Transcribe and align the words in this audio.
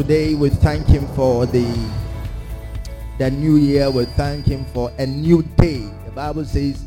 Today 0.00 0.32
we 0.32 0.48
thank 0.48 0.86
him 0.86 1.06
for 1.08 1.44
the 1.44 1.68
the 3.18 3.30
new 3.30 3.56
year. 3.56 3.90
We 3.90 4.06
thank 4.06 4.46
him 4.46 4.64
for 4.72 4.90
a 4.96 5.04
new 5.04 5.42
day. 5.58 5.90
The 6.06 6.10
Bible 6.12 6.46
says, 6.46 6.86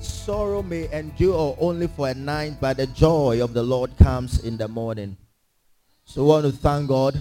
sorrow 0.00 0.64
may 0.64 0.92
endure 0.92 1.56
only 1.60 1.86
for 1.86 2.08
a 2.08 2.14
night, 2.14 2.54
but 2.60 2.78
the 2.78 2.88
joy 2.88 3.40
of 3.44 3.54
the 3.54 3.62
Lord 3.62 3.96
comes 3.96 4.42
in 4.42 4.56
the 4.56 4.66
morning. 4.66 5.16
So 6.04 6.22
we 6.22 6.28
want 6.30 6.46
to 6.46 6.50
thank 6.50 6.88
God. 6.88 7.14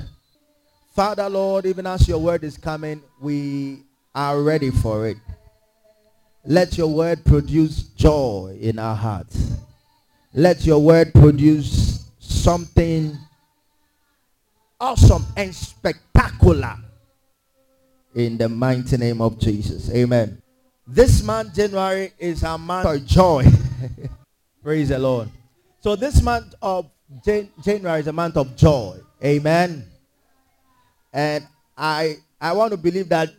Father, 0.95 1.29
Lord, 1.29 1.67
even 1.67 1.85
as 1.85 2.07
your 2.07 2.17
word 2.17 2.43
is 2.43 2.57
coming, 2.57 3.03
we 3.21 3.83
are 4.15 4.41
ready 4.41 4.71
for 4.71 5.07
it. 5.07 5.17
Let 6.45 6.79
your 6.79 6.87
word 6.87 7.23
produce 7.23 7.83
joy 7.83 8.57
in 8.59 8.79
our 8.79 8.95
hearts. 8.95 9.51
Let 10.33 10.65
your 10.65 10.79
word 10.79 11.13
produce 11.13 12.09
something 12.17 13.15
awesome 14.79 15.25
and 15.35 15.53
spectacular 15.53 16.75
in 18.15 18.37
the 18.37 18.49
mighty 18.49 18.97
name 18.97 19.21
of 19.21 19.39
Jesus. 19.39 19.89
Amen. 19.91 20.41
This 20.85 21.21
month, 21.21 21.53
January, 21.55 22.13
is 22.17 22.43
a 22.43 22.57
month 22.57 22.87
of 22.87 23.05
joy. 23.05 23.45
Praise 24.63 24.89
the 24.89 24.99
Lord. 24.99 25.29
So 25.81 25.95
this 25.95 26.21
month 26.21 26.55
of 26.61 26.89
Jan- 27.25 27.49
January 27.63 27.99
is 27.99 28.07
a 28.07 28.13
month 28.13 28.37
of 28.37 28.55
joy. 28.55 28.97
Amen. 29.23 29.85
And 31.13 31.45
I 31.77 32.17
I 32.39 32.53
want 32.53 32.71
to 32.71 32.77
believe 32.77 33.09
that 33.09 33.29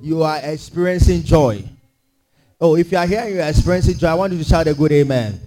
you 0.00 0.22
are 0.22 0.38
experiencing 0.42 1.22
joy. 1.22 1.64
Oh, 2.60 2.76
if 2.76 2.90
you 2.92 2.98
are 2.98 3.06
here 3.06 3.20
and 3.20 3.34
you 3.34 3.40
are 3.40 3.48
experiencing 3.48 3.98
joy, 3.98 4.08
I 4.08 4.14
want 4.14 4.32
you 4.32 4.38
to 4.38 4.44
shout 4.44 4.66
a 4.66 4.74
good 4.74 4.92
amen. 4.92 5.40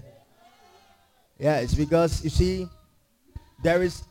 Yeah, 1.40 1.58
it's 1.60 1.74
because 1.74 2.24
you 2.24 2.30
see, 2.30 2.68
there 3.64 3.82
is 3.82 4.04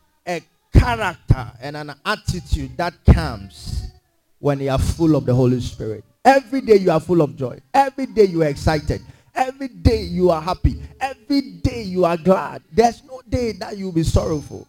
character 0.78 1.52
and 1.60 1.77
an 1.77 1.94
attitude 2.05 2.77
that 2.77 2.94
comes 3.05 3.91
when 4.38 4.60
you 4.60 4.70
are 4.70 4.78
full 4.78 5.16
of 5.16 5.24
the 5.24 5.34
Holy 5.34 5.60
Spirit. 5.60 6.05
Every 6.24 6.60
day 6.60 6.77
you 6.77 6.91
are 6.91 7.00
full 7.00 7.22
of 7.22 7.36
joy. 7.36 7.58
Every 7.72 8.06
day 8.06 8.24
you 8.24 8.42
are 8.42 8.48
excited. 8.48 9.00
Every 9.34 9.69
day 9.69 10.02
you 10.02 10.30
are 10.30 10.41
happy. 10.41 10.80
Every 11.00 11.41
day 11.41 11.82
you 11.82 12.04
are 12.04 12.16
glad. 12.16 12.62
There's 12.72 13.02
no 13.04 13.22
day 13.28 13.52
that 13.52 13.77
you'll 13.77 13.92
be 13.92 14.02
sorrowful. 14.02 14.66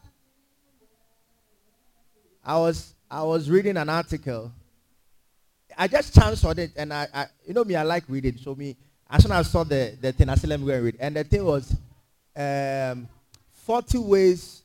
I 2.43 2.57
was 2.57 2.93
I 3.09 3.23
was 3.23 3.49
reading 3.49 3.77
an 3.77 3.89
article. 3.89 4.51
I 5.77 5.87
just 5.87 6.13
chanced 6.13 6.43
on 6.45 6.57
it 6.57 6.71
and 6.75 6.93
I, 6.93 7.07
I 7.13 7.25
you 7.45 7.53
know 7.53 7.63
me, 7.63 7.75
I 7.75 7.83
like 7.83 8.03
reading. 8.07 8.37
So 8.37 8.55
me 8.55 8.75
as 9.09 9.23
soon 9.23 9.31
as 9.31 9.47
I 9.47 9.49
saw 9.49 9.63
the, 9.63 9.97
the 10.01 10.11
thing, 10.11 10.29
I 10.29 10.35
said 10.35 10.49
let 10.49 10.59
me 10.59 10.67
go 10.67 10.73
and 10.73 10.83
read. 10.83 10.97
And 10.99 11.15
the 11.15 11.23
thing 11.23 11.43
was 11.43 11.75
um, 12.35 13.07
40 13.51 13.97
ways 13.99 14.63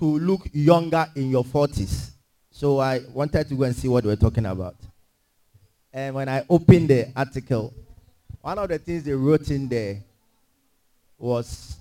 to 0.00 0.18
look 0.18 0.48
younger 0.52 1.06
in 1.14 1.30
your 1.30 1.44
40s. 1.44 2.10
So 2.50 2.80
I 2.80 3.00
wanted 3.12 3.48
to 3.48 3.54
go 3.54 3.64
and 3.64 3.76
see 3.76 3.86
what 3.86 4.02
we 4.04 4.10
were 4.10 4.16
talking 4.16 4.46
about. 4.46 4.74
And 5.92 6.14
when 6.14 6.28
I 6.28 6.44
opened 6.48 6.88
the 6.88 7.12
article, 7.14 7.72
one 8.40 8.58
of 8.58 8.68
the 8.70 8.78
things 8.78 9.04
they 9.04 9.12
wrote 9.12 9.50
in 9.50 9.68
there 9.68 10.02
was 11.18 11.76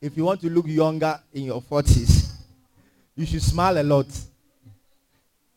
if 0.00 0.16
you 0.16 0.24
want 0.24 0.40
to 0.42 0.48
look 0.50 0.66
younger 0.68 1.18
in 1.32 1.44
your 1.44 1.60
40s, 1.60 2.30
you 3.16 3.26
should 3.26 3.42
smile 3.42 3.78
a 3.78 3.82
lot. 3.82 4.06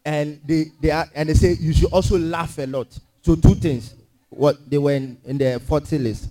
And 0.03 0.41
they, 0.45 0.65
they 0.81 0.89
are, 0.89 1.05
and 1.13 1.29
they 1.29 1.33
say 1.35 1.53
you 1.59 1.73
should 1.73 1.91
also 1.91 2.17
laugh 2.17 2.57
a 2.57 2.65
lot. 2.65 2.87
So 3.21 3.35
two 3.35 3.53
things. 3.53 3.93
What 4.29 4.67
they 4.69 4.77
were 4.77 4.93
in, 4.93 5.17
in 5.25 5.37
the 5.37 5.59
40 5.59 5.97
list. 5.99 6.29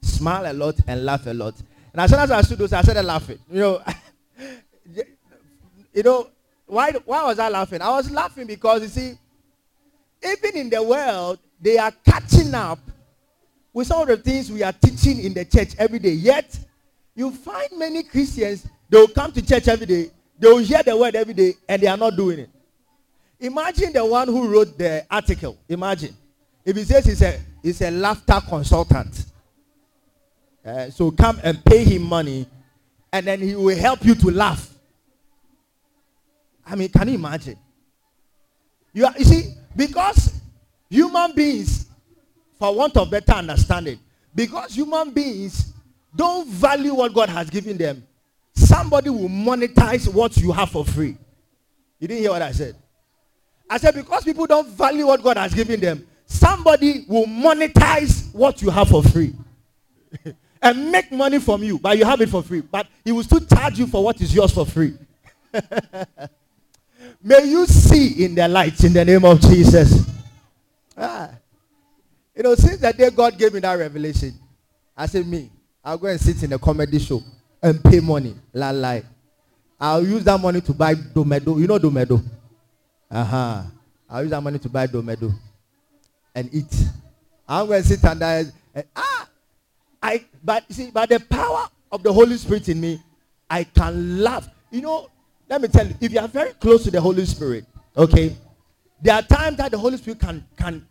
Smile 0.00 0.50
a 0.50 0.54
lot 0.54 0.76
and 0.86 1.04
laugh 1.04 1.26
a 1.26 1.34
lot. 1.34 1.54
And 1.92 2.00
as 2.00 2.10
soon 2.10 2.20
as 2.20 2.30
I 2.30 2.40
stood 2.42 2.58
those, 2.58 2.72
I 2.72 2.80
started 2.82 3.02
laughing. 3.04 3.38
You 3.50 3.60
know, 3.60 3.82
you 5.92 6.02
know, 6.02 6.30
why, 6.66 6.92
why 7.04 7.24
was 7.24 7.38
I 7.38 7.48
laughing? 7.48 7.80
I 7.80 7.90
was 7.90 8.10
laughing 8.10 8.46
because, 8.46 8.82
you 8.82 8.88
see, 8.88 9.18
even 10.22 10.56
in 10.56 10.70
the 10.70 10.82
world, 10.82 11.38
they 11.60 11.78
are 11.78 11.92
catching 12.04 12.54
up 12.54 12.78
with 13.72 13.86
some 13.86 14.02
of 14.02 14.08
the 14.08 14.16
things 14.16 14.50
we 14.50 14.62
are 14.62 14.72
teaching 14.72 15.20
in 15.20 15.34
the 15.34 15.44
church 15.44 15.74
every 15.78 15.98
day. 15.98 16.12
Yet, 16.12 16.58
you 17.14 17.30
find 17.30 17.68
many 17.76 18.02
Christians, 18.02 18.66
they 18.88 18.98
will 18.98 19.08
come 19.08 19.32
to 19.32 19.44
church 19.44 19.68
every 19.68 19.86
day, 19.86 20.10
they 20.38 20.48
will 20.48 20.58
hear 20.58 20.82
the 20.82 20.96
word 20.96 21.16
every 21.16 21.34
day, 21.34 21.54
and 21.68 21.82
they 21.82 21.86
are 21.86 21.96
not 21.96 22.16
doing 22.16 22.40
it. 22.40 22.50
Imagine 23.40 23.92
the 23.92 24.04
one 24.04 24.28
who 24.28 24.48
wrote 24.48 24.76
the 24.76 25.06
article. 25.10 25.56
Imagine. 25.68 26.16
If 26.64 26.76
he 26.76 26.84
says 26.84 27.06
he's 27.06 27.22
a, 27.22 27.40
he's 27.62 27.80
a 27.80 27.90
laughter 27.90 28.40
consultant. 28.46 29.26
Uh, 30.64 30.90
so 30.90 31.10
come 31.10 31.40
and 31.42 31.64
pay 31.64 31.84
him 31.84 32.02
money, 32.02 32.46
and 33.12 33.26
then 33.26 33.40
he 33.40 33.54
will 33.54 33.76
help 33.76 34.04
you 34.04 34.14
to 34.16 34.30
laugh. 34.30 34.68
I 36.68 36.74
mean, 36.74 36.88
can 36.88 37.08
you 37.08 37.14
imagine? 37.14 37.58
You, 38.92 39.06
are, 39.06 39.14
you 39.18 39.24
see, 39.24 39.54
because 39.74 40.40
human 40.90 41.32
beings, 41.32 41.86
for 42.58 42.74
want 42.74 42.96
of 42.96 43.10
better 43.10 43.32
understanding, 43.32 43.98
because 44.34 44.74
human 44.74 45.10
beings 45.10 45.72
don't 46.14 46.48
value 46.48 46.94
what 46.94 47.14
God 47.14 47.28
has 47.28 47.48
given 47.48 47.76
them, 47.76 48.06
somebody 48.54 49.10
will 49.10 49.28
monetize 49.28 50.12
what 50.12 50.36
you 50.36 50.52
have 50.52 50.70
for 50.70 50.84
free. 50.84 51.16
You 51.98 52.08
didn't 52.08 52.22
hear 52.22 52.30
what 52.30 52.42
I 52.42 52.52
said? 52.52 52.76
I 53.70 53.78
said 53.78 53.94
because 53.94 54.24
people 54.24 54.46
don't 54.46 54.68
value 54.68 55.06
what 55.06 55.22
God 55.22 55.36
has 55.36 55.54
given 55.54 55.80
them, 55.80 56.06
somebody 56.26 57.04
will 57.08 57.26
monetize 57.26 58.32
what 58.34 58.62
you 58.62 58.70
have 58.70 58.88
for 58.88 59.02
free. 59.02 59.34
and 60.62 60.90
make 60.90 61.12
money 61.12 61.38
from 61.38 61.62
you, 61.62 61.78
but 61.78 61.96
you 61.96 62.04
have 62.04 62.20
it 62.20 62.28
for 62.28 62.42
free. 62.42 62.60
But 62.60 62.86
he 63.04 63.12
will 63.12 63.22
still 63.22 63.40
charge 63.40 63.78
you 63.78 63.86
for 63.86 64.02
what 64.02 64.20
is 64.20 64.34
yours 64.34 64.52
for 64.52 64.66
free. 64.66 64.94
May 67.22 67.44
you 67.44 67.66
see 67.66 68.24
in 68.24 68.34
the 68.34 68.46
light 68.46 68.82
in 68.84 68.92
the 68.92 69.04
name 69.04 69.24
of 69.24 69.40
Jesus. 69.40 70.06
Ah. 70.96 71.30
You 72.34 72.44
know, 72.44 72.54
since 72.54 72.78
the 72.78 72.92
day 72.92 73.10
God 73.10 73.36
gave 73.36 73.52
me 73.52 73.60
that 73.60 73.74
revelation, 73.74 74.34
I 74.96 75.06
said, 75.06 75.26
me, 75.26 75.50
I'll 75.84 75.98
go 75.98 76.06
and 76.06 76.20
sit 76.20 76.42
in 76.42 76.52
a 76.52 76.58
comedy 76.58 76.98
show 76.98 77.22
and 77.62 77.82
pay 77.82 78.00
money. 78.00 78.36
La 78.52 78.70
la. 78.70 79.00
I'll 79.80 80.04
use 80.04 80.24
that 80.24 80.40
money 80.40 80.60
to 80.60 80.72
buy 80.72 80.94
Domedo. 80.94 81.58
You 81.58 81.66
know 81.66 81.78
Domedo? 81.78 82.22
Uh-huh. 83.10 83.62
I'll 84.08 84.22
use 84.22 84.30
that 84.30 84.40
money 84.40 84.58
to 84.58 84.68
buy 84.68 84.86
Domedo 84.86 85.32
and 86.34 86.48
eat. 86.52 86.84
I'm 87.48 87.66
going 87.66 87.82
to 87.82 87.88
sit 87.88 88.04
under 88.04 88.24
and, 88.24 88.52
ah, 88.94 89.28
I 90.02 90.24
but 90.44 90.64
see, 90.72 90.90
by 90.90 91.06
the 91.06 91.18
power 91.18 91.66
of 91.90 92.02
the 92.02 92.12
Holy 92.12 92.36
Spirit 92.36 92.68
in 92.68 92.80
me, 92.80 93.02
I 93.50 93.64
can 93.64 94.22
laugh. 94.22 94.48
You 94.70 94.82
know, 94.82 95.08
let 95.48 95.60
me 95.62 95.68
tell 95.68 95.86
you, 95.86 95.94
if 96.00 96.12
you 96.12 96.20
are 96.20 96.28
very 96.28 96.52
close 96.54 96.84
to 96.84 96.90
the 96.90 97.00
Holy 97.00 97.24
Spirit, 97.24 97.64
okay, 97.96 98.36
there 99.00 99.14
are 99.14 99.22
times 99.22 99.56
that 99.56 99.70
the 99.70 99.78
Holy 99.78 99.96
Spirit 99.96 100.20
can 100.20 100.44
can 100.56 100.86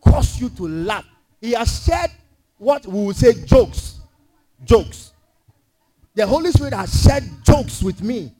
cause 0.00 0.40
you 0.40 0.48
to 0.50 0.66
laugh. 0.66 1.04
He 1.40 1.52
has 1.52 1.84
shared 1.84 2.10
what 2.58 2.86
we 2.86 3.04
would 3.04 3.16
say 3.16 3.32
jokes. 3.44 4.00
Jokes. 4.64 5.12
The 6.14 6.26
Holy 6.26 6.50
Spirit 6.50 6.74
has 6.74 7.02
shared 7.02 7.24
jokes 7.44 7.82
with 7.82 8.02
me 8.02 8.32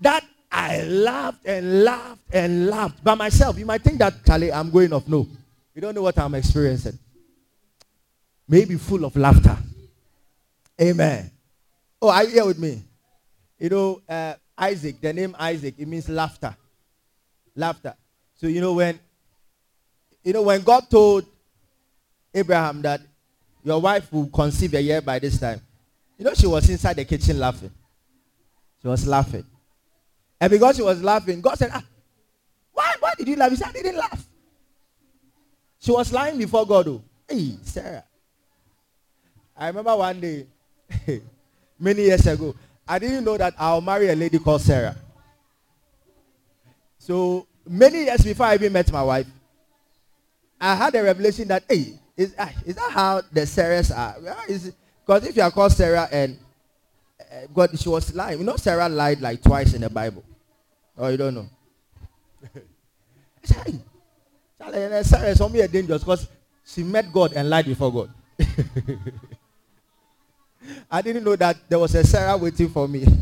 that 0.00 0.24
I 0.50 0.82
laughed 0.82 1.46
and 1.46 1.84
laughed 1.84 2.22
and 2.32 2.66
laughed 2.66 3.02
by 3.04 3.14
myself. 3.14 3.58
You 3.58 3.66
might 3.66 3.82
think 3.82 3.98
that, 3.98 4.24
Charlie, 4.24 4.52
I'm 4.52 4.70
going 4.70 4.92
off. 4.92 5.06
No. 5.08 5.26
You 5.74 5.80
don't 5.80 5.94
know 5.94 6.02
what 6.02 6.18
I'm 6.18 6.34
experiencing. 6.34 6.98
Maybe 8.48 8.76
full 8.76 9.04
of 9.04 9.14
laughter. 9.16 9.56
Amen. 10.80 11.30
Oh, 12.00 12.08
are 12.08 12.24
you 12.24 12.30
here 12.30 12.46
with 12.46 12.58
me? 12.58 12.82
You 13.58 13.68
know, 13.68 14.02
uh, 14.08 14.34
Isaac, 14.58 15.00
the 15.00 15.12
name 15.12 15.36
Isaac, 15.38 15.74
it 15.78 15.86
means 15.86 16.08
laughter. 16.08 16.56
Laughter. 17.54 17.94
So, 18.34 18.46
you 18.46 18.60
know, 18.60 18.72
when, 18.72 18.98
you 20.24 20.32
know, 20.32 20.42
when 20.42 20.62
God 20.62 20.90
told 20.90 21.24
Abraham 22.34 22.82
that 22.82 23.00
your 23.62 23.80
wife 23.80 24.12
will 24.12 24.26
conceive 24.28 24.74
a 24.74 24.82
year 24.82 25.00
by 25.00 25.18
this 25.18 25.38
time, 25.38 25.60
you 26.18 26.24
know, 26.24 26.34
she 26.34 26.46
was 26.46 26.68
inside 26.68 26.96
the 26.96 27.04
kitchen 27.04 27.38
laughing. 27.38 27.70
She 28.82 28.88
was 28.88 29.06
laughing. 29.06 29.44
And 30.40 30.50
because 30.50 30.76
she 30.76 30.82
was 30.82 31.02
laughing, 31.02 31.40
God 31.40 31.58
said, 31.58 31.70
ah, 31.72 31.82
why, 32.72 32.94
why 33.00 33.14
did 33.16 33.26
you 33.26 33.36
laugh? 33.36 33.50
He 33.50 33.56
said, 33.56 33.68
I 33.68 33.72
didn't 33.72 33.96
laugh. 33.96 34.24
She 35.80 35.92
was 35.92 36.12
lying 36.12 36.38
before 36.38 36.66
God. 36.66 36.88
Oh. 36.88 37.02
Hey, 37.28 37.56
Sarah. 37.62 38.04
I 39.56 39.66
remember 39.68 39.96
one 39.96 40.20
day, 40.20 40.46
many 41.78 42.02
years 42.02 42.26
ago, 42.26 42.54
I 42.88 42.98
didn't 42.98 43.24
know 43.24 43.36
that 43.36 43.54
I'll 43.58 43.82
marry 43.82 44.08
a 44.08 44.16
lady 44.16 44.38
called 44.38 44.62
Sarah. 44.62 44.96
So 46.98 47.46
many 47.66 48.04
years 48.04 48.22
before 48.22 48.46
I 48.46 48.54
even 48.54 48.72
met 48.72 48.90
my 48.90 49.02
wife, 49.02 49.26
I 50.60 50.74
had 50.74 50.94
a 50.94 51.02
revelation 51.02 51.48
that 51.48 51.64
hey, 51.68 51.98
is, 52.16 52.34
uh, 52.36 52.48
is 52.64 52.74
that 52.74 52.90
how 52.90 53.20
the 53.30 53.42
Sarahs 53.42 53.96
are? 53.96 54.16
Because 55.06 55.26
if 55.26 55.36
you 55.36 55.42
are 55.42 55.50
called 55.50 55.72
Sarah 55.72 56.08
and 56.10 56.38
uh, 57.20 57.46
God, 57.54 57.78
she 57.78 57.88
was 57.88 58.14
lying. 58.14 58.38
You 58.38 58.44
know, 58.44 58.56
Sarah 58.56 58.88
lied 58.88 59.20
like 59.20 59.42
twice 59.42 59.74
in 59.74 59.82
the 59.82 59.90
Bible. 59.90 60.24
Oh, 60.96 61.08
you 61.08 61.16
don't 61.16 61.34
know. 61.34 61.48
Sarah 65.02 65.28
is 65.28 65.40
only 65.40 65.60
a 65.60 65.68
dangerous 65.68 66.02
because 66.02 66.26
she 66.66 66.82
met 66.82 67.12
God 67.12 67.32
and 67.34 67.48
lied 67.48 67.66
before 67.66 67.92
God. 67.92 68.10
I 70.90 71.02
didn't 71.02 71.24
know 71.24 71.36
that 71.36 71.56
there 71.68 71.78
was 71.78 71.94
a 71.94 72.04
Sarah 72.04 72.36
waiting 72.36 72.68
for 72.68 72.88
me. 72.88 73.06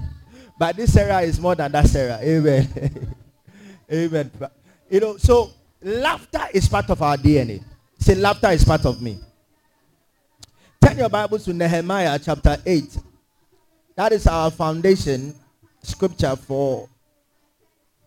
But 0.58 0.74
this 0.74 0.94
Sarah 0.94 1.20
is 1.20 1.38
more 1.38 1.54
than 1.54 1.70
that 1.72 1.86
Sarah. 1.86 2.18
Amen. 2.22 2.66
Amen. 3.92 4.30
You 4.88 5.00
know, 5.00 5.16
so 5.18 5.50
laughter 5.82 6.46
is 6.54 6.66
part 6.66 6.88
of 6.88 7.02
our 7.02 7.16
DNA. 7.18 7.62
Say, 7.98 8.14
laughter 8.14 8.48
is 8.50 8.64
part 8.64 8.86
of 8.86 9.02
me. 9.02 9.18
Turn 10.80 10.96
your 10.96 11.10
Bibles 11.10 11.44
to 11.44 11.52
Nehemiah 11.52 12.18
chapter 12.18 12.56
8. 12.64 12.98
That 13.96 14.12
is 14.12 14.26
our 14.26 14.50
foundation 14.50 15.34
scripture 15.82 16.36
for 16.36 16.88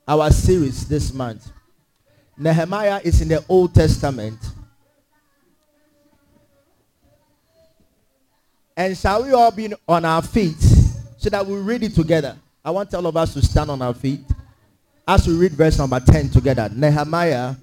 our 0.08 0.32
series 0.32 0.88
this 0.88 1.14
month. 1.14 1.52
Nehemiah 2.38 3.02
is 3.04 3.22
in 3.22 3.28
the 3.28 3.44
Old 3.48 3.76
Testament. 3.76 4.40
And 8.80 8.98
shall 8.98 9.26
we 9.26 9.34
all 9.34 9.52
be 9.52 9.74
on 9.90 10.06
our 10.06 10.22
feet 10.22 10.56
so 11.18 11.30
that 11.32 11.46
we 11.46 11.58
read 11.58 11.84
it 11.84 11.94
together? 11.94 12.38
I 12.64 12.72
want 12.72 12.94
all 12.94 13.06
of 13.08 13.18
us 13.18 13.34
to 13.34 13.42
stand 13.42 13.70
on 13.70 13.82
our 13.82 13.94
feet 13.94 14.22
as 15.06 15.28
we 15.28 15.34
read 15.34 15.52
verse 15.52 15.78
number 15.78 16.00
10 16.00 16.30
together. 16.30 16.70
Nehemiah 16.74 17.56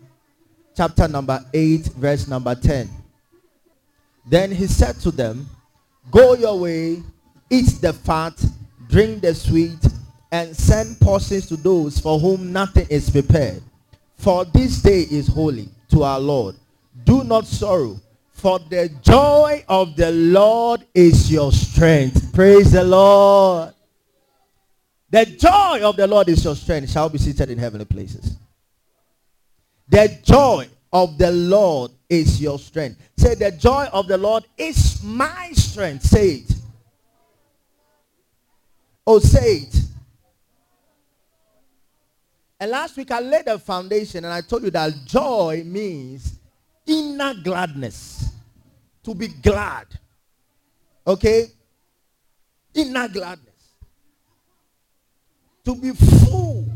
chapter 0.76 1.08
number 1.08 1.42
8, 1.54 1.86
verse 1.96 2.28
number 2.28 2.54
10. 2.54 2.90
Then 4.26 4.50
he 4.50 4.66
said 4.66 4.96
to 5.00 5.10
them, 5.10 5.48
Go 6.10 6.34
your 6.34 6.58
way, 6.60 7.02
eat 7.48 7.80
the 7.80 7.94
fat, 7.94 8.34
drink 8.90 9.22
the 9.22 9.34
sweet, 9.34 9.88
and 10.30 10.54
send 10.54 11.00
portions 11.00 11.46
to 11.46 11.56
those 11.56 11.98
for 11.98 12.19
whom 12.19 12.52
nothing 12.52 12.88
is 12.90 13.08
prepared. 13.08 13.62
For 14.19 14.44
this 14.44 14.82
day 14.82 15.06
is 15.10 15.28
holy 15.28 15.70
to 15.92 16.02
our 16.02 16.20
Lord. 16.20 16.56
Do 17.04 17.24
not 17.24 17.46
sorrow, 17.46 17.98
for 18.36 18.58
the 18.58 18.90
joy 19.00 19.64
of 19.66 19.96
the 19.96 20.12
Lord 20.12 20.86
is 20.94 21.32
your 21.32 21.50
strength. 21.52 22.34
Praise 22.34 22.72
the 22.72 22.84
Lord. 22.84 23.72
The 25.10 25.24
joy 25.24 25.80
of 25.82 25.96
the 25.96 26.06
Lord 26.06 26.28
is 26.28 26.44
your 26.44 26.54
strength. 26.54 26.90
Shall 26.90 27.08
be 27.08 27.16
seated 27.16 27.48
in 27.48 27.56
heavenly 27.56 27.86
places. 27.86 28.36
The 29.88 30.18
joy 30.22 30.68
of 30.92 31.16
the 31.16 31.32
Lord 31.32 31.92
is 32.10 32.40
your 32.40 32.58
strength. 32.58 33.00
Say, 33.16 33.34
the 33.36 33.52
joy 33.52 33.86
of 33.90 34.06
the 34.06 34.18
Lord 34.18 34.44
is 34.58 35.02
my 35.02 35.50
strength. 35.52 36.04
Say 36.04 36.28
it. 36.28 36.52
Oh, 39.06 39.18
say 39.18 39.54
it. 39.60 39.76
And 42.60 42.70
last 42.70 42.96
week 42.98 43.10
I 43.10 43.20
laid 43.20 43.46
a 43.46 43.58
foundation 43.58 44.24
and 44.24 44.32
I 44.32 44.42
told 44.42 44.62
you 44.62 44.70
that 44.70 44.92
joy 45.06 45.62
means 45.64 46.35
inner 46.86 47.34
gladness. 47.34 48.30
To 49.04 49.14
be 49.14 49.28
glad. 49.28 49.86
Okay? 51.06 51.46
Inner 52.74 53.08
gladness. 53.08 53.74
To 55.64 55.74
be 55.74 55.92
full 55.92 56.66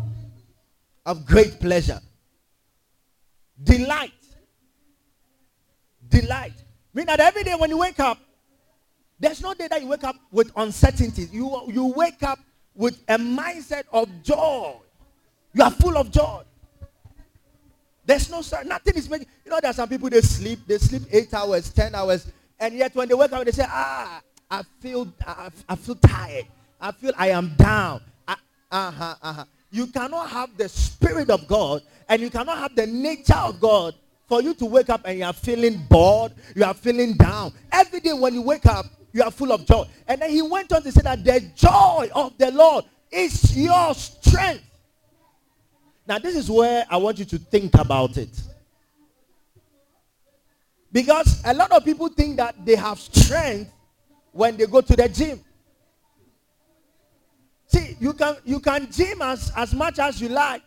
of 1.07 1.27
great 1.27 1.61
pleasure. 1.61 2.01
Delight. 3.63 4.13
Delight. 6.09 6.55
Mean 6.95 7.07
that 7.07 7.21
every 7.21 7.45
day 7.45 7.55
when 7.55 7.71
you 7.71 7.79
wake 7.79 8.01
up, 8.01 8.19
there's 9.19 9.41
no 9.43 9.55
day 9.55 9.69
that 9.69 9.83
you 9.83 9.89
wake 9.89 10.05
up 10.05 10.17
with 10.33 10.51
uncertainties. 10.57 11.33
You, 11.33 11.63
you 11.69 11.87
wake 11.87 12.23
up 12.23 12.39
with 12.75 13.03
a 13.09 13.19
mindset 13.19 13.85
of 13.93 14.09
joy. 14.23 14.77
You 15.53 15.63
are 15.63 15.71
full 15.71 15.99
of 15.99 16.11
joy. 16.11 16.43
There's 18.11 18.29
no 18.29 18.43
nothing 18.65 18.97
is 18.97 19.09
making. 19.09 19.29
You 19.45 19.53
know, 19.53 19.59
there 19.61 19.71
are 19.71 19.75
some 19.75 19.89
people 19.89 20.11
they 20.11 20.21
sleep, 20.21 20.67
they 20.67 20.79
sleep 20.79 21.03
eight 21.13 21.33
hours, 21.33 21.71
ten 21.71 21.95
hours, 21.95 22.27
and 22.59 22.75
yet 22.75 22.93
when 22.97 23.07
they 23.07 23.15
wake 23.15 23.33
up, 23.33 23.45
they 23.45 23.53
say, 23.53 23.65
"Ah, 23.69 24.21
I 24.51 24.63
feel, 24.81 25.07
I, 25.25 25.49
I 25.69 25.77
feel 25.77 25.95
tired. 25.95 26.47
I 26.81 26.91
feel 26.91 27.13
I 27.17 27.29
am 27.29 27.55
down." 27.57 28.01
Uh 28.27 28.35
huh, 28.91 29.15
uh 29.23 29.33
huh. 29.33 29.45
You 29.71 29.87
cannot 29.87 30.29
have 30.29 30.57
the 30.57 30.69
spirit 30.69 31.31
of 31.31 31.47
God, 31.47 31.83
and 32.09 32.21
you 32.21 32.31
cannot 32.31 32.59
have 32.59 32.75
the 32.75 32.89
nature 32.89 33.37
of 33.37 33.61
God 33.61 33.95
for 34.27 34.43
you 34.43 34.55
to 34.55 34.65
wake 34.65 34.91
up 34.91 35.03
and 35.05 35.19
you 35.19 35.25
are 35.25 35.33
feeling 35.33 35.81
bored, 35.89 36.33
you 36.57 36.65
are 36.65 36.75
feeling 36.75 37.15
down. 37.15 37.53
Every 37.71 38.01
day 38.01 38.13
when 38.13 38.35
you 38.35 38.43
wake 38.43 38.67
up, 38.67 38.87
you 39.13 39.23
are 39.23 39.31
full 39.31 39.53
of 39.53 39.67
joy. 39.67 39.85
And 40.09 40.21
then 40.23 40.31
he 40.31 40.43
went 40.43 40.73
on 40.73 40.83
to 40.83 40.93
say 40.93 41.03
that 41.03 41.25
the 41.25 41.41
joy 41.55 42.09
of 42.15 42.39
the 42.39 42.51
Lord 42.53 42.85
is 43.11 43.57
your 43.57 43.93
strength. 43.95 44.65
Now, 46.11 46.19
this 46.19 46.35
is 46.35 46.51
where 46.51 46.85
I 46.91 46.97
want 46.97 47.21
you 47.21 47.25
to 47.27 47.39
think 47.39 47.73
about 47.79 48.17
it. 48.17 48.37
Because 50.91 51.41
a 51.45 51.55
lot 51.55 51.71
of 51.71 51.85
people 51.85 52.09
think 52.09 52.37
that 52.39 52.67
they 52.67 52.75
have 52.75 52.99
strength 52.99 53.71
when 54.33 54.57
they 54.57 54.67
go 54.67 54.81
to 54.81 54.97
the 54.97 55.09
gym. 55.09 55.39
See, 57.69 57.97
you 58.01 58.13
can 58.15 58.39
you 58.45 58.59
can 58.59 58.91
gym 58.91 59.23
as, 59.23 59.53
as 59.57 59.73
much 59.73 60.01
as 60.01 60.21
you 60.21 60.31
like, 60.31 60.63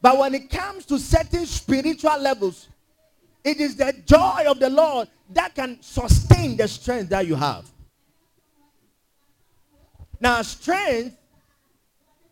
but 0.00 0.16
when 0.18 0.36
it 0.36 0.48
comes 0.48 0.86
to 0.86 1.00
certain 1.00 1.46
spiritual 1.46 2.20
levels, 2.20 2.68
it 3.42 3.56
is 3.56 3.74
the 3.74 3.92
joy 4.06 4.44
of 4.46 4.60
the 4.60 4.70
Lord 4.70 5.08
that 5.30 5.52
can 5.56 5.82
sustain 5.82 6.56
the 6.56 6.68
strength 6.68 7.08
that 7.08 7.26
you 7.26 7.34
have. 7.34 7.68
Now, 10.20 10.42
strength 10.42 11.16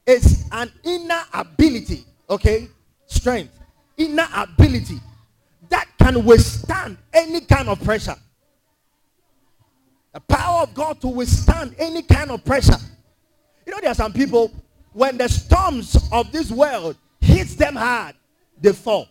is 0.07 0.45
an 0.53 0.71
inner 0.85 1.23
ability 1.33 2.05
okay, 2.29 2.69
strength, 3.07 3.59
inner 3.97 4.27
ability 4.35 5.01
that 5.69 5.87
can 5.99 6.25
withstand 6.25 6.99
any 7.13 7.41
kind 7.41 7.69
of 7.69 7.83
pressure. 7.83 8.17
The 10.13 10.21
power 10.21 10.63
of 10.63 10.75
God 10.75 11.01
to 11.01 11.09
withstand 11.09 11.75
any 11.79 12.03
kind 12.03 12.31
of 12.31 12.45
pressure. 12.45 12.77
You 13.67 13.73
know, 13.73 13.81
there 13.81 13.91
are 13.91 13.95
some 13.95 14.13
people, 14.13 14.53
when 14.93 15.19
the 15.19 15.29
storms 15.29 15.97
of 16.13 16.31
this 16.31 16.51
world 16.51 16.97
hits 17.21 17.55
them 17.57 17.75
hard, 17.75 18.15
they 18.61 18.73
fall. 18.73 19.09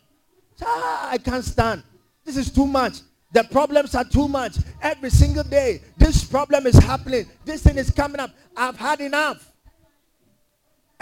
Ah, 0.62 1.10
I 1.12 1.18
can't 1.18 1.44
stand. 1.44 1.84
This 2.24 2.38
is 2.38 2.50
too 2.52 2.66
much. 2.66 3.00
The 3.34 3.44
problems 3.44 3.96
are 3.96 4.06
too 4.06 4.28
much. 4.28 4.58
Every 4.82 5.10
single 5.10 5.44
day, 5.44 5.82
this 5.98 6.24
problem 6.24 6.68
is 6.68 6.78
happening. 6.78 7.26
This 7.44 7.64
thing 7.64 7.78
is 7.78 7.90
coming 7.90 8.22
up. 8.22 8.32
I've 8.56 8.78
had 8.78 9.02
enough. 9.02 9.52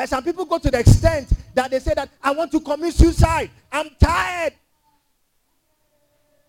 And 0.01 0.10
some 0.10 0.24
people 0.24 0.46
go 0.46 0.58
to 0.58 0.72
the 0.72 0.79
extent 0.79 1.31
that 1.53 1.70
they 1.70 1.77
say 1.77 1.93
that 1.93 2.10
I 2.24 2.31
want 2.31 2.51
to 2.53 2.60
commit 2.60 2.91
suicide. 2.96 3.51
I'm 3.72 3.88
tired. 4.00 4.53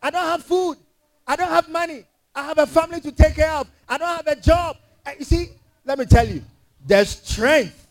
I 0.02 0.08
don't 0.08 0.24
have 0.24 0.42
food. 0.42 0.78
I 1.26 1.36
don't 1.36 1.50
have 1.50 1.68
money. 1.68 2.04
I 2.34 2.44
have 2.44 2.56
a 2.56 2.66
family 2.66 3.02
to 3.02 3.12
take 3.12 3.34
care 3.34 3.52
of. 3.52 3.70
I 3.86 3.98
don't 3.98 4.08
have 4.08 4.26
a 4.26 4.40
job. 4.40 4.78
You 5.18 5.26
see, 5.26 5.50
let 5.84 5.98
me 5.98 6.06
tell 6.06 6.26
you, 6.26 6.42
the 6.86 7.04
strength 7.04 7.88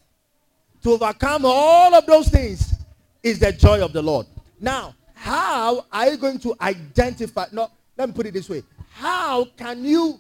to 0.82 0.94
overcome 0.94 1.44
all 1.46 1.94
of 1.94 2.08
those 2.08 2.30
things 2.30 2.74
is 3.22 3.38
the 3.38 3.52
joy 3.52 3.86
of 3.86 3.94
the 3.94 4.02
Lord. 4.02 4.26
Now, 4.60 4.96
how 5.14 5.86
are 5.92 6.10
you 6.10 6.18
going 6.18 6.40
to 6.40 6.56
identify? 6.60 7.46
No, 7.52 7.70
let 7.96 8.10
me 8.10 8.16
put 8.16 8.26
it 8.26 8.34
this 8.34 8.50
way. 8.50 8.64
How 8.94 9.46
can 9.46 9.86
you 9.86 10.20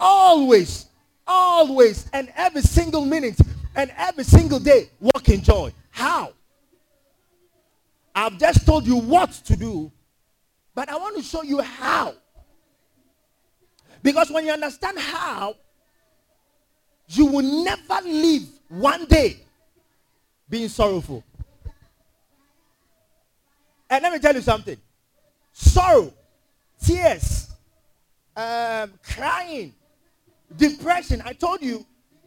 always, 0.00 0.86
always, 1.28 2.10
and 2.12 2.32
every 2.34 2.62
single 2.62 3.04
minute 3.04 3.38
and 3.74 3.92
every 3.96 4.24
single 4.24 4.58
day 4.58 4.90
walk 5.00 5.28
in 5.28 5.42
joy. 5.42 5.72
How? 5.90 6.32
I've 8.14 8.38
just 8.38 8.66
told 8.66 8.86
you 8.86 8.96
what 8.96 9.30
to 9.30 9.56
do, 9.56 9.90
but 10.74 10.88
I 10.88 10.96
want 10.96 11.16
to 11.16 11.22
show 11.22 11.42
you 11.42 11.60
how. 11.60 12.14
Because 14.02 14.30
when 14.30 14.46
you 14.46 14.52
understand 14.52 14.98
how, 14.98 15.54
you 17.08 17.26
will 17.26 17.64
never 17.64 18.00
live 18.04 18.42
one 18.68 19.04
day 19.06 19.36
being 20.48 20.68
sorrowful. 20.68 21.22
And 23.88 24.02
let 24.02 24.12
me 24.12 24.18
tell 24.18 24.34
you 24.34 24.40
something. 24.40 24.76
Sorrow, 25.52 26.12
tears, 26.82 27.50
um, 28.36 28.92
crying, 29.02 29.74
depression. 30.56 31.22
I 31.24 31.32
told 31.32 31.62
you 31.62 31.84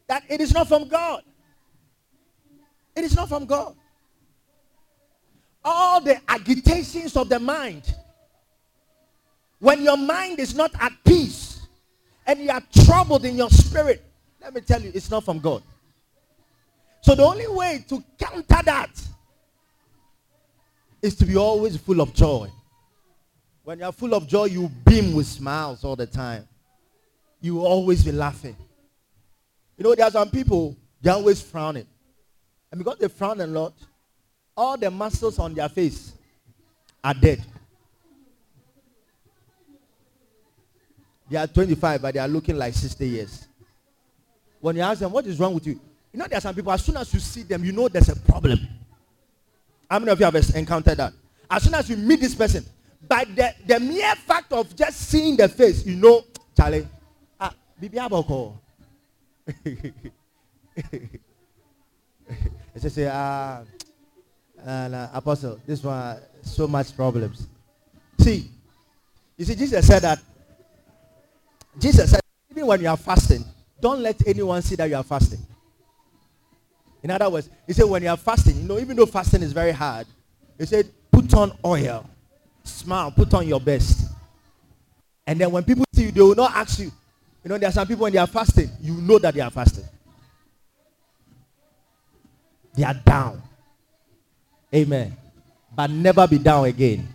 that 0.07 0.23
it 0.29 0.41
is 0.41 0.53
not 0.53 0.67
from 0.67 0.87
God. 0.87 1.23
It 2.95 3.03
is 3.03 3.15
not 3.15 3.29
from 3.29 3.45
God. 3.45 3.75
All 5.63 6.01
the 6.01 6.19
agitations 6.27 7.15
of 7.15 7.29
the 7.29 7.39
mind. 7.39 7.95
When 9.59 9.81
your 9.81 9.97
mind 9.97 10.39
is 10.39 10.53
not 10.53 10.71
at 10.79 10.91
peace 11.05 11.65
and 12.27 12.39
you 12.39 12.49
are 12.49 12.61
troubled 12.85 13.25
in 13.25 13.37
your 13.37 13.49
spirit, 13.49 14.03
let 14.41 14.53
me 14.53 14.61
tell 14.61 14.81
you, 14.81 14.91
it's 14.93 15.09
not 15.09 15.23
from 15.23 15.39
God. 15.39 15.63
So 17.01 17.15
the 17.15 17.23
only 17.23 17.47
way 17.47 17.83
to 17.87 18.03
counter 18.19 18.61
that 18.65 18.89
is 21.01 21.15
to 21.15 21.25
be 21.25 21.35
always 21.35 21.77
full 21.77 22.01
of 22.01 22.13
joy. 22.13 22.49
When 23.63 23.79
you're 23.79 23.91
full 23.91 24.13
of 24.13 24.27
joy, 24.27 24.45
you 24.45 24.69
beam 24.85 25.13
with 25.13 25.27
smiles 25.27 25.83
all 25.83 25.95
the 25.95 26.07
time. 26.07 26.47
You 27.39 27.55
will 27.55 27.65
always 27.65 28.03
be 28.03 28.11
laughing. 28.11 28.55
You 29.77 29.83
know, 29.83 29.95
there 29.95 30.05
are 30.05 30.11
some 30.11 30.29
people, 30.29 30.77
they're 31.01 31.13
always 31.13 31.41
frowning. 31.41 31.87
And 32.73 32.79
because 32.79 32.97
they 32.97 33.07
frown 33.07 33.39
a 33.39 33.45
lot, 33.45 33.71
all 34.57 34.75
the 34.77 34.89
muscles 34.89 35.37
on 35.37 35.53
their 35.53 35.69
face 35.69 36.13
are 37.03 37.13
dead. 37.13 37.45
They 41.29 41.37
are 41.37 41.45
25, 41.45 42.01
but 42.01 42.15
they 42.15 42.19
are 42.19 42.27
looking 42.27 42.57
like 42.57 42.73
60 42.73 43.07
years. 43.07 43.47
When 44.59 44.75
you 44.75 44.81
ask 44.81 45.01
them, 45.01 45.11
what 45.11 45.23
is 45.27 45.39
wrong 45.39 45.53
with 45.53 45.67
you? 45.67 45.79
You 46.11 46.17
know, 46.17 46.25
there 46.27 46.39
are 46.39 46.41
some 46.41 46.55
people, 46.55 46.71
as 46.71 46.83
soon 46.83 46.97
as 46.97 47.13
you 47.13 47.19
see 47.19 47.43
them, 47.43 47.63
you 47.63 47.73
know 47.73 47.87
there's 47.89 48.09
a 48.09 48.15
problem. 48.15 48.67
How 49.87 49.99
many 49.99 50.11
of 50.11 50.19
you 50.19 50.25
have 50.25 50.35
encountered 50.55 50.97
that? 50.97 51.13
As 51.51 51.61
soon 51.61 51.75
as 51.75 51.87
you 51.87 51.95
meet 51.95 52.21
this 52.21 52.33
person, 52.33 52.65
by 53.07 53.23
the, 53.25 53.53
the 53.67 53.79
mere 53.79 54.15
fact 54.15 54.51
of 54.51 54.75
just 54.75 54.99
seeing 54.99 55.37
the 55.37 55.47
face, 55.47 55.85
you 55.85 55.95
know, 55.95 56.23
Charlie, 56.57 56.87
ah, 57.39 57.53
Bibi 57.79 57.97
Aboko. 57.99 58.57
They 62.73 62.89
say, 62.89 63.09
ah, 63.11 63.61
uh, 64.65 65.07
Apostle, 65.13 65.59
this 65.65 65.83
one, 65.83 66.17
so 66.41 66.67
much 66.67 66.95
problems. 66.95 67.47
See, 68.19 68.49
you 69.37 69.45
see, 69.45 69.55
Jesus 69.55 69.85
said 69.85 70.01
that, 70.01 70.19
Jesus 71.79 72.11
said, 72.11 72.21
even 72.49 72.65
when 72.67 72.81
you 72.81 72.87
are 72.87 72.97
fasting, 72.97 73.43
don't 73.79 74.01
let 74.01 74.25
anyone 74.27 74.61
see 74.61 74.75
that 74.75 74.89
you 74.89 74.95
are 74.95 75.03
fasting. 75.03 75.39
In 77.01 77.11
other 77.11 77.29
words, 77.29 77.49
he 77.67 77.73
said 77.73 77.83
when 77.83 78.01
you 78.01 78.09
are 78.09 78.17
fasting, 78.17 78.55
you 78.57 78.63
know, 78.63 78.79
even 78.79 78.95
though 78.95 79.05
fasting 79.05 79.41
is 79.41 79.51
very 79.51 79.71
hard, 79.71 80.07
he 80.57 80.65
said, 80.65 80.89
put 81.11 81.33
on 81.33 81.51
oil, 81.65 82.09
smile, 82.63 83.11
put 83.11 83.33
on 83.33 83.47
your 83.47 83.59
best. 83.59 84.09
And 85.27 85.39
then 85.39 85.51
when 85.51 85.63
people 85.63 85.83
see 85.93 86.03
you, 86.05 86.11
they 86.11 86.21
will 86.21 86.35
not 86.35 86.51
ask 86.55 86.79
you. 86.79 86.91
You 87.43 87.49
know, 87.49 87.57
there 87.57 87.67
are 87.69 87.73
some 87.73 87.87
people 87.87 88.03
when 88.03 88.13
they 88.13 88.19
are 88.19 88.27
fasting, 88.27 88.69
you 88.81 88.93
know 88.93 89.19
that 89.19 89.33
they 89.33 89.41
are 89.41 89.51
fasting. 89.51 89.83
They 92.75 92.83
are 92.83 92.93
down. 92.93 93.41
Amen. 94.73 95.15
But 95.75 95.89
never 95.91 96.27
be 96.27 96.37
down 96.37 96.65
again. 96.65 97.07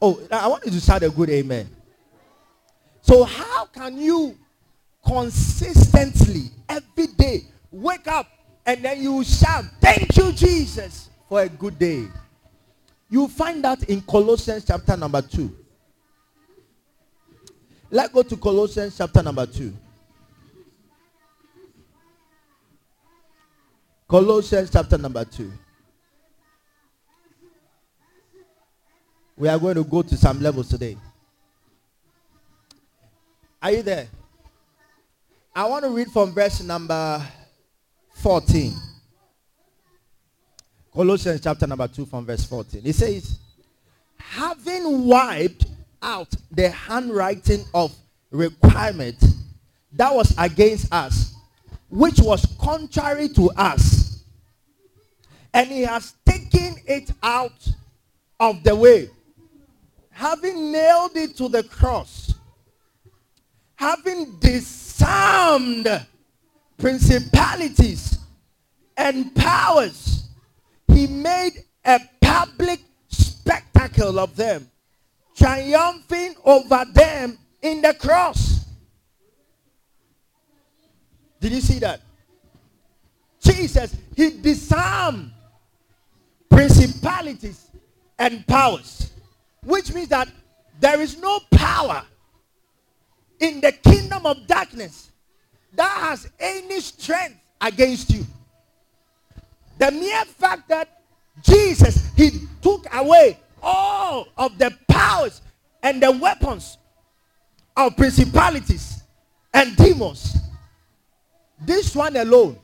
Oh, 0.00 0.20
I 0.30 0.48
want 0.48 0.64
you 0.64 0.72
to 0.72 0.80
shout 0.80 1.02
a 1.02 1.10
good 1.10 1.30
amen. 1.30 1.68
So 3.02 3.24
how 3.24 3.66
can 3.66 3.98
you 3.98 4.36
consistently 5.06 6.50
every 6.68 7.06
day 7.08 7.42
wake 7.70 8.08
up 8.08 8.26
and 8.66 8.82
then 8.82 9.02
you 9.02 9.22
shout, 9.24 9.64
thank 9.80 10.16
you 10.16 10.32
Jesus 10.32 11.10
for 11.28 11.42
a 11.42 11.48
good 11.48 11.78
day. 11.78 12.06
You 13.10 13.28
find 13.28 13.62
that 13.64 13.82
in 13.84 14.00
Colossians 14.02 14.64
chapter 14.66 14.96
number 14.96 15.20
2. 15.22 15.54
Let's 17.90 18.12
go 18.12 18.22
to 18.22 18.36
Colossians 18.36 18.96
chapter 18.96 19.22
number 19.22 19.46
2. 19.46 19.72
Colossians 24.08 24.70
chapter 24.70 24.98
number 24.98 25.24
2. 25.24 25.52
We 29.36 29.48
are 29.48 29.58
going 29.58 29.74
to 29.76 29.84
go 29.84 30.02
to 30.02 30.16
some 30.16 30.40
levels 30.40 30.68
today. 30.68 30.96
Are 33.62 33.72
you 33.72 33.82
there? 33.82 34.08
I 35.54 35.64
want 35.64 35.84
to 35.84 35.90
read 35.90 36.08
from 36.08 36.32
verse 36.32 36.62
number 36.62 37.26
14. 38.14 38.72
Colossians 40.92 41.40
chapter 41.40 41.66
number 41.66 41.88
2 41.88 42.06
from 42.06 42.26
verse 42.26 42.44
14. 42.44 42.82
It 42.84 42.94
says, 42.94 43.38
having 44.18 45.06
wiped 45.06 45.66
out 46.02 46.32
the 46.50 46.68
handwriting 46.68 47.64
of 47.72 47.92
requirement 48.30 49.16
that 49.92 50.14
was 50.14 50.34
against 50.38 50.92
us, 50.92 51.34
which 51.88 52.20
was 52.20 52.44
contrary 52.64 53.28
to 53.28 53.50
us, 53.50 54.24
and 55.52 55.68
he 55.68 55.82
has 55.82 56.14
taken 56.24 56.76
it 56.86 57.10
out 57.22 57.68
of 58.40 58.64
the 58.64 58.74
way, 58.74 59.10
having 60.10 60.72
nailed 60.72 61.14
it 61.14 61.36
to 61.36 61.50
the 61.50 61.62
cross, 61.64 62.32
having 63.74 64.38
disarmed 64.40 66.06
principalities 66.78 68.18
and 68.96 69.34
powers. 69.34 70.28
He 70.88 71.06
made 71.06 71.64
a 71.84 72.00
public 72.22 72.80
spectacle 73.08 74.18
of 74.18 74.36
them, 74.36 74.70
triumphing 75.36 76.34
over 76.44 76.86
them 76.94 77.36
in 77.60 77.82
the 77.82 77.92
cross. 77.92 78.64
Did 81.40 81.52
you 81.52 81.60
see 81.60 81.78
that? 81.80 82.00
Jesus, 83.44 83.94
he 84.16 84.30
disarmed 84.40 85.30
principalities 86.48 87.70
and 88.18 88.46
powers, 88.46 89.10
which 89.62 89.92
means 89.92 90.08
that 90.08 90.28
there 90.80 91.00
is 91.00 91.18
no 91.18 91.40
power 91.50 92.04
in 93.40 93.60
the 93.60 93.72
kingdom 93.72 94.26
of 94.26 94.46
darkness 94.46 95.10
that 95.74 95.90
has 95.90 96.30
any 96.38 96.80
strength 96.80 97.36
against 97.60 98.10
you. 98.10 98.24
The 99.78 99.90
mere 99.90 100.24
fact 100.24 100.68
that 100.68 101.02
Jesus, 101.42 102.08
he 102.16 102.30
took 102.62 102.86
away 102.94 103.38
all 103.62 104.28
of 104.36 104.56
the 104.58 104.76
powers 104.88 105.40
and 105.82 106.02
the 106.02 106.12
weapons 106.12 106.78
of 107.76 107.96
principalities 107.96 109.02
and 109.52 109.76
demons. 109.76 110.36
This 111.60 111.94
one 111.94 112.16
alone 112.16 112.58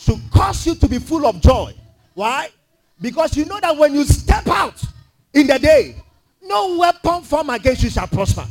should 0.00 0.20
cause 0.30 0.66
you 0.66 0.74
to 0.74 0.88
be 0.88 0.98
full 0.98 1.26
of 1.26 1.40
joy. 1.40 1.74
Why? 2.14 2.48
Because 3.00 3.36
you 3.36 3.44
know 3.44 3.60
that 3.60 3.76
when 3.76 3.94
you 3.94 4.04
step 4.04 4.46
out 4.48 4.82
in 5.32 5.46
the 5.46 5.58
day, 5.58 5.96
no 6.42 6.78
weapon 6.78 7.22
formed 7.22 7.50
against 7.50 7.82
you 7.82 7.90
shall 7.90 8.06
prosper. 8.06 8.46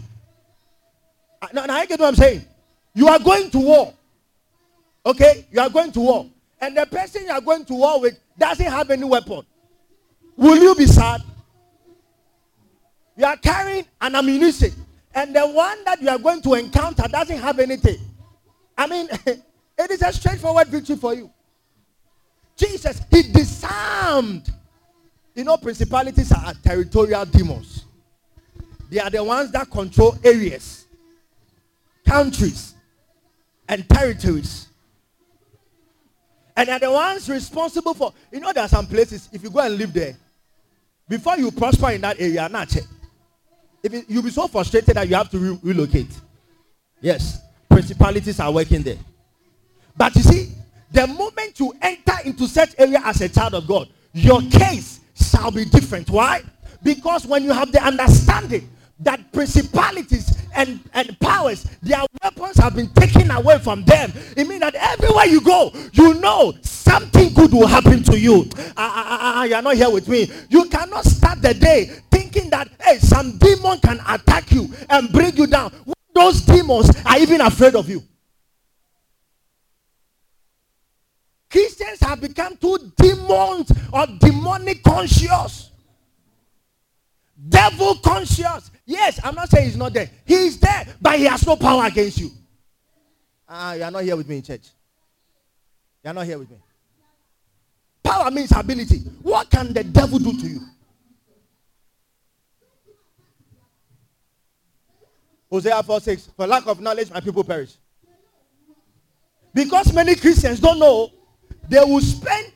Ah, 1.42 1.50
now, 1.54 1.66
now 1.66 1.76
I 1.76 1.86
get 1.86 2.00
what 2.00 2.08
I'm 2.10 2.16
saying. 2.16 2.46
You 2.94 3.08
are 3.08 3.20
going 3.20 3.50
to 3.52 3.60
war. 3.60 3.94
Okay? 5.06 5.46
You 5.52 5.62
are 5.62 5.70
going 5.70 5.92
to 5.94 6.00
war 6.00 6.30
and 6.62 6.76
the 6.76 6.86
person 6.86 7.24
you 7.26 7.32
are 7.32 7.42
going 7.42 7.66
to 7.66 7.74
war 7.74 8.02
with 8.02 8.20
doesn't 8.38 8.66
have 8.66 8.90
any 8.92 9.04
weapon, 9.04 9.42
will 10.36 10.58
you 10.58 10.76
be 10.76 10.86
sad? 10.86 11.22
You 13.18 13.26
are 13.26 13.38
carrying 13.38 13.86
an 14.00 14.16
ammunition, 14.16 14.72
and 15.14 15.36
the 15.36 15.46
one 15.46 15.84
that 15.86 16.02
you 16.02 16.10
are 16.10 16.18
going 16.18 16.42
to 16.44 16.54
encounter 16.54 17.08
doesn't 17.08 17.40
have 17.40 17.60
anything. 17.60 17.98
I 18.78 18.88
mean, 18.88 19.10
it 19.26 19.92
is 19.92 20.02
a 20.02 20.14
straightforward 20.14 20.68
victory 20.68 20.96
for 20.96 21.14
you. 21.14 21.32
Jesus, 22.60 23.02
he 23.10 23.24
disarmed. 23.24 24.54
You 25.34 25.46
know, 25.46 25.58
principalities 25.58 26.32
are 26.34 26.54
territorial 26.56 27.26
demons. 27.26 27.86
They 28.90 29.00
are 29.00 29.10
the 29.10 29.24
ones 29.24 29.52
that 29.52 29.70
control 29.70 30.18
areas, 30.24 30.86
countries, 32.06 32.74
and 33.68 33.88
territories. 33.88 34.68
And 36.58 36.68
they 36.68 36.74
are 36.74 36.80
the 36.80 36.92
ones 36.92 37.30
responsible 37.30 37.94
for, 37.94 38.14
you 38.32 38.42
know, 38.42 38.52
there 38.52 38.64
are 38.64 38.70
some 38.70 38.88
places, 38.88 39.30
if 39.32 39.44
you 39.44 39.50
go 39.50 39.60
and 39.60 39.78
live 39.78 39.94
there, 39.94 40.18
before 41.08 41.38
you 41.38 41.52
prosper 41.52 41.92
in 41.92 42.02
that 42.02 42.20
area, 42.20 42.50
not 42.50 42.68
check. 42.68 42.84
If 43.82 43.94
it, 43.94 44.06
you'll 44.10 44.24
be 44.24 44.32
so 44.32 44.48
frustrated 44.48 44.96
that 44.96 45.08
you 45.08 45.16
have 45.16 45.30
to 45.30 45.38
re- 45.38 45.60
relocate. 45.64 46.12
Yes, 47.00 47.40
principalities 47.70 48.40
are 48.42 48.52
working 48.52 48.82
there. 48.82 48.98
But 49.96 50.16
you 50.16 50.22
see, 50.22 50.50
the 50.92 51.08
moment 51.08 51.60
you 51.60 51.74
enter 51.82 52.16
into 52.26 52.48
such 52.48 52.74
area 52.78 53.02
as 53.04 53.22
a 53.22 53.30
child 53.30 53.54
of 53.54 53.68
God, 53.68 53.90
your 54.14 54.42
case 54.42 55.00
shall 55.16 55.52
be 55.52 55.66
different. 55.66 56.10
Why? 56.10 56.42
Because 56.82 57.26
when 57.26 57.44
you 57.44 57.52
have 57.52 57.72
the 57.72 57.84
understanding 57.84 58.70
that 59.02 59.32
principalities 59.32 60.38
and, 60.56 60.80
and 60.94 61.18
powers, 61.20 61.64
their 61.82 62.02
weapons 62.24 62.58
have 62.58 62.76
been 62.76 62.90
taken 62.94 63.32
away 63.32 63.60
from 63.60 63.84
them. 63.86 64.12
It 64.36 64.48
means 64.48 64.62
that 64.62 64.76
everywhere 64.76 65.26
you 65.26 65.42
go, 65.42 65.72
you 65.94 66.16
know 66.16 66.54
something 66.62 67.34
good 67.34 67.54
will 67.54 67.68
happen 67.68 68.04
to 68.04 68.20
you. 68.20 68.50
Uh, 68.58 68.72
uh, 68.78 69.40
uh, 69.40 69.44
you're 69.44 69.62
not 69.62 69.76
here 69.76 69.90
with 69.90 70.08
me. 70.08 70.30
You 70.50 70.66
cannot 70.66 71.06
start 71.06 71.42
the 71.42 71.54
day 71.54 71.86
thinking 72.12 72.50
that, 72.50 72.70
hey, 72.82 72.98
some 72.98 73.38
demon 73.38 73.80
can 73.80 74.02
attack 74.08 74.52
you 74.52 74.70
and 74.90 75.12
bring 75.12 75.36
you 75.38 75.48
down. 75.48 75.72
Those 76.14 76.42
demons 76.42 76.92
are 77.06 77.20
even 77.20 77.42
afraid 77.42 77.76
of 77.76 77.88
you. 77.88 78.04
Christians 81.50 82.00
have 82.02 82.22
become 82.22 82.56
too 82.58 82.92
demons 82.96 83.72
or 83.92 84.06
demonic 84.20 84.84
conscious. 84.84 85.72
Devil 87.48 87.96
conscious. 87.96 88.70
Yes, 88.86 89.20
I'm 89.24 89.34
not 89.36 89.50
saying 89.50 89.66
he's 89.66 89.78
not 89.78 89.94
there. 89.94 90.10
He's 90.26 90.60
there, 90.60 90.86
but 91.02 91.18
he 91.18 91.26
has 91.26 91.46
no 91.48 91.56
power 91.56 91.86
against 91.86 92.20
you. 92.20 92.32
Ah, 93.48 93.72
uh, 93.72 93.74
you 93.74 93.84
are 93.84 93.92
not 93.92 94.04
here 94.04 94.16
with 94.16 94.28
me 94.28 94.38
in 94.38 94.44
church. 94.44 94.68
You 96.04 96.12
are 96.12 96.14
not 96.14 96.26
here 96.26 96.38
with 96.38 96.52
me. 96.52 96.58
Power 98.04 98.30
means 98.30 98.52
ability. 98.52 99.00
What 99.22 99.50
can 99.50 99.74
the 99.74 99.84
devil 99.84 100.20
do 100.20 100.34
to 100.40 100.48
you? 100.48 100.62
Hosea 105.52 105.82
4 105.82 106.00
6. 106.00 106.30
For 106.36 106.46
lack 106.46 106.68
of 106.68 106.80
knowledge, 106.80 107.10
my 107.12 107.20
people 107.22 107.44
perish. 107.44 107.74
Because 109.54 109.92
many 109.94 110.16
Christians 110.16 110.60
don't 110.60 110.78
know 110.78 111.12
they 111.70 111.80
will 111.80 112.02
spend. 112.02 112.52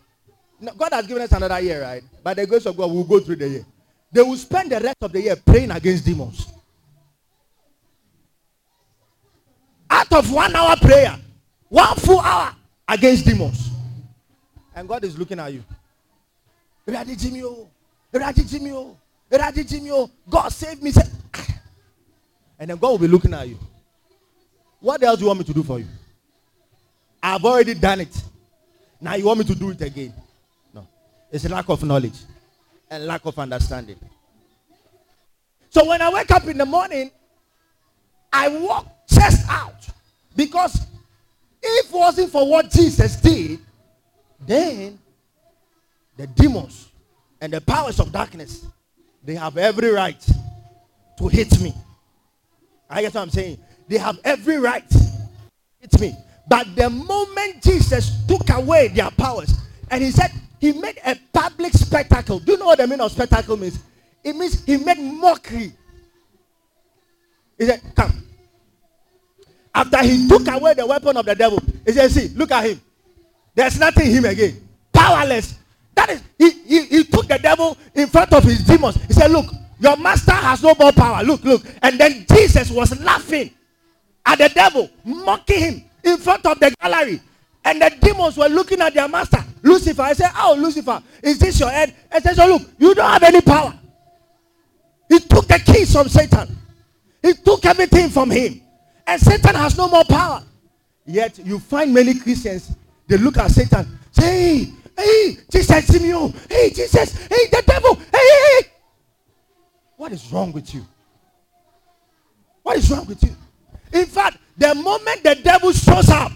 God 0.78 0.94
has 0.94 1.08
given 1.08 1.24
us 1.24 1.32
another 1.32 1.60
year, 1.60 1.82
right? 1.82 2.04
By 2.24 2.34
the 2.34 2.48
grace 2.48 2.66
of 2.66 2.76
God, 2.76 2.92
we'll 2.92 3.04
go 3.04 3.20
through 3.20 3.36
the 3.36 3.48
year. 3.48 3.66
They 4.12 4.22
will 4.22 4.38
spend 4.38 4.72
the 4.72 4.80
rest 4.80 4.98
of 5.02 5.12
the 5.12 5.22
year 5.22 5.36
praying 5.36 5.72
against 5.72 6.06
demons. 6.06 6.48
Out 9.90 10.12
of 10.14 10.32
one 10.32 10.56
hour 10.56 10.76
prayer, 10.78 11.18
one 11.70 11.96
full 11.96 12.20
hour 12.20 12.56
against 12.88 13.26
demons. 13.26 13.70
And 14.76 14.88
God 14.88 15.04
is 15.04 15.18
looking 15.18 15.40
at 15.40 15.54
you. 15.54 15.64
Oh. 16.88 17.68
Oh. 18.72 18.98
Oh. 19.92 20.12
God 20.30 20.50
save 20.50 20.82
me. 20.82 20.92
Ah. 20.98 21.48
And 22.60 22.70
then 22.70 22.78
God 22.78 22.92
will 22.92 22.98
be 23.00 23.08
looking 23.08 23.34
at 23.34 23.48
you. 23.48 23.60
What 24.80 25.02
else 25.04 25.18
do 25.18 25.24
you 25.24 25.28
want 25.28 25.40
me 25.40 25.46
to 25.46 25.54
do 25.54 25.64
for 25.64 25.80
you? 25.80 25.88
I've 27.22 27.44
already 27.44 27.74
done 27.74 28.02
it. 28.02 28.24
Now 29.04 29.16
you 29.16 29.26
want 29.26 29.40
me 29.40 29.46
to 29.46 29.56
do 29.56 29.72
it 29.72 29.82
again? 29.82 30.14
No. 30.74 30.88
It's 31.30 31.44
a 31.44 31.50
lack 31.50 31.68
of 31.68 31.84
knowledge 31.84 32.20
and 32.90 33.06
lack 33.06 33.26
of 33.26 33.38
understanding. 33.38 33.98
So 35.70 35.86
when 35.86 36.02
I 36.02 36.10
wake 36.10 36.32
up 36.32 36.48
in 36.48 36.58
the 36.58 36.66
morning, 36.66 37.12
I 38.32 38.48
walk 38.48 38.88
chest 39.10 39.46
out. 39.50 39.86
Because 40.34 40.88
if 41.62 41.90
it 41.90 41.94
wasn't 41.94 42.32
for 42.32 42.50
what 42.50 42.72
Jesus 42.72 43.18
did, 43.18 43.60
then 44.40 44.98
the 46.16 46.26
demons 46.28 46.90
and 47.42 47.52
the 47.52 47.60
powers 47.60 48.00
of 48.00 48.10
darkness, 48.10 48.66
they 49.22 49.36
have 49.36 49.58
every 49.58 49.90
right 49.90 50.26
to 51.18 51.28
hit 51.28 51.60
me. 51.60 51.74
I 52.90 53.02
guess 53.02 53.16
what 53.16 53.22
I'm 53.24 53.30
saying. 53.32 53.58
They 53.90 53.98
have 53.98 54.18
every 54.24 54.60
right 54.60 54.90
to 54.90 55.00
hit 55.82 56.00
me. 56.00 56.16
But 56.48 56.76
the 56.76 56.90
moment 56.90 57.64
Jesus 57.64 58.26
took 58.28 58.50
away 58.50 58.90
their 58.90 59.12
powers, 59.12 59.54
and 59.90 60.04
he 60.04 60.12
said 60.12 60.32
he 60.60 60.74
made 60.74 60.98
a 61.06 61.18
public 61.32 61.74
spectacle. 61.74 62.40
Do 62.40 62.54
you 62.54 62.58
know 62.58 62.68
what 62.68 62.78
the 62.80 62.88
meaning 62.88 63.02
of 63.02 63.12
spectacle 63.12 63.58
means? 63.58 63.80
It 64.24 64.36
means 64.36 64.64
he 64.66 64.78
made 64.78 65.00
mockery. 65.00 65.74
He 67.58 67.66
said, 67.66 67.82
Come. 67.96 68.24
After 69.76 70.04
he 70.04 70.28
took 70.28 70.48
away 70.48 70.74
the 70.74 70.86
weapon 70.86 71.18
of 71.18 71.26
the 71.26 71.36
devil, 71.36 71.60
he 71.86 71.92
said, 71.92 72.12
See, 72.12 72.28
look 72.30 72.52
at 72.52 72.66
him. 72.66 72.82
There's 73.56 73.80
nothing 73.80 74.12
him 74.12 74.26
again. 74.26 74.68
Powerless. 74.92 75.56
That 75.96 76.10
is, 76.10 76.24
he, 76.38 76.52
he, 76.52 76.86
he 76.86 77.04
took 77.04 77.28
the 77.28 77.38
devil 77.38 77.78
in 77.94 78.08
front 78.08 78.34
of 78.34 78.44
his 78.44 78.64
demons. 78.64 78.96
He 79.06 79.14
said, 79.14 79.32
Look, 79.32 79.46
your 79.80 79.98
master 79.98 80.32
has 80.32 80.64
no 80.64 80.74
more 80.80 80.92
power. 80.92 81.24
Look, 81.24 81.44
look. 81.44 81.64
And 81.82 82.00
then 82.00 82.26
Jesus 82.34 82.72
was 82.72 83.00
laughing 83.02 83.52
at 84.26 84.38
the 84.38 84.50
devil, 84.50 84.90
mocking 85.04 85.60
him 85.60 85.84
in 86.04 86.18
front 86.18 86.46
of 86.46 86.60
the 86.60 86.74
gallery. 86.82 87.22
And 87.66 87.82
the 87.82 87.96
demons 88.02 88.38
were 88.38 88.50
looking 88.50 88.82
at 88.82 88.94
their 88.94 89.08
master, 89.08 89.44
Lucifer. 89.62 90.02
I 90.02 90.14
said, 90.14 90.32
Oh, 90.36 90.56
Lucifer, 90.58 91.02
is 91.22 91.40
this 91.40 91.60
your 91.60 91.70
head? 91.70 91.96
I 92.12 92.20
said, 92.20 92.36
So 92.36 92.46
look, 92.46 92.62
you 92.78 92.94
don't 92.94 93.10
have 93.10 93.24
any 93.24 93.42
power. 93.42 93.74
He 95.10 95.20
took 95.20 95.48
the 95.48 95.60
keys 95.60 95.94
from 95.94 96.10
Satan, 96.10 96.58
he 97.22 97.34
took 97.34 97.66
everything 97.66 98.10
from 98.10 98.32
him. 98.32 98.62
And 99.06 99.22
Satan 99.22 99.56
has 99.56 99.78
no 99.78 99.88
more 99.88 100.04
power. 100.06 100.44
Yet 101.06 101.40
you 101.40 101.60
find 101.60 101.94
many 101.94 102.18
Christians, 102.20 102.76
they 103.08 103.18
look 103.18 103.38
at 103.38 103.52
Satan, 103.52 104.00
say, 104.12 104.66
Hey, 104.66 104.74
hey, 104.98 105.38
Jesus, 105.50 105.88
Simeon, 105.88 106.34
hey, 106.50 106.70
Jesus, 106.70 107.28
hey, 107.28 107.48
the 107.52 107.64
devil, 107.66 107.96
hey, 107.96 108.02
hey, 108.12 108.62
hey. 108.62 108.70
What 109.96 110.12
is 110.12 110.32
wrong 110.32 110.52
with 110.52 110.74
you? 110.74 110.86
What 112.62 112.78
is 112.78 112.90
wrong 112.92 113.06
with 113.06 113.22
you? 113.24 113.36
In 113.94 114.06
fact, 114.06 114.38
the 114.58 114.76
moment 114.76 115.24
the 115.24 115.36
devil 115.36 115.72
shows 115.72 116.10
up, 116.10 116.32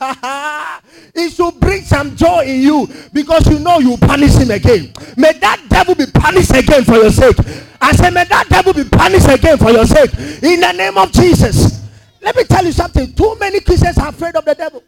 it 1.14 1.32
should 1.32 1.58
bring 1.58 1.82
some 1.82 2.14
joy 2.14 2.44
in 2.44 2.60
you 2.60 2.88
because 3.12 3.48
you 3.48 3.58
know 3.58 3.78
you 3.78 3.96
punish 3.96 4.34
him 4.34 4.50
again. 4.50 4.92
May 5.16 5.32
that 5.32 5.64
devil 5.68 5.94
be 5.94 6.06
punished 6.06 6.54
again 6.54 6.84
for 6.84 6.94
your 6.94 7.10
sake. 7.10 7.36
I 7.80 7.92
say, 7.92 8.10
may 8.10 8.24
that 8.24 8.48
devil 8.48 8.72
be 8.72 8.84
punished 8.84 9.28
again 9.28 9.58
for 9.58 9.70
your 9.70 9.86
sake. 9.86 10.12
In 10.42 10.60
the 10.60 10.72
name 10.72 10.96
of 10.98 11.10
Jesus. 11.12 11.84
Let 12.20 12.36
me 12.36 12.44
tell 12.44 12.64
you 12.64 12.72
something. 12.72 13.12
Too 13.12 13.36
many 13.40 13.60
Christians 13.60 13.98
are 13.98 14.08
afraid 14.08 14.36
of 14.36 14.44
the 14.44 14.54
devil. 14.54 14.82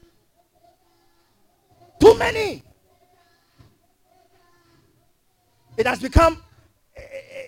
Too 2.01 2.17
many. 2.19 2.63
It 5.77 5.87
has 5.87 6.01
become 6.01 6.43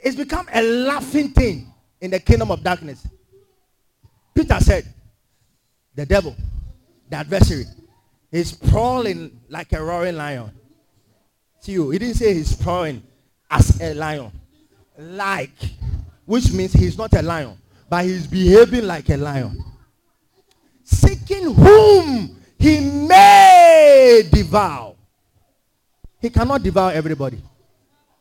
it's 0.02 0.16
become 0.16 0.48
a 0.52 0.62
laughing 0.62 1.28
thing 1.30 1.72
in 2.00 2.10
the 2.10 2.18
kingdom 2.18 2.50
of 2.50 2.62
darkness. 2.62 3.06
Peter 4.34 4.58
said, 4.60 4.86
the 5.94 6.06
devil, 6.06 6.34
the 7.08 7.16
adversary, 7.16 7.64
is 8.30 8.52
prowling 8.52 9.40
like 9.48 9.72
a 9.72 9.82
roaring 9.82 10.16
lion. 10.16 10.50
See 11.60 11.72
you. 11.72 11.90
He 11.90 11.98
didn't 11.98 12.14
say 12.16 12.34
he's 12.34 12.56
prowling 12.56 13.02
as 13.50 13.80
a 13.80 13.94
lion. 13.94 14.32
Like, 14.98 15.50
which 16.24 16.52
means 16.52 16.72
he's 16.72 16.96
not 16.96 17.12
a 17.14 17.22
lion, 17.22 17.56
but 17.88 18.04
he's 18.04 18.26
behaving 18.26 18.86
like 18.86 19.08
a 19.10 19.16
lion. 19.16 19.62
Seeking 20.82 21.54
whom 21.54 22.36
he 22.58 22.80
may 22.80 24.22
devour. 24.30 24.94
He 26.20 26.30
cannot 26.30 26.62
devour 26.62 26.92
everybody. 26.92 27.38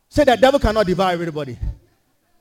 Say 0.10 0.24
the 0.24 0.36
devil 0.36 0.60
cannot 0.60 0.86
devour 0.86 1.12
everybody. 1.12 1.58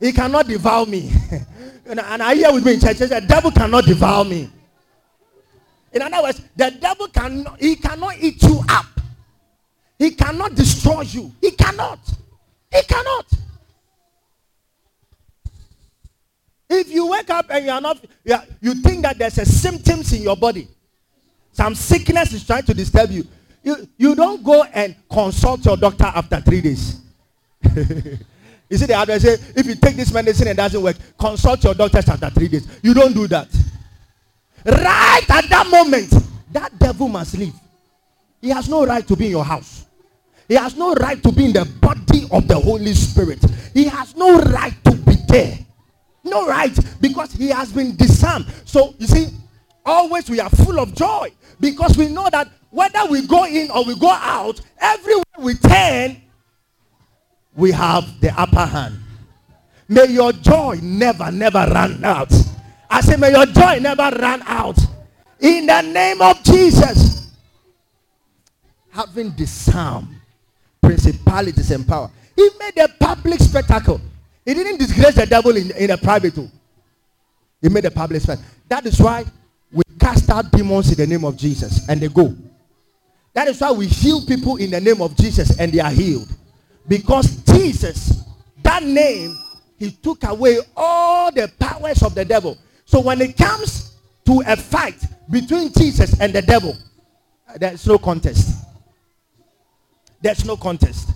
He 0.00 0.12
cannot 0.12 0.46
devour 0.46 0.86
me. 0.86 1.12
and, 1.86 2.00
I 2.00 2.34
hear 2.34 2.52
with 2.52 2.64
me 2.64 2.74
in 2.74 2.80
church, 2.80 2.98
the 2.98 3.24
devil 3.26 3.50
cannot 3.50 3.84
devour 3.84 4.24
me. 4.24 4.50
In 5.92 6.02
other 6.02 6.22
words, 6.22 6.40
the 6.56 6.70
devil 6.80 7.08
cannot, 7.08 7.60
he 7.60 7.76
cannot 7.76 8.16
eat 8.20 8.42
you 8.42 8.62
up. 8.68 8.86
He 9.98 10.12
cannot 10.12 10.54
destroy 10.54 11.02
you. 11.02 11.32
He 11.40 11.50
cannot. 11.50 11.98
He 12.72 12.82
cannot. 12.82 13.26
If 16.68 16.90
you 16.92 17.08
wake 17.08 17.28
up 17.30 17.46
and 17.50 17.64
you 17.64 17.72
are 17.72 17.80
not, 17.80 17.98
you, 18.24 18.34
are, 18.34 18.44
you 18.60 18.74
think 18.74 19.02
that 19.02 19.18
there's 19.18 19.38
a 19.38 19.44
symptoms 19.44 20.12
in 20.12 20.22
your 20.22 20.36
body, 20.36 20.68
some 21.52 21.74
sickness 21.74 22.32
is 22.32 22.46
trying 22.46 22.62
to 22.62 22.72
disturb 22.74 23.10
you, 23.10 23.26
you, 23.62 23.88
you 23.98 24.14
don't 24.14 24.42
go 24.44 24.62
and 24.72 24.94
consult 25.10 25.64
your 25.64 25.76
doctor 25.76 26.04
after 26.04 26.40
three 26.40 26.60
days. 26.60 27.00
you 27.64 28.76
see 28.76 28.86
the 28.86 28.94
advice 28.98 29.22
say, 29.22 29.36
if 29.56 29.66
you 29.66 29.74
take 29.74 29.96
this 29.96 30.12
medicine 30.12 30.48
and 30.48 30.58
it 30.58 30.62
doesn't 30.62 30.80
work, 30.80 30.96
consult 31.18 31.62
your 31.64 31.74
doctor 31.74 31.98
after 31.98 32.30
three 32.30 32.48
days. 32.48 32.66
You 32.82 32.94
don't 32.94 33.12
do 33.12 33.26
that. 33.26 33.48
Right 34.64 35.24
at 35.28 35.48
that 35.48 35.66
moment, 35.70 36.12
that 36.52 36.78
devil 36.78 37.08
must 37.08 37.36
leave. 37.36 37.54
He 38.40 38.48
has 38.50 38.68
no 38.68 38.86
right 38.86 39.06
to 39.06 39.16
be 39.16 39.26
in 39.26 39.30
your 39.32 39.44
house. 39.44 39.86
He 40.48 40.54
has 40.54 40.76
no 40.76 40.94
right 40.94 41.22
to 41.22 41.32
be 41.32 41.46
in 41.46 41.52
the 41.52 41.64
body 41.80 42.26
of 42.30 42.48
the 42.48 42.58
Holy 42.58 42.92
Spirit. 42.94 43.38
He 43.72 43.84
has 43.84 44.16
no 44.16 44.38
right 44.38 44.74
to 44.84 44.92
be 44.92 45.14
there. 45.28 45.58
No 46.24 46.46
right 46.46 46.76
because 47.00 47.32
he 47.32 47.48
has 47.48 47.72
been 47.72 47.96
disarmed. 47.96 48.46
So 48.64 48.94
you 48.98 49.06
see, 49.06 49.28
always 49.86 50.28
we 50.28 50.40
are 50.40 50.50
full 50.50 50.78
of 50.80 50.94
joy 50.94 51.30
because 51.60 51.96
we 51.96 52.08
know 52.08 52.28
that 52.30 52.48
whether 52.70 53.04
we 53.10 53.26
go 53.26 53.44
in 53.44 53.70
or 53.70 53.84
we 53.84 53.98
go 53.98 54.10
out, 54.10 54.60
everywhere 54.80 55.24
we 55.38 55.54
turn, 55.54 56.20
we 57.54 57.72
have 57.72 58.20
the 58.20 58.32
upper 58.40 58.66
hand. 58.66 58.98
May 59.88 60.06
your 60.06 60.32
joy 60.32 60.78
never, 60.82 61.30
never 61.30 61.66
run 61.72 62.04
out. 62.04 62.32
I 62.90 63.00
say, 63.00 63.16
may 63.16 63.30
your 63.30 63.46
joy 63.46 63.78
never 63.80 64.10
run 64.16 64.42
out. 64.46 64.78
In 65.38 65.66
the 65.66 65.80
name 65.80 66.20
of 66.20 66.42
Jesus. 66.42 67.30
Having 68.90 69.30
disarmed 69.30 70.08
principalities 70.82 71.70
and 71.70 71.86
power. 71.86 72.10
He 72.34 72.48
made 72.58 72.76
a 72.78 72.88
public 72.88 73.38
spectacle. 73.40 74.00
He 74.44 74.54
didn't 74.54 74.78
disgrace 74.78 75.14
the 75.14 75.26
devil 75.26 75.56
in, 75.56 75.70
in 75.76 75.90
a 75.90 75.96
private 75.96 76.34
too. 76.34 76.50
He 77.62 77.68
made 77.68 77.84
a 77.84 77.90
public 77.90 78.22
spectacle. 78.22 78.50
That 78.68 78.86
is 78.86 79.00
why 79.00 79.24
we 79.72 79.82
cast 79.98 80.28
out 80.30 80.50
demons 80.50 80.90
in 80.90 80.96
the 80.96 81.06
name 81.06 81.24
of 81.24 81.36
Jesus 81.36 81.88
and 81.88 82.00
they 82.00 82.08
go. 82.08 82.34
That 83.34 83.46
is 83.46 83.60
why 83.60 83.70
we 83.70 83.86
heal 83.86 84.26
people 84.26 84.56
in 84.56 84.70
the 84.70 84.80
name 84.80 85.00
of 85.00 85.16
Jesus 85.16 85.56
and 85.58 85.72
they 85.72 85.78
are 85.78 85.90
healed. 85.90 86.28
Because 86.88 87.36
Jesus, 87.44 88.24
that 88.62 88.82
name, 88.82 89.38
he 89.78 89.92
took 89.92 90.24
away 90.24 90.58
all 90.76 91.30
the 91.30 91.50
powers 91.58 92.02
of 92.02 92.14
the 92.14 92.24
devil. 92.24 92.58
So 92.90 92.98
when 92.98 93.20
it 93.20 93.36
comes 93.36 93.94
to 94.26 94.42
a 94.44 94.56
fight 94.56 95.00
between 95.30 95.72
Jesus 95.72 96.18
and 96.18 96.32
the 96.32 96.42
devil, 96.42 96.76
uh, 97.48 97.56
there's 97.56 97.86
no 97.86 97.98
contest. 97.98 98.66
There's 100.20 100.44
no 100.44 100.56
contest. 100.56 101.12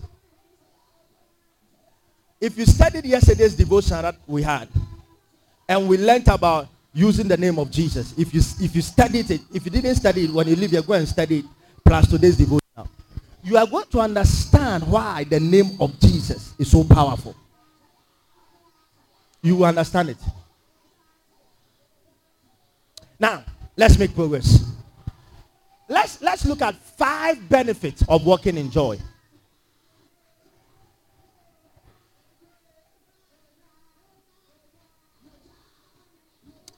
If 2.40 2.56
you 2.56 2.64
studied 2.64 3.04
yesterday's 3.04 3.56
devotion 3.56 4.02
that 4.02 4.14
we 4.28 4.40
had, 4.42 4.68
and 5.68 5.88
we 5.88 5.98
learned 5.98 6.28
about 6.28 6.68
using 6.92 7.26
the 7.26 7.36
name 7.36 7.58
of 7.58 7.72
Jesus, 7.72 8.14
if 8.16 8.32
you 8.32 8.40
if 8.64 8.76
you 8.76 8.80
studied 8.80 9.28
it, 9.32 9.40
if 9.52 9.64
you 9.64 9.72
didn't 9.72 9.96
study 9.96 10.26
it 10.26 10.30
when 10.30 10.46
you 10.46 10.54
leave 10.54 10.70
here, 10.70 10.82
go 10.82 10.92
and 10.92 11.08
study 11.08 11.40
it 11.40 11.44
plus 11.84 12.06
today's 12.06 12.36
devotion. 12.36 12.60
You 13.42 13.56
are 13.56 13.66
going 13.66 13.86
to 13.90 13.98
understand 13.98 14.86
why 14.86 15.24
the 15.24 15.40
name 15.40 15.76
of 15.80 15.98
Jesus 15.98 16.54
is 16.56 16.70
so 16.70 16.84
powerful. 16.84 17.34
You 19.42 19.56
will 19.56 19.64
understand 19.64 20.10
it. 20.10 20.18
Now, 23.24 23.42
let's 23.74 23.98
make 23.98 24.14
progress. 24.14 24.70
Let's 25.88 26.20
let's 26.20 26.44
look 26.44 26.60
at 26.60 26.74
five 26.74 27.48
benefits 27.48 28.04
of 28.06 28.26
walking 28.26 28.58
in 28.58 28.70
joy. 28.70 28.98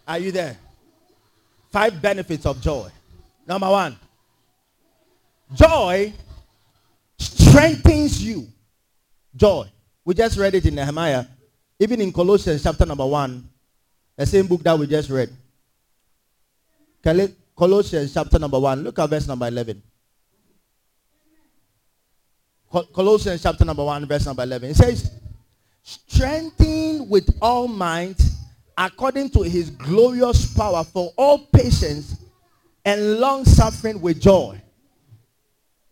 Are 0.07 0.21
you 0.21 0.31
there? 0.31 0.57
Five 1.73 2.01
benefits 2.01 2.47
of 2.47 2.61
joy. 2.61 2.91
Number 3.45 3.69
one, 3.69 3.97
joy 5.53 6.13
strengthens 7.19 8.23
you. 8.23 8.47
Joy. 9.35 9.67
We 10.05 10.15
just 10.15 10.39
read 10.39 10.55
it 10.55 10.65
in 10.65 10.77
Nehemiah. 10.77 11.25
Even 11.81 12.01
in 12.01 12.13
Colossians 12.13 12.63
chapter 12.63 12.87
number 12.87 13.05
one, 13.05 13.49
the 14.17 14.25
same 14.25 14.47
book 14.47 14.63
that 14.63 14.79
we 14.79 14.87
just 14.87 15.11
read. 15.11 15.29
Colossians 17.57 18.13
chapter 18.13 18.39
number 18.39 18.59
one. 18.59 18.83
Look 18.83 18.99
at 18.99 19.09
verse 19.09 19.29
number 19.29 19.47
11. 19.47 19.81
Colossians 22.93 23.43
chapter 23.43 23.65
number 23.65 23.85
one, 23.85 24.07
verse 24.07 24.27
number 24.27 24.43
11. 24.43 24.71
It 24.71 24.77
says, 24.77 25.13
strengthen 25.83 27.09
with 27.09 27.29
all 27.41 27.69
might 27.69 28.21
according 28.77 29.31
to 29.31 29.43
his 29.43 29.71
glorious 29.71 30.53
power 30.53 30.83
for 30.85 31.13
all 31.17 31.47
patience 31.53 32.25
and 32.85 33.19
long 33.19 33.45
suffering 33.45 34.01
with 34.01 34.21
joy. 34.21 34.61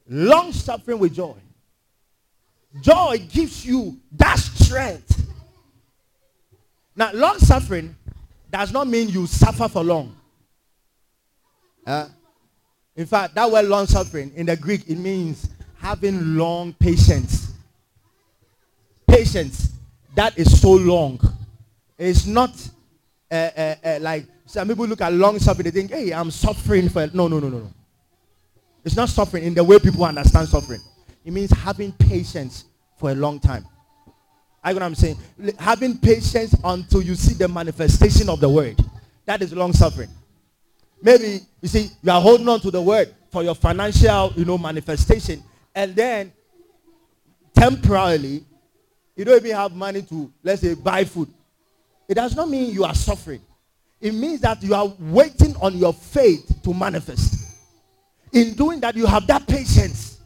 Long 0.08 0.52
suffering 0.52 0.98
with 0.98 1.14
joy. 1.14 1.36
Joy 2.80 3.24
gives 3.30 3.64
you 3.64 3.98
that 4.12 4.38
strength. 4.38 5.24
Now, 6.96 7.12
long 7.12 7.38
suffering 7.38 7.94
does 8.50 8.72
not 8.72 8.88
mean 8.88 9.08
you 9.08 9.26
suffer 9.26 9.68
for 9.68 9.82
long. 9.84 10.16
Uh, 11.86 12.08
in 12.96 13.06
fact, 13.06 13.34
that 13.34 13.50
word 13.50 13.66
long 13.66 13.86
suffering 13.86 14.32
in 14.36 14.46
the 14.46 14.56
Greek, 14.56 14.88
it 14.88 14.96
means 14.96 15.48
having 15.78 16.36
long 16.36 16.72
patience. 16.74 17.52
Patience 19.06 19.72
that 20.14 20.38
is 20.38 20.60
so 20.60 20.72
long. 20.72 21.20
It's 21.98 22.26
not 22.26 22.50
uh, 23.30 23.50
uh, 23.56 23.74
uh, 23.84 23.98
like 24.00 24.26
some 24.46 24.68
people 24.68 24.86
look 24.86 25.00
at 25.00 25.12
long 25.12 25.38
suffering, 25.38 25.64
they 25.64 25.70
think, 25.70 25.90
hey, 25.90 26.12
I'm 26.12 26.30
suffering 26.30 26.88
for. 26.88 27.08
No, 27.12 27.28
no, 27.28 27.40
no, 27.40 27.48
no, 27.48 27.58
no. 27.58 27.72
It's 28.84 28.96
not 28.96 29.08
suffering 29.08 29.44
in 29.44 29.54
the 29.54 29.64
way 29.64 29.78
people 29.78 30.04
understand 30.04 30.48
suffering. 30.48 30.80
It 31.24 31.32
means 31.32 31.50
having 31.50 31.92
patience 31.92 32.64
for 32.96 33.10
a 33.10 33.14
long 33.14 33.40
time. 33.40 33.66
I 34.62 34.70
know 34.70 34.76
what 34.76 34.82
I'm 34.84 34.94
saying? 34.94 35.18
Having 35.58 35.98
patience 35.98 36.54
until 36.62 37.02
you 37.02 37.14
see 37.14 37.34
the 37.34 37.48
manifestation 37.48 38.28
of 38.28 38.40
the 38.40 38.48
word. 38.48 38.78
That 39.26 39.42
is 39.42 39.52
long 39.52 39.72
suffering. 39.72 40.10
Maybe, 41.04 41.40
you 41.60 41.68
see, 41.68 41.90
you 42.02 42.10
are 42.10 42.20
holding 42.20 42.48
on 42.48 42.60
to 42.60 42.70
the 42.70 42.80
word 42.80 43.14
for 43.30 43.42
your 43.42 43.54
financial, 43.54 44.32
you 44.36 44.46
know, 44.46 44.56
manifestation. 44.56 45.42
And 45.74 45.94
then, 45.94 46.32
temporarily, 47.54 48.42
you 49.14 49.24
don't 49.26 49.36
even 49.36 49.54
have 49.54 49.72
money 49.72 50.00
to, 50.00 50.32
let's 50.42 50.62
say, 50.62 50.72
buy 50.72 51.04
food. 51.04 51.28
It 52.08 52.14
does 52.14 52.34
not 52.34 52.48
mean 52.48 52.72
you 52.72 52.84
are 52.84 52.94
suffering. 52.94 53.42
It 54.00 54.14
means 54.14 54.40
that 54.40 54.62
you 54.62 54.74
are 54.74 54.94
waiting 54.98 55.54
on 55.60 55.76
your 55.76 55.92
faith 55.92 56.62
to 56.62 56.72
manifest. 56.72 57.54
In 58.32 58.54
doing 58.54 58.80
that, 58.80 58.96
you 58.96 59.04
have 59.04 59.26
that 59.26 59.46
patience. 59.46 60.20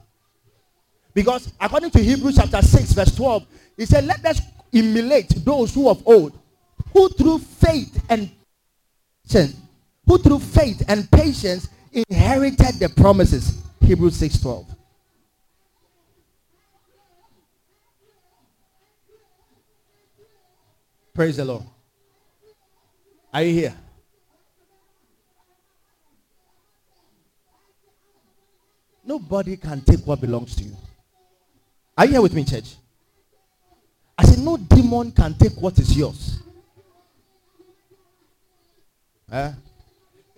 Because 1.13 1.53
according 1.61 1.91
to 1.91 1.99
Hebrews 1.99 2.37
chapter 2.37 2.63
6, 2.63 2.93
verse 2.93 3.17
12, 3.17 3.47
he 3.77 3.85
said, 3.85 4.05
Let 4.05 4.25
us 4.25 4.41
emulate 4.73 5.45
those 5.45 5.75
who 5.75 5.89
of 5.89 6.07
old, 6.07 6.39
who 6.93 7.09
through 7.09 7.41
faith 7.41 8.01
and 8.09 8.31
who 10.09 10.17
through 10.17 10.39
faith 10.39 10.83
and 10.89 11.09
patience 11.11 11.69
inherited 11.93 12.77
the 12.81 12.89
promises. 12.89 13.63
Hebrews 13.81 14.17
6 14.17 14.41
12. 14.41 14.67
Praise 21.15 21.37
the 21.37 21.45
Lord. 21.45 21.65
Are 23.35 23.43
you 23.43 23.53
here? 23.53 23.75
Nobody 29.05 29.57
can 29.57 29.81
take 29.83 30.07
what 30.07 30.21
belongs 30.21 30.55
to 30.57 30.65
you. 30.65 30.77
Are 31.97 32.05
you 32.07 32.13
here 32.13 32.23
with 32.23 32.35
me, 32.35 32.45
church? 32.45 32.77
I 34.17 34.25
said, 34.25 34.39
no 34.39 34.57
demon 34.57 35.13
can 35.13 35.35
take 35.35 35.55
what 35.61 35.79
is 35.79 35.97
yours. 35.97 36.39
Eh? 39.31 39.53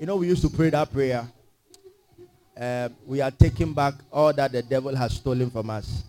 You 0.00 0.06
know, 0.06 0.16
we 0.16 0.28
used 0.28 0.40
to 0.40 0.48
pray 0.48 0.70
that 0.70 0.90
prayer. 0.90 1.28
Uh, 2.58 2.88
we 3.04 3.20
are 3.20 3.30
taking 3.30 3.74
back 3.74 3.92
all 4.10 4.32
that 4.32 4.50
the 4.50 4.62
devil 4.62 4.96
has 4.96 5.12
stolen 5.12 5.50
from 5.50 5.68
us. 5.68 6.04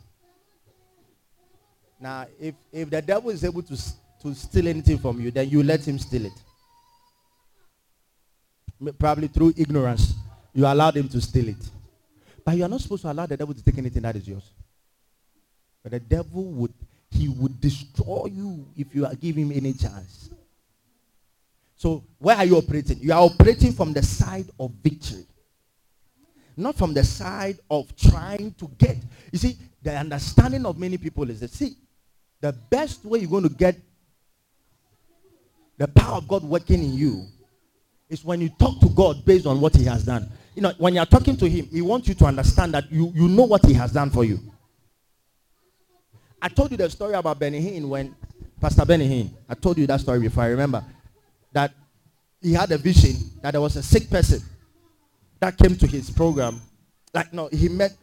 Now, 1.99 2.25
if, 2.39 2.55
if 2.71 2.89
the 2.89 3.01
devil 3.01 3.31
is 3.31 3.43
able 3.43 3.61
to, 3.63 3.75
to 4.21 4.33
steal 4.33 4.69
anything 4.69 4.97
from 4.97 5.19
you, 5.19 5.29
then 5.29 5.49
you 5.49 5.61
let 5.61 5.85
him 5.85 5.99
steal 5.99 6.25
it. 6.25 6.31
Probably 8.97 9.27
through 9.27 9.55
ignorance. 9.57 10.13
You 10.53 10.65
allowed 10.67 10.95
him 10.95 11.09
to 11.09 11.19
steal 11.19 11.49
it. 11.49 11.69
But 12.45 12.55
you 12.55 12.63
are 12.63 12.69
not 12.69 12.79
supposed 12.79 13.01
to 13.01 13.11
allow 13.11 13.25
the 13.25 13.35
devil 13.35 13.53
to 13.53 13.61
take 13.61 13.77
anything 13.77 14.03
that 14.03 14.15
is 14.15 14.25
yours. 14.25 14.53
But 15.83 15.91
the 15.91 15.99
devil 15.99 16.45
would, 16.45 16.73
he 17.09 17.27
would 17.27 17.59
destroy 17.59 18.27
you 18.31 18.65
if 18.77 18.95
you 18.95 19.05
are 19.05 19.15
giving 19.15 19.51
him 19.51 19.57
any 19.57 19.73
chance. 19.73 20.29
So 21.81 22.03
where 22.19 22.37
are 22.37 22.45
you 22.45 22.57
operating? 22.57 22.99
You 22.99 23.11
are 23.11 23.21
operating 23.21 23.73
from 23.73 23.91
the 23.91 24.03
side 24.03 24.45
of 24.59 24.69
victory. 24.83 25.25
Not 26.55 26.75
from 26.75 26.93
the 26.93 27.03
side 27.03 27.57
of 27.71 27.95
trying 27.95 28.53
to 28.59 28.69
get. 28.77 28.97
You 29.31 29.39
see, 29.39 29.57
the 29.81 29.97
understanding 29.97 30.63
of 30.67 30.77
many 30.77 30.99
people 30.99 31.27
is 31.31 31.39
that, 31.39 31.49
see, 31.49 31.75
the 32.39 32.53
best 32.53 33.03
way 33.03 33.17
you're 33.17 33.31
going 33.31 33.49
to 33.49 33.49
get 33.49 33.77
the 35.79 35.87
power 35.87 36.17
of 36.17 36.27
God 36.27 36.43
working 36.43 36.83
in 36.83 36.93
you 36.93 37.25
is 38.09 38.23
when 38.23 38.41
you 38.41 38.49
talk 38.59 38.79
to 38.81 38.89
God 38.89 39.25
based 39.25 39.47
on 39.47 39.59
what 39.59 39.75
he 39.75 39.85
has 39.85 40.03
done. 40.03 40.29
You 40.53 40.61
know, 40.61 40.73
when 40.77 40.93
you're 40.93 41.07
talking 41.07 41.35
to 41.37 41.49
him, 41.49 41.65
he 41.65 41.81
wants 41.81 42.07
you 42.07 42.13
to 42.13 42.25
understand 42.25 42.75
that 42.75 42.91
you, 42.91 43.11
you 43.15 43.27
know 43.27 43.45
what 43.45 43.65
he 43.65 43.73
has 43.73 43.91
done 43.91 44.11
for 44.11 44.23
you. 44.23 44.39
I 46.39 46.47
told 46.49 46.69
you 46.69 46.77
the 46.77 46.91
story 46.91 47.15
about 47.15 47.39
Benny 47.39 47.59
Hinn 47.59 47.89
when 47.89 48.15
Pastor 48.59 48.85
Benny 48.85 49.09
Hinn. 49.09 49.31
I 49.49 49.55
told 49.55 49.79
you 49.79 49.87
that 49.87 49.99
story 50.01 50.19
before, 50.19 50.43
I 50.43 50.49
remember 50.49 50.85
that 51.51 51.73
he 52.41 52.53
had 52.53 52.71
a 52.71 52.77
vision 52.77 53.15
that 53.41 53.51
there 53.51 53.61
was 53.61 53.75
a 53.75 53.83
sick 53.83 54.09
person 54.09 54.41
that 55.39 55.57
came 55.57 55.75
to 55.75 55.87
his 55.87 56.09
program. 56.09 56.61
Like, 57.13 57.33
no, 57.33 57.49
he 57.51 57.69
met 57.69 57.95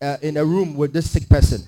uh, 0.00 0.16
in 0.22 0.36
a 0.36 0.44
room 0.44 0.76
with 0.76 0.92
this 0.92 1.10
sick 1.10 1.28
person. 1.28 1.62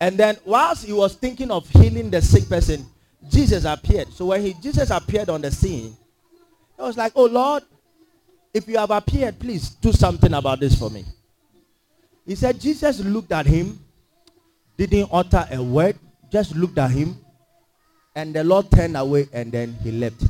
And 0.00 0.18
then 0.18 0.36
whilst 0.44 0.84
he 0.84 0.92
was 0.92 1.14
thinking 1.14 1.50
of 1.50 1.68
healing 1.68 2.10
the 2.10 2.20
sick 2.20 2.48
person, 2.48 2.84
Jesus 3.30 3.64
appeared. 3.64 4.12
So 4.12 4.26
when 4.26 4.42
he, 4.42 4.54
Jesus 4.54 4.90
appeared 4.90 5.30
on 5.30 5.40
the 5.40 5.50
scene, 5.50 5.96
he 6.76 6.82
was 6.82 6.96
like, 6.96 7.12
oh 7.16 7.26
Lord, 7.26 7.62
if 8.52 8.68
you 8.68 8.78
have 8.78 8.90
appeared, 8.90 9.38
please 9.38 9.70
do 9.70 9.92
something 9.92 10.32
about 10.34 10.60
this 10.60 10.78
for 10.78 10.90
me. 10.90 11.04
He 12.26 12.34
said 12.34 12.60
Jesus 12.60 13.00
looked 13.00 13.32
at 13.32 13.46
him, 13.46 13.78
didn't 14.76 15.08
utter 15.12 15.46
a 15.50 15.62
word, 15.62 15.96
just 16.30 16.54
looked 16.54 16.78
at 16.78 16.90
him, 16.90 17.18
and 18.16 18.34
the 18.34 18.42
Lord 18.42 18.70
turned 18.70 18.96
away 18.96 19.28
and 19.32 19.52
then 19.52 19.76
he 19.84 19.92
left. 19.92 20.24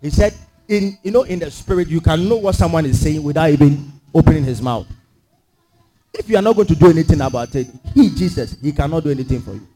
He 0.00 0.08
said, 0.08 0.32
in 0.68 0.96
you 1.02 1.10
know, 1.10 1.24
in 1.24 1.40
the 1.40 1.50
spirit, 1.50 1.88
you 1.88 2.00
can 2.00 2.26
know 2.28 2.36
what 2.36 2.54
someone 2.54 2.86
is 2.86 3.00
saying 3.00 3.22
without 3.22 3.50
even 3.50 3.92
opening 4.14 4.44
his 4.44 4.62
mouth. 4.62 4.86
If 6.14 6.30
you 6.30 6.36
are 6.36 6.42
not 6.42 6.54
going 6.54 6.68
to 6.68 6.76
do 6.76 6.88
anything 6.88 7.20
about 7.20 7.54
it, 7.56 7.66
he, 7.92 8.08
Jesus, 8.10 8.56
he 8.62 8.72
cannot 8.72 9.02
do 9.02 9.10
anything 9.10 9.42
for 9.42 9.54
you. 9.54 9.66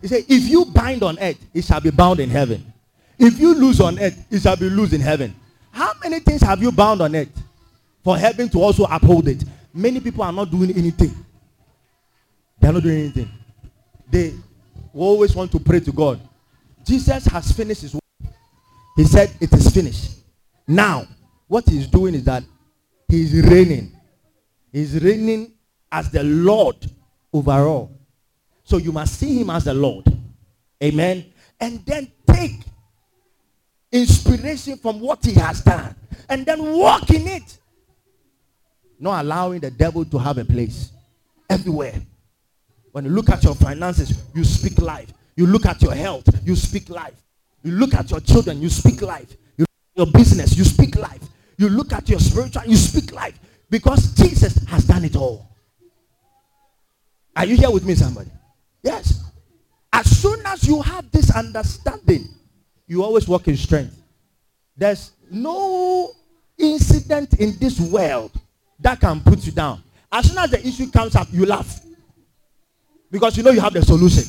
He 0.00 0.08
said, 0.08 0.24
if 0.26 0.48
you 0.48 0.64
bind 0.64 1.02
on 1.02 1.18
earth, 1.18 1.38
it 1.52 1.64
shall 1.64 1.80
be 1.80 1.90
bound 1.90 2.20
in 2.20 2.30
heaven. 2.30 2.72
If 3.18 3.38
you 3.38 3.54
lose 3.54 3.80
on 3.80 3.98
earth, 3.98 4.26
it 4.30 4.40
shall 4.40 4.56
be 4.56 4.70
loose 4.70 4.94
in 4.94 5.00
heaven. 5.00 5.34
How 5.70 5.92
many 6.02 6.20
things 6.20 6.40
have 6.40 6.62
you 6.62 6.72
bound 6.72 7.02
on 7.02 7.14
earth 7.14 7.28
for 8.02 8.16
heaven 8.16 8.48
to 8.48 8.58
also 8.58 8.84
uphold 8.84 9.28
it? 9.28 9.44
Many 9.74 10.00
people 10.00 10.22
are 10.22 10.32
not 10.32 10.50
doing 10.50 10.70
anything. 10.70 11.14
They 12.58 12.68
are 12.68 12.72
not 12.72 12.82
doing 12.82 12.98
anything. 12.98 13.30
They 14.10 14.34
we 14.96 15.02
always 15.02 15.34
want 15.34 15.52
to 15.52 15.60
pray 15.60 15.78
to 15.80 15.92
God. 15.92 16.18
Jesus 16.82 17.26
has 17.26 17.52
finished 17.52 17.82
his 17.82 17.92
work. 17.92 18.32
He 18.96 19.04
said 19.04 19.30
it 19.40 19.52
is 19.52 19.68
finished. 19.68 20.12
Now, 20.66 21.06
what 21.46 21.68
he's 21.68 21.86
doing 21.86 22.14
is 22.14 22.24
that 22.24 22.42
he's 23.06 23.34
reigning. 23.46 23.94
He's 24.72 24.98
reigning 25.02 25.52
as 25.92 26.10
the 26.10 26.22
Lord 26.22 26.76
over 27.30 27.52
all. 27.52 27.90
So 28.64 28.78
you 28.78 28.90
must 28.90 29.18
see 29.18 29.38
him 29.38 29.50
as 29.50 29.64
the 29.64 29.74
Lord. 29.74 30.06
Amen. 30.82 31.26
And 31.60 31.84
then 31.84 32.10
take 32.26 32.60
inspiration 33.92 34.78
from 34.78 34.98
what 35.00 35.22
he 35.22 35.34
has 35.34 35.60
done. 35.60 35.94
And 36.26 36.46
then 36.46 36.72
walk 36.72 37.10
in 37.10 37.26
it. 37.28 37.58
Not 38.98 39.26
allowing 39.26 39.60
the 39.60 39.70
devil 39.70 40.06
to 40.06 40.16
have 40.16 40.38
a 40.38 40.44
place 40.46 40.90
everywhere. 41.50 42.00
When 42.96 43.04
you 43.04 43.10
look 43.10 43.28
at 43.28 43.44
your 43.44 43.54
finances, 43.54 44.24
you 44.34 44.42
speak 44.42 44.80
life. 44.80 45.12
You 45.36 45.46
look 45.46 45.66
at 45.66 45.82
your 45.82 45.94
health, 45.94 46.26
you 46.46 46.56
speak 46.56 46.88
life. 46.88 47.12
You 47.62 47.72
look 47.72 47.92
at 47.92 48.10
your 48.10 48.20
children, 48.20 48.62
you 48.62 48.70
speak 48.70 49.02
life. 49.02 49.36
You 49.58 49.66
your 49.94 50.06
business, 50.06 50.56
you 50.56 50.64
speak 50.64 50.96
life. 50.96 51.20
You 51.58 51.68
look 51.68 51.92
at 51.92 52.08
your 52.08 52.18
spiritual, 52.20 52.62
you 52.64 52.74
speak 52.74 53.12
life. 53.12 53.38
Because 53.68 54.14
Jesus 54.14 54.64
has 54.68 54.84
done 54.86 55.04
it 55.04 55.14
all. 55.14 55.46
Are 57.36 57.44
you 57.44 57.58
here 57.58 57.70
with 57.70 57.84
me, 57.84 57.96
somebody? 57.96 58.30
Yes. 58.82 59.22
As 59.92 60.06
soon 60.18 60.40
as 60.46 60.66
you 60.66 60.80
have 60.80 61.10
this 61.10 61.30
understanding, 61.36 62.26
you 62.86 63.04
always 63.04 63.28
walk 63.28 63.46
in 63.46 63.58
strength. 63.58 63.94
There's 64.74 65.12
no 65.30 66.12
incident 66.56 67.34
in 67.34 67.58
this 67.58 67.78
world 67.78 68.32
that 68.80 69.00
can 69.00 69.20
put 69.20 69.44
you 69.44 69.52
down. 69.52 69.82
As 70.10 70.30
soon 70.30 70.38
as 70.38 70.50
the 70.50 70.66
issue 70.66 70.90
comes 70.90 71.14
up, 71.14 71.28
you 71.30 71.44
laugh. 71.44 71.82
Because 73.10 73.36
you 73.36 73.42
know 73.42 73.50
you 73.50 73.60
have 73.60 73.72
the 73.72 73.82
solution. 73.82 74.24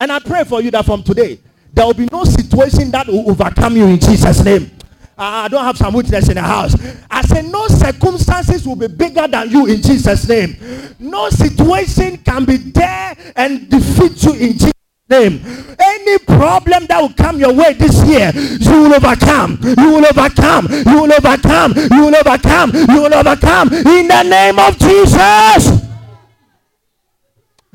And 0.00 0.12
I 0.12 0.18
pray 0.18 0.44
for 0.44 0.60
you 0.60 0.70
that 0.72 0.84
from 0.84 1.02
today, 1.02 1.38
there 1.72 1.86
will 1.86 1.94
be 1.94 2.08
no 2.12 2.24
situation 2.24 2.90
that 2.90 3.06
will 3.06 3.30
overcome 3.30 3.76
you 3.76 3.86
in 3.86 3.98
Jesus' 3.98 4.44
name. 4.44 4.70
I 5.18 5.48
don't 5.48 5.64
have 5.64 5.78
some 5.78 5.94
witness 5.94 6.28
in 6.28 6.34
the 6.34 6.42
house. 6.42 6.74
I 7.10 7.22
say 7.22 7.40
no 7.42 7.66
circumstances 7.68 8.66
will 8.66 8.76
be 8.76 8.86
bigger 8.86 9.26
than 9.26 9.48
you 9.50 9.66
in 9.66 9.80
Jesus' 9.80 10.28
name. 10.28 10.56
No 10.98 11.30
situation 11.30 12.18
can 12.18 12.44
be 12.44 12.58
there 12.58 13.16
and 13.34 13.70
defeat 13.70 14.22
you 14.24 14.32
in 14.34 14.52
Jesus' 14.52 14.72
name. 15.08 15.40
Any 15.78 16.18
problem 16.18 16.86
that 16.86 17.00
will 17.00 17.14
come 17.14 17.38
your 17.38 17.54
way 17.54 17.72
this 17.72 18.04
year, 18.04 18.30
you 18.34 18.82
will 18.82 18.94
overcome. 18.94 19.58
You 19.62 19.90
will 19.90 20.06
overcome. 20.06 20.68
You 20.70 21.02
will 21.02 21.12
overcome. 21.12 21.72
You 21.76 22.04
will 22.04 22.16
overcome. 22.16 22.72
You 22.74 23.02
will 23.02 23.14
overcome. 23.14 23.72
In 23.72 24.08
the 24.08 24.22
name 24.22 24.58
of 24.58 24.78
Jesus. 24.78 25.85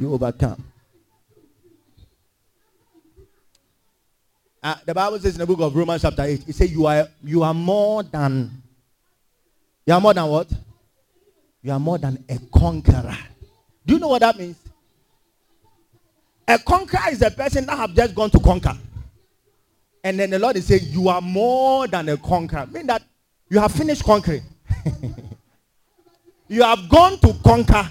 You 0.01 0.11
overcome. 0.15 0.63
Uh, 4.63 4.75
the 4.83 4.95
Bible 4.95 5.19
says 5.19 5.35
in 5.35 5.39
the 5.39 5.45
book 5.45 5.59
of 5.59 5.75
Romans 5.75 6.01
chapter 6.01 6.23
8, 6.23 6.49
it 6.49 6.55
says 6.55 6.71
you 6.71 6.87
are 6.87 7.07
you 7.23 7.43
are 7.43 7.53
more 7.53 8.01
than 8.01 8.49
you 9.85 9.93
are 9.93 10.01
more 10.01 10.15
than 10.15 10.25
what? 10.25 10.51
You 11.61 11.71
are 11.71 11.79
more 11.79 11.99
than 11.99 12.23
a 12.27 12.39
conqueror. 12.51 13.15
Do 13.85 13.93
you 13.93 13.99
know 13.99 14.07
what 14.07 14.21
that 14.21 14.39
means? 14.39 14.57
A 16.47 16.57
conqueror 16.57 17.11
is 17.11 17.21
a 17.21 17.29
person 17.29 17.67
that 17.67 17.77
have 17.77 17.93
just 17.93 18.15
gone 18.15 18.31
to 18.31 18.39
conquer. 18.39 18.75
And 20.03 20.19
then 20.19 20.31
the 20.31 20.39
Lord 20.39 20.55
is 20.55 20.65
saying, 20.65 20.81
You 20.85 21.09
are 21.09 21.21
more 21.21 21.87
than 21.87 22.09
a 22.09 22.17
conqueror. 22.17 22.65
Mean 22.65 22.87
that 22.87 23.03
you 23.49 23.59
have 23.59 23.71
finished 23.71 24.03
conquering. 24.03 24.41
you 26.47 26.63
have 26.63 26.89
gone 26.89 27.19
to 27.19 27.35
conquer. 27.43 27.87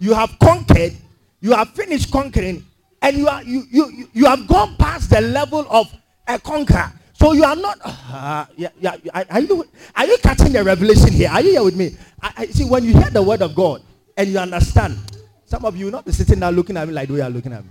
You 0.00 0.14
have 0.14 0.36
conquered. 0.40 0.96
You 1.44 1.52
have 1.52 1.68
finished 1.74 2.10
conquering. 2.10 2.64
And 3.02 3.18
you 3.18 3.28
are 3.28 3.42
you 3.42 3.64
you 3.70 4.08
you 4.14 4.24
have 4.24 4.46
gone 4.48 4.76
past 4.76 5.10
the 5.10 5.20
level 5.20 5.66
of 5.68 5.92
a 6.26 6.38
conqueror. 6.38 6.90
So 7.12 7.32
you 7.32 7.44
are 7.44 7.54
not. 7.54 7.78
Uh, 7.84 8.46
yeah, 8.56 8.70
yeah, 8.80 8.96
are 9.28 9.40
you 9.40 9.62
are 9.94 10.06
you 10.06 10.16
catching 10.22 10.52
the 10.52 10.64
revelation 10.64 11.12
here? 11.12 11.28
Are 11.28 11.42
you 11.42 11.50
here 11.50 11.62
with 11.62 11.76
me? 11.76 11.98
I, 12.22 12.32
I, 12.38 12.46
see 12.46 12.64
when 12.64 12.82
you 12.82 12.94
hear 12.94 13.10
the 13.10 13.20
word 13.22 13.42
of 13.42 13.54
God 13.54 13.82
and 14.16 14.30
you 14.30 14.38
understand. 14.38 14.96
Some 15.44 15.66
of 15.66 15.76
you 15.76 15.90
not 15.90 16.06
be 16.06 16.12
sitting 16.12 16.40
there 16.40 16.50
looking 16.50 16.78
at 16.78 16.88
me 16.88 16.94
like 16.94 17.08
the 17.08 17.12
way 17.12 17.18
you 17.20 17.24
are 17.26 17.30
looking 17.30 17.52
at 17.52 17.62
me. 17.62 17.70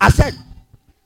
I 0.00 0.08
said, 0.08 0.32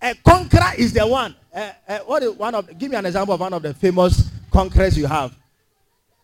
a 0.00 0.14
conqueror 0.14 0.74
is 0.78 0.92
the 0.92 1.04
one. 1.08 1.34
Uh, 1.52 1.72
uh, 1.88 1.98
what 2.06 2.22
is 2.22 2.30
one 2.34 2.54
of? 2.54 2.78
Give 2.78 2.88
me 2.88 2.96
an 2.96 3.04
example 3.04 3.34
of 3.34 3.40
one 3.40 3.52
of 3.52 3.62
the 3.62 3.74
famous 3.74 4.30
conquerors 4.52 4.96
you 4.96 5.06
have. 5.06 5.36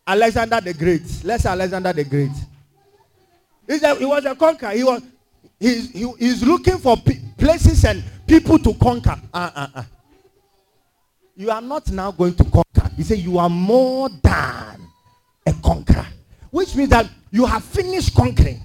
Alexander 0.07 0.61
the 0.61 0.73
Great. 0.75 1.03
Let's 1.25 1.43
say 1.43 1.51
Alexander 1.51 1.93
the 1.93 2.05
Great. 2.05 2.31
He's 3.73 3.83
a, 3.83 3.95
he 3.95 4.05
was 4.05 4.25
a 4.27 4.35
conqueror. 4.35 4.71
He 4.73 4.85
was 4.85 5.03
he's, 5.59 5.91
he, 5.93 6.13
he's 6.19 6.43
looking 6.43 6.77
for 6.77 6.95
places 7.39 7.85
and 7.87 8.05
people 8.27 8.59
to 8.59 8.75
conquer. 8.75 9.19
Uh, 9.33 9.51
uh, 9.55 9.67
uh. 9.75 9.83
You 11.35 11.51
are 11.51 11.63
not 11.63 11.91
now 11.91 12.11
going 12.11 12.35
to 12.35 12.45
conquer. 12.45 12.91
He 12.97 13.03
said 13.03 13.19
you 13.19 13.39
are 13.39 13.49
more 13.49 14.11
than 14.11 14.87
a 15.47 15.53
conqueror. 15.65 16.07
Which 16.51 16.77
means 16.77 16.91
that 16.91 17.09
you 17.31 17.47
have 17.47 17.65
finished 17.65 18.15
conquering. 18.15 18.61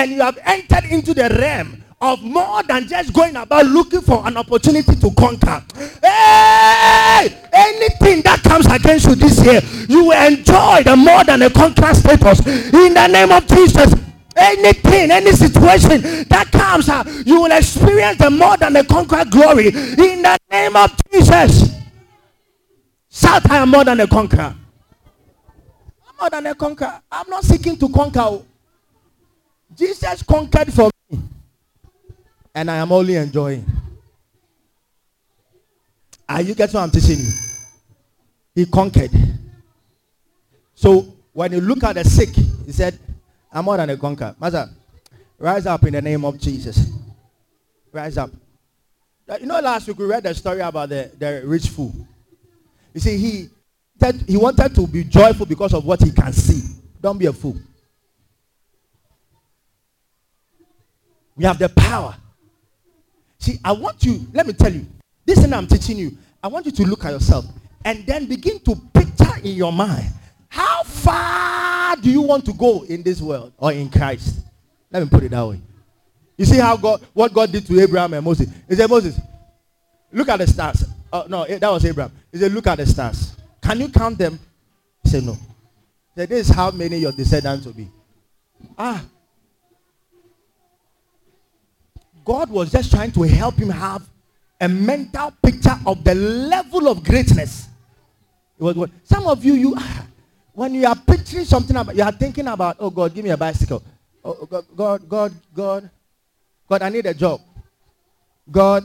And 0.00 0.12
you 0.12 0.22
have 0.22 0.38
entered 0.46 0.86
into 0.86 1.12
the 1.12 1.28
realm 1.38 1.84
of 2.00 2.22
more 2.22 2.62
than 2.62 2.88
just 2.88 3.12
going 3.12 3.36
about 3.36 3.66
looking 3.66 4.00
for 4.00 4.26
an 4.26 4.38
opportunity 4.38 4.96
to 4.96 5.10
conquer. 5.10 5.62
Hey! 6.02 7.36
Anything 7.52 8.22
that 8.22 8.40
comes 8.42 8.64
against 8.64 9.06
you 9.08 9.14
this 9.14 9.44
year, 9.44 9.60
you 9.90 10.06
will 10.06 10.26
enjoy 10.26 10.82
the 10.84 10.96
more 10.96 11.22
than 11.24 11.42
a 11.42 11.50
conqueror 11.50 11.92
status. 11.92 12.40
In 12.46 12.94
the 12.94 13.06
name 13.08 13.30
of 13.30 13.46
Jesus, 13.46 13.92
anything, 14.34 15.10
any 15.10 15.32
situation 15.32 16.24
that 16.30 16.48
comes, 16.50 16.88
uh, 16.88 17.04
you 17.26 17.42
will 17.42 17.52
experience 17.52 18.16
the 18.16 18.30
more 18.30 18.56
than 18.56 18.76
a 18.76 18.84
conqueror 18.84 19.26
glory 19.26 19.66
in 19.66 20.22
the 20.22 20.38
name 20.50 20.76
of 20.76 20.96
Jesus. 21.12 21.74
Shout, 23.10 23.50
I 23.50 23.58
am 23.58 23.68
more 23.68 23.84
than 23.84 24.00
a 24.00 24.06
conqueror. 24.06 24.56
I'm 26.08 26.14
more 26.18 26.30
than 26.30 26.46
a 26.46 26.54
conqueror. 26.54 27.02
I'm 27.12 27.28
not 27.28 27.44
seeking 27.44 27.76
to 27.76 27.88
conquer. 27.90 28.46
Jesus 29.80 30.22
conquered 30.22 30.70
for 30.70 30.90
me, 31.10 31.18
and 32.54 32.70
I 32.70 32.76
am 32.76 32.92
only 32.92 33.14
enjoying. 33.14 33.64
Are 36.28 36.42
you 36.42 36.54
getting 36.54 36.74
what 36.74 36.82
I'm 36.82 36.90
teaching 36.90 37.16
you? 37.16 37.32
He 38.54 38.66
conquered. 38.66 39.10
So 40.74 41.16
when 41.32 41.52
you 41.52 41.62
look 41.62 41.82
at 41.82 41.94
the 41.94 42.04
sick, 42.04 42.28
he 42.28 42.72
said, 42.72 42.98
I'm 43.50 43.64
more 43.64 43.78
than 43.78 43.88
a 43.88 43.96
conqueror. 43.96 44.36
Master, 44.38 44.68
rise 45.38 45.64
up 45.64 45.82
in 45.84 45.94
the 45.94 46.02
name 46.02 46.26
of 46.26 46.38
Jesus. 46.38 46.92
Rise 47.90 48.18
up. 48.18 48.30
You 49.40 49.46
know, 49.46 49.60
last 49.60 49.88
week 49.88 49.98
we 49.98 50.04
read 50.04 50.24
the 50.24 50.34
story 50.34 50.60
about 50.60 50.90
the, 50.90 51.10
the 51.18 51.42
rich 51.46 51.68
fool. 51.68 51.94
You 52.92 53.00
see, 53.00 53.16
he 53.16 53.48
he 54.26 54.36
wanted 54.36 54.74
to 54.74 54.86
be 54.86 55.04
joyful 55.04 55.46
because 55.46 55.72
of 55.72 55.86
what 55.86 56.02
he 56.02 56.10
can 56.10 56.34
see. 56.34 56.76
Don't 57.00 57.16
be 57.16 57.26
a 57.26 57.32
fool. 57.32 57.56
We 61.40 61.46
have 61.46 61.58
the 61.58 61.70
power. 61.70 62.14
See, 63.38 63.58
I 63.64 63.72
want 63.72 64.04
you, 64.04 64.26
let 64.34 64.46
me 64.46 64.52
tell 64.52 64.70
you, 64.70 64.86
this 65.24 65.40
thing 65.40 65.54
I'm 65.54 65.66
teaching 65.66 65.96
you, 65.96 66.18
I 66.42 66.48
want 66.48 66.66
you 66.66 66.72
to 66.72 66.82
look 66.84 67.02
at 67.06 67.12
yourself 67.12 67.46
and 67.82 68.04
then 68.04 68.26
begin 68.26 68.58
to 68.60 68.76
picture 68.92 69.38
in 69.42 69.56
your 69.56 69.72
mind 69.72 70.12
how 70.50 70.82
far 70.82 71.96
do 71.96 72.10
you 72.10 72.20
want 72.20 72.44
to 72.44 72.52
go 72.52 72.82
in 72.82 73.02
this 73.02 73.22
world 73.22 73.54
or 73.56 73.72
in 73.72 73.88
Christ? 73.88 74.44
Let 74.90 75.02
me 75.02 75.08
put 75.08 75.22
it 75.22 75.30
that 75.30 75.48
way. 75.48 75.62
You 76.36 76.44
see 76.44 76.58
how 76.58 76.76
God, 76.76 77.00
what 77.14 77.32
God 77.32 77.50
did 77.50 77.64
to 77.68 77.80
Abraham 77.80 78.12
and 78.12 78.22
Moses. 78.22 78.46
He 78.68 78.74
said, 78.74 78.90
Moses, 78.90 79.18
look 80.12 80.28
at 80.28 80.40
the 80.40 80.46
stars. 80.46 80.84
Oh, 81.10 81.24
no, 81.26 81.44
eh, 81.44 81.56
that 81.56 81.70
was 81.70 81.82
Abraham. 81.86 82.12
He 82.30 82.36
said, 82.36 82.52
look 82.52 82.66
at 82.66 82.76
the 82.76 82.84
stars. 82.84 83.34
Can 83.62 83.80
you 83.80 83.88
count 83.88 84.18
them? 84.18 84.38
He 85.04 85.08
said, 85.08 85.24
no. 85.24 85.32
He 85.32 86.20
said, 86.20 86.28
this 86.28 86.50
is 86.50 86.54
how 86.54 86.70
many 86.70 86.98
your 86.98 87.12
descendants 87.12 87.64
will 87.64 87.72
be. 87.72 87.88
Ah. 88.76 89.02
God 92.24 92.50
was 92.50 92.70
just 92.70 92.90
trying 92.90 93.12
to 93.12 93.22
help 93.22 93.56
him 93.56 93.70
have 93.70 94.08
a 94.60 94.68
mental 94.68 95.32
picture 95.42 95.78
of 95.86 96.04
the 96.04 96.14
level 96.14 96.88
of 96.88 97.02
greatness. 97.02 97.68
It 98.58 98.62
was, 98.62 98.76
what 98.76 98.90
some 99.04 99.26
of 99.26 99.44
you, 99.44 99.54
you, 99.54 99.74
ah, 99.76 100.06
when 100.52 100.74
you 100.74 100.86
are 100.86 100.96
picturing 100.96 101.44
something 101.44 101.76
about, 101.76 101.96
you 101.96 102.02
are 102.02 102.12
thinking 102.12 102.46
about, 102.46 102.76
oh 102.78 102.90
God, 102.90 103.14
give 103.14 103.24
me 103.24 103.30
a 103.30 103.36
bicycle. 103.36 103.82
Oh 104.22 104.46
God, 104.46 104.64
God, 104.76 105.08
God, 105.08 105.32
God, 105.54 105.90
God, 106.68 106.82
I 106.82 106.88
need 106.90 107.06
a 107.06 107.14
job. 107.14 107.40
God, 108.50 108.84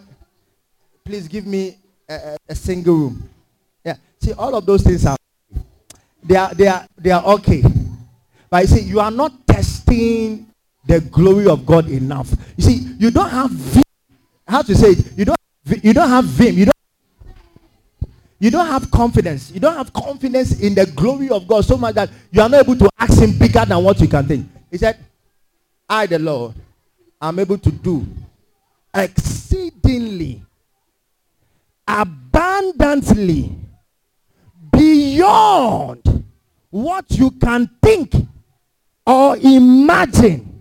please 1.04 1.28
give 1.28 1.46
me 1.46 1.78
a, 2.08 2.14
a, 2.14 2.38
a 2.50 2.56
single 2.56 2.96
room. 2.96 3.30
Yeah. 3.84 3.98
See, 4.20 4.32
all 4.34 4.56
of 4.56 4.66
those 4.66 4.82
things 4.82 5.06
are 5.06 5.18
they 6.24 6.36
are 6.36 6.54
they 6.54 6.68
are 6.68 6.88
they 6.98 7.12
are 7.12 7.24
okay. 7.36 7.64
But 8.50 8.62
you 8.62 8.68
see, 8.68 8.82
you 8.82 9.00
are 9.00 9.12
not 9.12 9.46
testing 9.46 10.48
the 10.88 11.02
glory 11.02 11.48
of 11.48 11.66
God 11.66 11.90
enough. 11.90 12.32
You 12.58 12.64
see, 12.64 12.88
you 13.00 13.12
don't 13.12 13.30
have 13.30 13.84
how 14.48 14.62
to 14.62 14.76
say 14.76 14.90
it. 14.90 15.18
You 15.18 15.26
don't 15.26 15.40
you 15.84 15.94
don't 15.94 16.10
have 16.10 16.26
vim. 16.26 16.58
You 16.58 16.66
don't 16.66 16.76
you 18.40 18.52
don't 18.52 18.68
have 18.68 18.92
confidence. 18.92 19.52
You 19.52 19.60
don't 19.60 19.76
have 19.76 19.92
confidence 19.94 20.60
in 20.62 20.76
the 20.76 20.86
glory 20.86 21.30
of 21.30 21.48
God 21.48 21.66
so 21.66 21.78
much 21.78 21.96
that 21.96 22.10
you 22.32 22.42
are 22.42 22.50
not 22.50 22.62
able 22.62 22.76
to 22.76 22.90
ask 23.00 23.20
him 23.20 23.38
bigger 23.38 23.66
than 23.66 23.84
what 23.84 24.00
you 24.00 24.08
can 24.08 24.28
think. 24.28 24.48
He 24.70 24.78
said, 24.78 24.98
I, 25.90 26.06
the 26.06 26.20
Lord, 26.20 26.54
am 27.22 27.40
able 27.40 27.58
to 27.58 27.72
do 27.72 28.06
exceedingly, 28.94 30.44
abundantly, 31.88 33.56
beyond 34.72 36.26
what 36.70 37.10
you 37.12 37.32
can 37.32 37.70
think 37.82 38.14
or 39.06 39.38
imagine. 39.38 40.55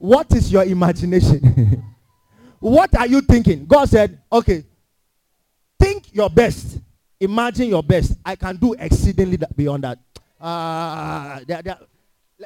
What 0.00 0.34
is 0.34 0.50
your 0.50 0.64
imagination? 0.64 1.84
what 2.58 2.92
are 2.96 3.06
you 3.06 3.20
thinking? 3.20 3.66
God 3.66 3.88
said, 3.88 4.18
okay, 4.32 4.64
Think 5.80 6.14
your 6.14 6.28
best. 6.28 6.78
Imagine 7.18 7.68
your 7.68 7.82
best. 7.82 8.12
I 8.22 8.36
can 8.36 8.56
do 8.56 8.74
exceedingly 8.74 9.38
beyond 9.56 9.84
that. 9.84 9.98
Uh, 10.38 11.40
they, 11.46 11.62
they, 11.62 11.74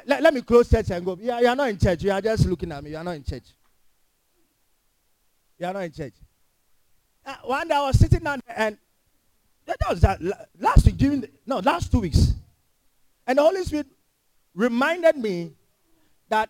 let, 0.05 0.23
let 0.23 0.33
me 0.33 0.41
close 0.41 0.69
church 0.69 0.89
and 0.91 1.05
go. 1.05 1.17
Yeah, 1.21 1.41
you 1.41 1.47
are 1.47 1.55
not 1.55 1.67
in 1.69 1.77
church. 1.77 2.01
You 2.03 2.11
are 2.11 2.21
just 2.21 2.45
looking 2.45 2.71
at 2.71 2.81
me. 2.81 2.91
You 2.91 2.97
are 2.97 3.03
not 3.03 3.15
in 3.15 3.23
church. 3.23 3.43
You 5.59 5.65
are 5.65 5.73
not 5.73 5.83
in 5.83 5.91
church. 5.91 6.13
Uh, 7.25 7.35
one 7.43 7.67
day 7.67 7.75
I 7.75 7.81
was 7.81 7.99
sitting 7.99 8.19
down 8.19 8.39
and 8.55 8.77
that 9.65 9.77
was 9.89 9.99
that 10.01 10.21
last 10.59 10.85
week 10.85 10.95
during 10.95 11.21
the, 11.21 11.29
no 11.45 11.57
last 11.57 11.91
two 11.91 11.99
weeks, 11.99 12.33
and 13.25 13.37
the 13.37 13.41
Holy 13.41 13.63
Spirit 13.63 13.87
reminded 14.53 15.17
me 15.17 15.53
that 16.29 16.49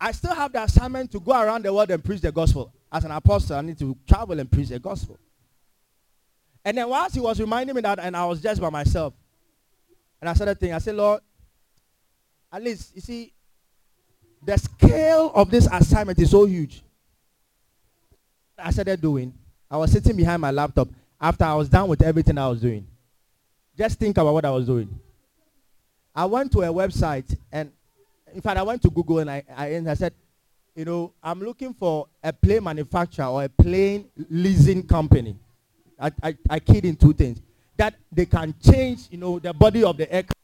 I 0.00 0.12
still 0.12 0.34
have 0.34 0.52
the 0.52 0.62
assignment 0.62 1.12
to 1.12 1.20
go 1.20 1.32
around 1.32 1.64
the 1.64 1.72
world 1.72 1.90
and 1.90 2.02
preach 2.02 2.22
the 2.22 2.32
gospel. 2.32 2.72
As 2.90 3.04
an 3.04 3.10
apostle, 3.10 3.56
I 3.56 3.60
need 3.60 3.78
to 3.80 3.96
travel 4.08 4.38
and 4.40 4.50
preach 4.50 4.68
the 4.68 4.78
gospel. 4.78 5.18
And 6.64 6.78
then 6.78 6.88
whilst 6.88 7.14
he 7.14 7.20
was 7.20 7.38
reminding 7.40 7.74
me 7.74 7.82
that, 7.82 7.98
and 7.98 8.16
I 8.16 8.24
was 8.24 8.40
just 8.40 8.60
by 8.60 8.70
myself, 8.70 9.12
and 10.20 10.28
I 10.28 10.34
started 10.34 10.58
thinking, 10.58 10.74
I 10.74 10.78
said, 10.78 10.94
Lord, 10.94 11.20
at 12.52 12.62
least, 12.62 12.94
you 12.94 13.00
see, 13.00 13.32
the 14.42 14.56
scale 14.56 15.30
of 15.34 15.50
this 15.50 15.68
assignment 15.70 16.18
is 16.18 16.30
so 16.30 16.44
huge. 16.44 16.82
I 18.58 18.70
started 18.70 19.00
doing. 19.00 19.34
I 19.70 19.76
was 19.76 19.92
sitting 19.92 20.16
behind 20.16 20.40
my 20.40 20.50
laptop 20.50 20.88
after 21.20 21.44
I 21.44 21.54
was 21.54 21.68
done 21.68 21.88
with 21.88 22.02
everything 22.02 22.38
I 22.38 22.48
was 22.48 22.60
doing. 22.60 22.86
Just 23.76 23.98
think 23.98 24.16
about 24.18 24.32
what 24.32 24.44
I 24.44 24.50
was 24.50 24.66
doing. 24.66 24.98
I 26.14 26.24
went 26.24 26.52
to 26.52 26.62
a 26.62 26.66
website 26.66 27.36
and 27.52 27.70
in 28.34 28.40
fact 28.40 28.58
I 28.58 28.62
went 28.62 28.82
to 28.82 28.90
Google 28.90 29.18
and 29.20 29.30
I, 29.30 29.42
I, 29.56 29.66
and 29.68 29.88
I 29.88 29.94
said, 29.94 30.14
you 30.74 30.84
know, 30.84 31.12
I'm 31.22 31.40
looking 31.40 31.74
for 31.74 32.06
a 32.22 32.32
plane 32.32 32.64
manufacturer 32.64 33.26
or 33.26 33.44
a 33.44 33.48
plane 33.48 34.08
leasing 34.28 34.86
company. 34.86 35.36
I, 35.98 36.12
I, 36.22 36.36
I 36.48 36.60
keyed 36.60 36.84
in 36.84 36.96
two 36.96 37.12
things. 37.12 37.40
That 37.76 37.94
they 38.12 38.26
can 38.26 38.54
change, 38.62 39.08
you 39.10 39.18
know, 39.18 39.38
the 39.38 39.52
body 39.52 39.84
of 39.84 39.96
the 39.96 40.10
aircraft 40.12 40.36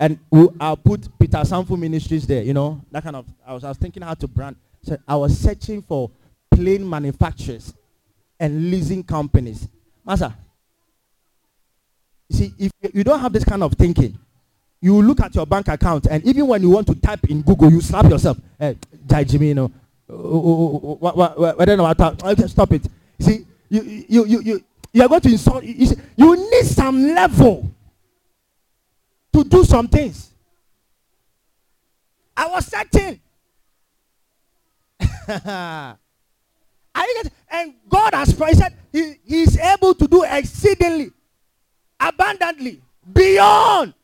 and 0.00 0.18
I'll 0.60 0.76
put 0.76 1.08
Peter 1.18 1.38
Sanfo 1.38 1.76
Ministries 1.76 2.26
there, 2.26 2.42
you 2.42 2.54
know, 2.54 2.80
that 2.92 3.02
kind 3.02 3.16
of, 3.16 3.26
I 3.44 3.52
was, 3.54 3.64
I 3.64 3.68
was 3.68 3.78
thinking 3.78 4.02
how 4.02 4.14
to 4.14 4.28
brand. 4.28 4.56
So 4.82 4.96
I 5.06 5.16
was 5.16 5.36
searching 5.36 5.82
for 5.82 6.10
plane 6.50 6.88
manufacturers 6.88 7.74
and 8.38 8.70
leasing 8.70 9.02
companies. 9.02 9.68
Master, 10.06 10.32
you 12.28 12.36
see, 12.36 12.54
if 12.58 12.72
you 12.94 13.02
don't 13.02 13.18
have 13.18 13.32
this 13.32 13.44
kind 13.44 13.62
of 13.62 13.72
thinking, 13.74 14.16
you 14.80 15.02
look 15.02 15.20
at 15.20 15.34
your 15.34 15.46
bank 15.46 15.68
account 15.68 16.06
and 16.08 16.24
even 16.24 16.46
when 16.46 16.62
you 16.62 16.70
want 16.70 16.86
to 16.86 16.94
type 16.94 17.24
in 17.28 17.42
Google, 17.42 17.70
you 17.70 17.80
slap 17.80 18.06
yourself. 18.06 18.38
Hey, 18.58 18.76
eh, 19.10 19.24
Jimmy, 19.24 19.48
you 19.48 19.54
know, 19.54 19.72
what, 20.06 21.16
what, 21.16 21.38
what, 21.38 21.68
okay, 22.24 22.46
stop 22.46 22.72
it. 22.72 22.86
See, 23.20 23.44
you, 23.68 23.82
you, 23.82 24.24
you, 24.26 24.40
you, 24.40 24.64
you 24.92 25.02
are 25.02 25.08
going 25.08 25.20
to 25.20 25.28
insult, 25.30 25.64
you, 25.64 25.96
you 26.16 26.50
need 26.50 26.64
some 26.64 27.14
level 27.14 27.70
to 29.32 29.44
do 29.44 29.64
some 29.64 29.88
things. 29.88 30.30
I 32.36 32.46
was 32.48 32.66
searching. 32.66 33.20
and 37.50 37.74
God 37.88 38.14
has 38.14 38.34
said 38.36 38.74
he, 38.92 39.14
he 39.24 39.42
is 39.42 39.58
able 39.58 39.94
to 39.94 40.06
do 40.06 40.22
exceedingly, 40.24 41.10
abundantly, 42.00 42.80
beyond. 43.12 43.94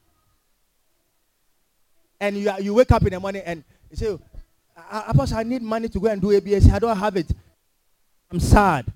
And 2.25 2.39
you, 2.39 2.51
you 2.59 2.73
wake 2.73 2.91
up 2.91 3.03
in 3.03 3.11
the 3.11 3.21
morning 3.21 3.43
and 3.45 3.63
you 3.91 3.97
say, 3.99 4.19
Apostle, 4.91 5.37
I 5.37 5.43
need 5.43 5.61
money 5.61 5.91
to 5.91 6.01
go 6.01 6.09
and 6.09 6.23
do 6.23 6.31
ABS. 6.31 6.71
I 6.71 6.79
don't 6.79 6.97
have 6.97 7.17
it. 7.19 7.31
I'm 8.31 8.41
sad. 8.41 8.91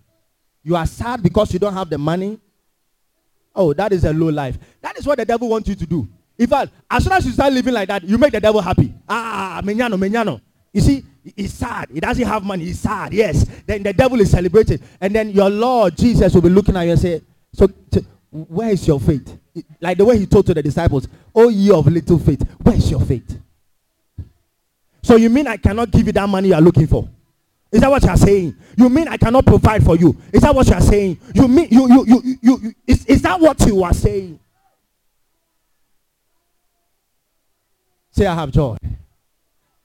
You 0.63 0.77
are 0.77 0.87
sad 0.87 1.23
because 1.23 1.53
you 1.53 1.59
don't 1.59 1.75
have 1.75 1.91
the 1.91 1.99
money. 1.99 2.39
Oh, 3.55 3.75
that 3.75 3.93
is 3.93 4.05
a 4.05 4.15
low 4.15 4.31
life. 4.31 4.57
That 4.81 4.99
is 4.99 5.07
what 5.07 5.19
the 5.19 5.27
devil 5.27 5.47
wants 5.47 5.69
you 5.69 5.75
to 5.75 5.87
do. 5.87 6.09
In 6.39 6.47
fact, 6.47 6.73
as 6.91 7.05
soon 7.05 7.13
as 7.13 7.27
you 7.27 7.33
start 7.33 7.53
living 7.53 7.75
like 7.75 7.89
that, 7.89 8.03
you 8.03 8.17
make 8.17 8.33
the 8.33 8.41
devil 8.41 8.63
happy. 8.63 8.95
Ah, 9.07 9.61
menyano, 9.63 9.99
menyano. 9.99 10.41
You 10.73 10.81
see, 10.81 11.05
he's 11.37 11.53
sad. 11.53 11.91
He 11.93 12.01
doesn't 12.01 12.27
have 12.27 12.43
money. 12.43 12.65
He's 12.65 12.81
sad. 12.81 13.13
Yes. 13.13 13.45
Then 13.67 13.83
the 13.83 13.93
devil 13.93 14.19
is 14.23 14.31
celebrating. 14.31 14.81
And 15.03 15.15
then 15.15 15.31
your 15.31 15.51
Lord 15.51 15.99
Jesus 15.99 16.33
will 16.33 16.43
be 16.43 16.49
looking 16.49 16.77
at 16.77 16.85
you 16.85 16.93
and 16.93 17.01
say, 17.01 17.21
so, 17.53 17.69
so 17.93 18.01
where 18.31 18.71
is 18.71 18.87
your 18.87 18.99
faith? 19.01 19.37
Like 19.81 19.99
the 19.99 20.05
way 20.05 20.19
he 20.19 20.27
told 20.27 20.47
to 20.47 20.55
the 20.55 20.63
disciples, 20.63 21.09
Oh, 21.35 21.49
ye 21.49 21.71
of 21.71 21.87
little 21.87 22.19
faith, 22.19 22.43
where 22.63 22.77
is 22.77 22.91
your 22.91 23.01
faith? 23.01 23.39
So 25.03 25.17
you 25.17 25.31
mean 25.31 25.47
I 25.47 25.57
cannot 25.57 25.91
give 25.91 26.07
you 26.07 26.13
that 26.13 26.29
money 26.29 26.49
you 26.49 26.55
are 26.55 26.61
looking 26.61 26.87
for? 26.87 27.09
Is 27.71 27.81
that 27.81 27.91
what 27.91 28.03
you 28.03 28.09
are 28.09 28.17
saying? 28.17 28.57
You 28.77 28.89
mean 28.89 29.09
I 29.09 29.17
cannot 29.17 29.45
provide 29.45 29.85
for 29.85 29.97
you? 29.97 30.17
Is 30.33 30.43
that 30.43 30.55
what 30.55 30.67
you 30.67 30.75
are 30.75 30.81
saying? 30.81 31.19
You 31.35 31.49
mean 31.49 31.69
you 31.71 31.89
you 31.89 32.05
you 32.07 32.23
you, 32.25 32.39
you 32.63 32.75
is, 32.87 33.05
is 33.07 33.23
that 33.23 33.39
what 33.39 33.61
you 33.67 33.83
are 33.85 33.93
saying? 33.93 34.41
Say, 38.11 38.27
I 38.27 38.35
have 38.35 38.51
joy. 38.51 38.77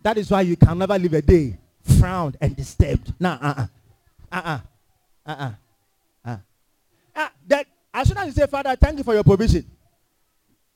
That 0.01 0.17
is 0.17 0.31
why 0.31 0.41
you 0.41 0.55
can 0.55 0.77
never 0.77 0.97
live 0.97 1.13
a 1.13 1.21
day 1.21 1.57
frowned 1.99 2.37
and 2.41 2.55
disturbed. 2.55 3.13
Nah, 3.19 3.37
uh-uh. 3.41 3.67
Uh-uh. 4.31 4.59
Uh-uh. 5.25 5.51
Uh. 6.25 6.37
Ah, 7.15 7.31
that 7.47 7.67
as 7.93 8.07
soon 8.07 8.17
as 8.17 8.27
you 8.27 8.31
say, 8.31 8.47
Father, 8.47 8.75
thank 8.75 8.97
you 8.97 9.03
for 9.03 9.13
your 9.13 9.23
provision. 9.23 9.65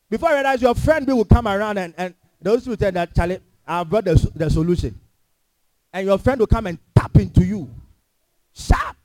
Before 0.09 0.29
you 0.29 0.35
realize 0.35 0.61
your 0.61 0.75
friend 0.75 1.05
will 1.07 1.25
come 1.25 1.47
around 1.47 1.77
and, 1.77 1.93
and 1.97 2.13
those 2.41 2.67
will 2.67 2.77
tell 2.77 2.91
that, 2.91 3.13
Charlie, 3.15 3.39
I 3.65 3.83
brought 3.83 4.05
the, 4.05 4.31
the 4.35 4.49
solution. 4.49 4.99
And 5.91 6.05
your 6.05 6.17
friend 6.17 6.39
will 6.39 6.47
come 6.47 6.67
and 6.67 6.77
tap 6.95 7.15
into 7.17 7.43
you. 7.43 7.69
Sharp. 8.53 8.95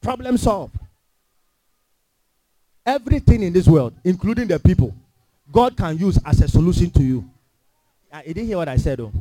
Problem 0.00 0.36
solved. 0.36 0.76
Everything 2.86 3.42
in 3.42 3.52
this 3.52 3.66
world, 3.66 3.94
including 4.04 4.48
the 4.48 4.58
people, 4.58 4.94
God 5.52 5.76
can 5.76 5.98
use 5.98 6.18
as 6.24 6.40
a 6.40 6.48
solution 6.48 6.90
to 6.90 7.02
you. 7.02 7.28
Ah, 8.12 8.18
I 8.18 8.22
didn't 8.22 8.46
hear 8.46 8.56
what 8.56 8.68
I 8.68 8.76
said 8.76 8.98
though. 8.98 9.12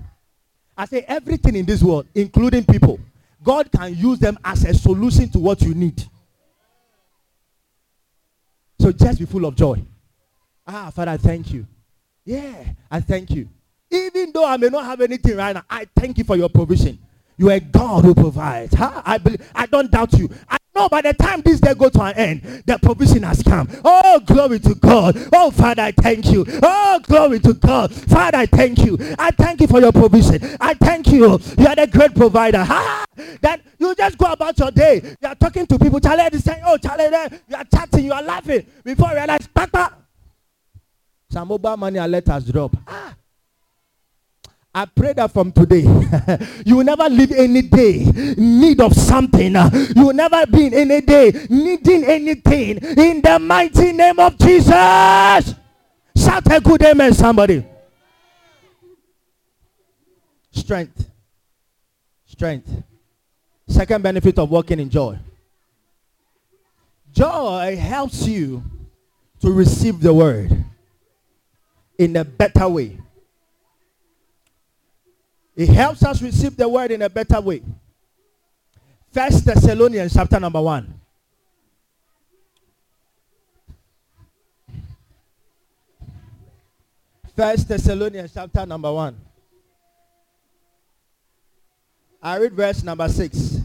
I 0.78 0.86
say 0.86 1.04
everything 1.08 1.56
in 1.56 1.66
this 1.66 1.84
world, 1.84 2.08
including 2.16 2.66
people, 2.66 3.00
God 3.44 3.70
can 3.72 3.96
use 3.96 4.20
them 4.20 4.38
as 4.44 4.64
a 4.66 4.74
solution 4.74 5.30
to 5.30 5.40
what 5.40 5.62
you 5.62 5.74
need. 5.74 6.04
Just 8.92 9.20
be 9.20 9.26
full 9.26 9.46
of 9.46 9.56
joy. 9.56 9.82
Ah, 10.68 10.92
Father, 10.94 11.18
thank 11.18 11.52
you. 11.52 11.66
Yeah, 12.26 12.64
I 12.92 13.00
thank 13.00 13.32
you. 13.32 13.50
Even 13.92 14.32
though 14.32 14.46
I 14.46 14.58
may 14.58 14.70
not 14.70 14.86
have 14.86 15.02
anything 15.02 15.36
right 15.36 15.54
now, 15.54 15.64
I 15.70 15.88
thank 15.96 16.18
you 16.18 16.24
for 16.24 16.36
your 16.36 16.50
provision. 16.50 17.00
You 17.40 17.50
are 17.52 17.54
a 17.54 17.60
God 17.62 18.04
who 18.04 18.14
provides. 18.14 18.74
Huh? 18.74 19.02
I 19.06 19.18
believe. 19.18 19.50
I 19.56 19.66
don't 19.66 19.90
doubt 19.90 20.12
you. 20.20 20.30
I 20.50 20.58
know 20.76 20.90
by 20.90 21.02
the 21.02 21.14
time 21.14 21.40
this 21.42 21.62
day 21.62 21.74
goes 21.74 21.92
to 21.92 22.02
an 22.04 22.14
end, 22.16 22.64
the 22.66 22.78
provision 22.78 23.24
has 23.24 23.42
come. 23.42 23.70
Oh, 23.86 24.20
glory 24.26 24.60
to 24.60 24.76
God. 24.76 25.16
Oh, 25.32 25.50
Father, 25.50 25.84
I 25.84 25.92
thank 25.94 26.30
you. 26.32 26.46
Oh, 26.62 27.00
glory 27.02 27.40
to 27.40 27.54
God. 27.54 27.94
Father, 27.94 28.40
I 28.40 28.46
thank 28.46 28.80
you. 28.80 28.98
I 29.18 29.32
thank 29.32 29.62
you 29.62 29.68
for 29.68 29.80
your 29.80 29.94
provision. 29.94 30.58
I 30.60 30.74
thank 30.74 31.08
you. 31.08 31.40
You 31.58 31.68
are 31.68 31.76
the 31.78 31.88
great 31.90 32.14
provider. 32.14 32.62
Ha! 32.62 33.06
That 33.40 33.62
you 33.78 33.96
just 33.96 34.18
go 34.18 34.30
about 34.34 34.60
your 34.60 34.72
day. 34.72 35.16
You 35.22 35.28
are 35.30 35.36
talking 35.36 35.66
to 35.66 35.80
people. 35.80 36.02
Charlie 36.02 36.24
is 36.34 36.44
saying, 36.44 36.62
Oh, 36.66 36.76
Charlie, 36.76 37.06
you 37.48 37.56
are 37.56 37.64
chatting, 37.74 38.04
you 38.04 38.12
are 38.12 38.22
laughing. 38.24 38.66
Before 38.84 39.08
you 39.12 39.16
realize, 39.16 39.48
Papa, 39.48 39.94
some 41.30 41.48
mobile 41.48 41.78
money 41.78 42.00
alert 42.00 42.28
has 42.28 42.52
dropped. 42.52 42.76
Ah, 42.86 43.16
I 44.74 44.86
pray 44.86 45.14
that 45.14 45.32
from 45.32 45.52
today, 45.52 45.82
you 46.66 46.78
will 46.78 46.84
never 46.84 47.10
live 47.10 47.32
any 47.32 47.64
day 47.64 48.06
need 48.38 48.80
of 48.80 48.94
something. 48.94 49.54
You 49.96 50.06
will 50.06 50.14
never 50.14 50.46
be 50.46 50.68
in 50.68 50.74
any 50.76 51.02
day 51.02 51.48
needing 51.50 52.04
anything. 52.04 52.78
In 52.78 53.22
the 53.22 53.40
mighty 53.42 53.92
name 53.94 54.20
of 54.20 54.38
Jesus. 54.38 55.56
Shout 56.16 56.52
a 56.52 56.60
good 56.62 56.84
amen, 56.84 57.14
somebody. 57.14 57.66
Strength. 60.52 61.10
Strength. 62.28 62.84
Second 63.68 64.04
benefit 64.04 64.38
of 64.38 64.52
walking 64.52 64.80
in 64.80 64.90
joy. 64.90 65.18
Joy 67.12 67.76
helps 67.76 68.28
you 68.28 68.64
to 69.42 69.52
receive 69.52 70.00
the 70.00 70.14
word 70.14 70.64
in 71.98 72.16
a 72.16 72.24
better 72.24 72.68
way. 72.68 72.98
It 75.60 75.68
helps 75.68 76.04
us 76.04 76.22
receive 76.22 76.56
the 76.56 76.70
word 76.70 76.90
in 76.92 77.02
a 77.02 77.10
better 77.10 77.42
way. 77.42 77.62
First 79.12 79.44
Thessalonians 79.44 80.14
chapter 80.14 80.40
number 80.40 80.62
one. 80.62 80.94
First 87.36 87.68
Thessalonians 87.68 88.34
chapter 88.34 88.66
number 88.66 88.94
one. 88.94 89.20
I 92.24 92.38
read 92.38 92.54
verse 92.54 92.82
number 92.82 93.10
six. 93.10 93.58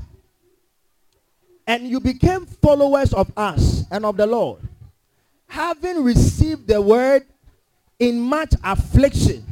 And 1.65 1.87
you 1.87 2.01
became 2.01 2.45
followers 2.45 3.15
of 3.15 3.31
us 3.37 3.85
and 3.93 4.05
of 4.05 4.17
the 4.17 4.27
Lord, 4.27 4.63
having 5.47 6.03
received 6.03 6.67
the 6.67 6.83
word 6.83 7.23
in 8.01 8.21
much 8.21 8.53
affliction, 8.65 9.47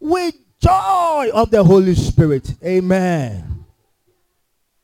with 0.00 0.34
joy 0.60 1.30
of 1.32 1.50
the 1.50 1.62
Holy 1.62 1.94
Spirit. 1.94 2.54
Amen. 2.64 3.64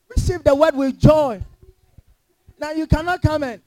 Receive 0.09 0.43
the 0.45 0.55
word 0.55 0.77
with 0.77 0.99
joy. 0.99 1.43
Now 2.59 2.73
you 2.73 2.87
cannot 2.87 3.21
come 3.21 3.43
in 3.45 3.61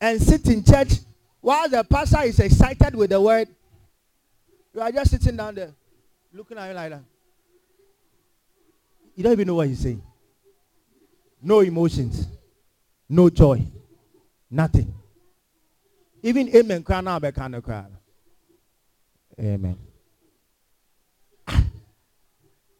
and 0.00 0.20
sit 0.20 0.46
in 0.48 0.62
church 0.64 0.92
while 1.40 1.68
the 1.68 1.84
pastor 1.84 2.22
is 2.22 2.38
excited 2.38 2.94
with 2.94 3.10
the 3.10 3.20
word. 3.20 3.48
You 4.74 4.80
are 4.80 4.92
just 4.92 5.10
sitting 5.10 5.36
down 5.36 5.54
there 5.54 5.72
looking 6.32 6.58
at 6.58 6.68
you 6.68 6.74
like 6.74 6.90
that. 6.90 7.02
You 9.14 9.22
don't 9.22 9.32
even 9.32 9.46
know 9.48 9.54
what 9.54 9.68
he's 9.68 9.80
saying. 9.80 10.02
no 11.42 11.60
emotions, 11.60 12.26
no 13.08 13.30
joy, 13.30 13.64
nothing. 14.50 14.92
Even 16.22 16.48
amen. 16.54 16.84
Amen. 19.38 19.78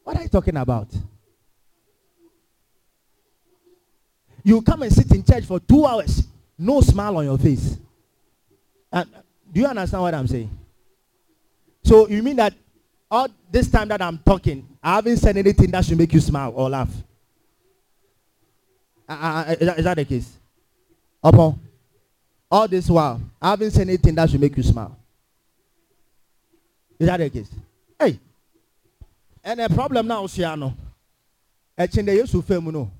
What 0.07 0.15
are 0.15 0.23
you 0.23 0.29
talking 0.29 0.55
about? 0.55 0.87
You 4.41 4.61
come 4.61 4.83
and 4.83 4.93
sit 4.93 5.11
in 5.11 5.21
church 5.21 5.43
for 5.43 5.59
two 5.59 5.85
hours, 5.85 6.25
no 6.57 6.79
smile 6.79 7.17
on 7.17 7.25
your 7.25 7.37
face. 7.37 7.77
And 8.89 9.09
do 9.51 9.59
you 9.59 9.65
understand 9.67 10.03
what 10.03 10.13
I'm 10.13 10.25
saying? 10.25 10.49
So 11.83 12.07
you 12.07 12.23
mean 12.23 12.37
that 12.37 12.53
all 13.11 13.27
this 13.51 13.69
time 13.69 13.89
that 13.89 14.01
I'm 14.01 14.17
talking, 14.19 14.65
I 14.81 14.95
haven't 14.95 15.17
said 15.17 15.35
anything 15.35 15.71
that 15.71 15.83
should 15.83 15.97
make 15.97 16.13
you 16.13 16.21
smile 16.21 16.53
or 16.55 16.69
laugh? 16.69 16.89
Uh, 19.09 19.11
uh, 19.11 19.43
uh 19.49 19.51
is, 19.59 19.67
that, 19.67 19.77
is 19.79 19.83
that 19.83 19.97
the 19.97 20.05
case? 20.05 20.37
Upon 21.21 21.59
all 22.49 22.65
this 22.69 22.89
while, 22.89 23.19
I 23.41 23.49
haven't 23.49 23.71
said 23.71 23.81
anything 23.89 24.15
that 24.15 24.29
should 24.29 24.39
make 24.39 24.55
you 24.55 24.63
smile. 24.63 24.97
Is 26.97 27.07
that 27.07 27.17
the 27.17 27.29
case? 27.29 27.49
Hey, 27.99 28.17
and 29.47 29.61
the 29.61 29.69
problem 29.69 30.07
now, 30.07 30.25
Siano. 30.25 30.73
Echinde 31.79 32.13
Yesu 32.13 32.43
femu 32.43 32.69
no. 32.73 32.91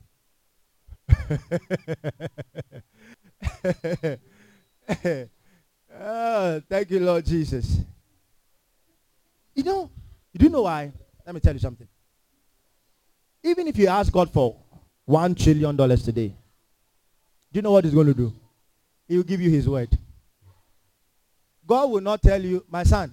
oh, 5.99 6.61
thank 6.69 6.89
you, 6.89 7.01
Lord 7.01 7.25
Jesus. 7.25 7.79
You 9.55 9.63
know, 9.63 9.91
you 10.31 10.39
do 10.39 10.47
know 10.47 10.61
why? 10.61 10.93
Let 11.25 11.35
me 11.35 11.41
tell 11.41 11.53
you 11.53 11.59
something. 11.59 11.87
Even 13.43 13.67
if 13.67 13.77
you 13.77 13.87
ask 13.87 14.13
God 14.13 14.31
for 14.31 14.55
one 15.03 15.35
trillion 15.35 15.75
dollars 15.75 16.01
today, 16.03 16.29
do 16.29 17.57
you 17.57 17.61
know 17.61 17.71
what 17.73 17.83
He's 17.83 17.93
going 17.93 18.07
to 18.07 18.13
do? 18.13 18.31
He 19.05 19.17
will 19.17 19.23
give 19.23 19.41
you 19.41 19.49
His 19.49 19.67
word. 19.67 19.89
God 21.65 21.91
will 21.91 22.01
not 22.01 22.21
tell 22.21 22.41
you, 22.41 22.63
my 22.69 22.83
son, 22.83 23.11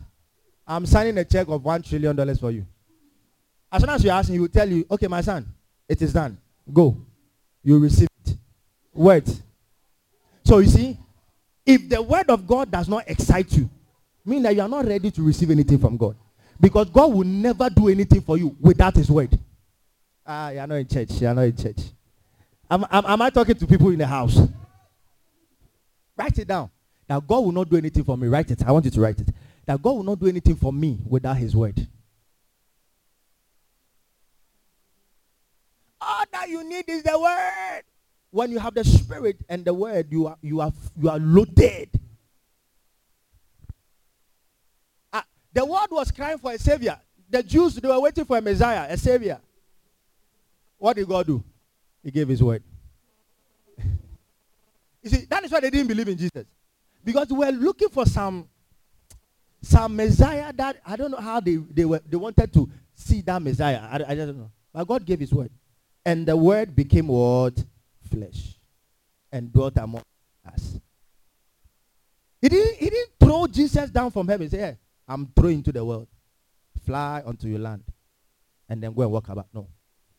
I'm 0.65 0.87
signing 0.87 1.19
a 1.19 1.25
check 1.25 1.49
of 1.49 1.65
one 1.65 1.83
trillion 1.83 2.15
dollars 2.15 2.39
for 2.39 2.53
you. 2.53 2.65
As 3.75 3.81
soon 3.81 3.91
as 3.91 4.05
you 4.05 4.11
ask 4.11 4.29
him, 4.29 4.35
he 4.35 4.39
will 4.39 4.47
tell 4.47 4.69
you, 4.69 4.87
okay, 4.89 5.09
my 5.09 5.21
son, 5.21 5.45
it 5.89 6.01
is 6.01 6.13
done. 6.13 6.39
Go. 6.73 6.97
You 7.61 7.81
receive 7.81 8.07
it. 8.25 8.37
Word. 8.95 9.29
So 10.45 10.59
you 10.59 10.69
see, 10.69 10.97
if 11.67 11.89
the 11.89 12.01
word 12.01 12.31
of 12.31 12.47
God 12.47 12.71
does 12.71 12.89
not 12.89 13.03
excite 13.09 13.51
you, 13.57 13.69
mean 14.25 14.45
that 14.45 14.55
you 14.55 14.61
are 14.63 14.69
not 14.69 14.87
ready 14.87 15.11
to 15.11 15.23
receive 15.23 15.51
anything 15.51 15.81
from 15.81 15.97
God. 15.97 16.15
Because 16.61 16.89
God 16.89 17.13
will 17.13 17.27
never 17.27 17.69
do 17.69 17.89
anything 17.89 18.21
for 18.21 18.39
you 18.39 18.57
without 18.61 18.95
his 18.95 19.11
word. 19.11 19.37
Ah, 20.25 20.51
you 20.51 20.61
are 20.61 20.69
not 20.69 20.77
in 20.77 20.87
church. 20.87 21.11
You 21.21 21.27
are 21.27 21.35
not 21.35 21.43
in 21.43 21.57
church. 21.57 21.81
Am, 22.71 22.87
am, 22.89 23.05
am 23.07 23.23
I 23.23 23.31
talking 23.31 23.57
to 23.57 23.67
people 23.67 23.91
in 23.91 23.99
the 23.99 24.07
house? 24.07 24.39
Write 26.17 26.39
it 26.39 26.47
down. 26.47 26.71
Now 27.09 27.19
God 27.19 27.41
will 27.41 27.53
not 27.53 27.69
do 27.69 27.77
anything 27.77 28.05
for 28.05 28.17
me. 28.17 28.29
Write 28.29 28.53
it. 28.53 28.65
I 28.65 28.71
want 28.71 28.85
you 28.85 28.93
to 28.93 29.01
write 29.01 29.19
it. 29.19 29.31
That 29.67 29.83
God 29.83 29.95
will 29.95 30.05
not 30.05 30.21
do 30.21 30.29
anything 30.29 30.55
for 30.55 30.73
me 30.73 31.01
without 31.05 31.39
his 31.39 31.57
word. 31.57 31.89
All 36.07 36.25
that 36.33 36.49
you 36.49 36.65
need 36.65 36.85
is 36.89 37.03
the 37.03 37.19
word. 37.19 37.83
When 38.31 38.51
you 38.51 38.59
have 38.59 38.75
the 38.75 38.85
spirit 38.85 39.37
and 39.49 39.65
the 39.65 39.73
word, 39.73 40.09
you 40.11 40.27
are 40.27 40.37
you 40.43 40.61
are 40.61 40.73
you 41.01 41.09
are 41.09 41.19
loaded. 41.19 41.89
Uh, 45.13 45.23
the 45.53 45.65
world 45.65 45.89
was 45.91 46.11
crying 46.11 46.39
for 46.39 46.53
a 46.53 46.59
savior. 46.59 46.99
The 47.31 47.43
Jews 47.43 47.77
they 47.77 47.89
were 47.89 48.01
waiting 48.01 48.25
for 48.25 48.37
a 48.37 48.41
Messiah, 48.41 48.87
a 48.91 48.97
savior. 48.97 49.41
What 50.79 50.97
did 50.97 51.09
God 51.09 51.27
do? 51.27 51.43
He 52.03 52.11
gave 52.11 52.29
his 52.29 52.43
word. 52.43 52.63
you 55.03 55.11
see, 55.11 55.25
that 55.31 55.45
is 55.45 55.51
why 55.51 55.61
they 55.61 55.71
didn't 55.71 55.87
believe 55.87 56.09
in 56.09 56.19
Jesus. 56.19 56.45
Because 57.05 57.29
we 57.29 57.39
were 57.39 57.53
looking 57.53 57.89
for 57.89 58.05
some 58.05 58.49
some 59.63 59.97
Messiah 59.97 60.53
that 60.53 60.77
I 60.85 60.97
don't 60.97 61.11
know 61.11 61.19
how 61.21 61.41
they, 61.41 61.57
they 61.57 61.85
were 61.85 62.01
they 62.07 62.17
wanted 62.17 62.53
to 62.53 62.69
see 62.95 63.21
that 63.23 63.41
Messiah. 63.41 63.81
I, 63.81 64.13
I 64.13 64.15
don't 64.15 64.37
know. 64.37 64.51
But 64.73 64.87
God 64.87 65.07
gave 65.07 65.21
his 65.21 65.33
word. 65.33 65.51
And 66.05 66.27
the 66.27 66.37
word 66.37 66.75
became 66.77 67.09
what? 67.09 67.63
Flesh. 68.11 68.59
And 69.33 69.53
dwelt 69.53 69.77
among 69.79 70.03
us. 70.47 70.79
He 72.41 72.49
didn't, 72.49 72.77
he 72.77 72.91
didn't 72.91 73.11
throw 73.19 73.47
Jesus 73.47 73.91
down 73.91 74.11
from 74.11 74.29
heaven. 74.29 74.49
Say, 74.51 74.59
hey, 74.59 74.77
I'm 75.09 75.27
throwing 75.35 75.59
into 75.59 75.73
the 75.73 75.85
world. 75.85 76.07
Fly 76.85 77.23
onto 77.25 77.49
your 77.49 77.59
land. 77.59 77.83
And 78.69 78.83
then 78.83 78.93
go 78.93 79.03
and 79.03 79.13
walk 79.13 79.29
about. 79.29 79.47
No. 79.53 79.67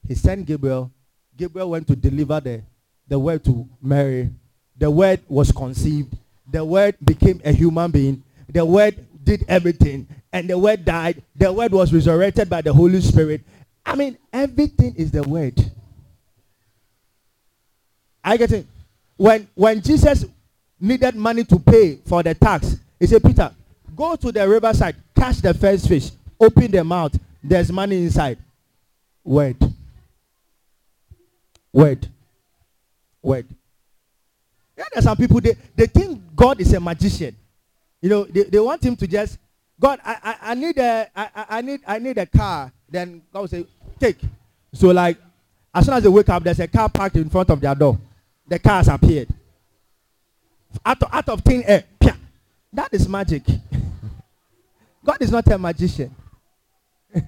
He 0.07 0.15
sent 0.15 0.45
Gabriel. 0.45 0.91
Gabriel 1.37 1.69
went 1.69 1.87
to 1.87 1.95
deliver 1.95 2.39
the, 2.39 2.63
the 3.07 3.19
word 3.19 3.43
to 3.45 3.67
Mary. 3.81 4.29
The 4.77 4.89
word 4.89 5.21
was 5.27 5.51
conceived. 5.51 6.15
The 6.51 6.63
word 6.65 6.95
became 7.03 7.41
a 7.45 7.51
human 7.51 7.91
being. 7.91 8.23
The 8.49 8.65
word 8.65 9.05
did 9.23 9.45
everything. 9.47 10.07
And 10.31 10.49
the 10.49 10.57
word 10.57 10.83
died. 10.83 11.21
The 11.35 11.51
word 11.51 11.71
was 11.71 11.93
resurrected 11.93 12.49
by 12.49 12.61
the 12.61 12.73
Holy 12.73 13.01
Spirit. 13.01 13.41
I 13.85 13.95
mean, 13.95 14.17
everything 14.33 14.95
is 14.95 15.11
the 15.11 15.23
word. 15.23 15.59
I 18.23 18.37
get 18.37 18.51
it. 18.51 18.65
When 19.17 19.47
when 19.53 19.81
Jesus 19.81 20.25
needed 20.79 21.15
money 21.15 21.43
to 21.45 21.59
pay 21.59 21.97
for 22.05 22.23
the 22.23 22.33
tax, 22.33 22.77
he 22.99 23.07
said, 23.07 23.23
Peter, 23.23 23.53
go 23.95 24.15
to 24.15 24.31
the 24.31 24.47
riverside, 24.47 24.95
catch 25.15 25.37
the 25.37 25.53
first 25.53 25.87
fish, 25.87 26.11
open 26.39 26.71
the 26.71 26.83
mouth. 26.83 27.17
There's 27.43 27.71
money 27.71 28.03
inside. 28.03 28.39
Word. 29.23 29.57
Word. 31.71 32.07
Word. 33.21 33.45
Yeah, 34.77 34.85
there's 34.91 35.05
some 35.05 35.17
people 35.17 35.39
they, 35.39 35.55
they 35.75 35.85
think 35.85 36.21
God 36.35 36.59
is 36.59 36.73
a 36.73 36.79
magician. 36.79 37.35
You 38.01 38.09
know, 38.09 38.23
they, 38.25 38.43
they 38.43 38.59
want 38.59 38.83
him 38.83 38.95
to 38.95 39.07
just 39.07 39.37
God, 39.79 39.99
I, 40.03 40.17
I, 40.23 40.51
I 40.51 40.55
need 40.55 40.77
a 40.77 41.09
I, 41.15 41.29
I 41.49 41.61
need 41.61 41.81
I 41.85 41.99
need 41.99 42.17
a 42.17 42.25
car. 42.25 42.71
Then 42.89 43.21
God 43.31 43.41
will 43.41 43.47
say, 43.47 43.65
take. 43.99 44.17
So 44.73 44.89
like 44.89 45.17
as 45.73 45.85
soon 45.85 45.93
as 45.95 46.03
they 46.03 46.09
wake 46.09 46.29
up, 46.29 46.43
there's 46.43 46.59
a 46.59 46.67
car 46.67 46.89
parked 46.89 47.17
in 47.17 47.29
front 47.29 47.49
of 47.49 47.59
their 47.59 47.75
door. 47.75 47.99
The 48.47 48.59
car 48.59 48.77
has 48.77 48.87
appeared. 48.87 49.27
Out 50.85 51.01
of, 51.03 51.13
out 51.13 51.29
of 51.29 51.41
thin 51.41 51.63
air. 51.65 51.83
That 52.71 52.93
is 52.93 53.07
magic. 53.07 53.43
God 55.05 55.17
is 55.21 55.31
not 55.31 55.47
a 55.47 55.57
magician. 55.57 56.13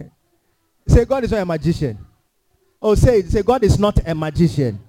say 0.88 1.06
God 1.06 1.24
is 1.24 1.32
not 1.32 1.42
a 1.42 1.46
magician. 1.46 1.98
Oh, 2.82 2.96
say 2.96 3.22
Say 3.24 3.44
God 3.44 3.64
is 3.64 3.80
not 3.80 4.00
a 4.06 4.14
magician. 4.14 4.80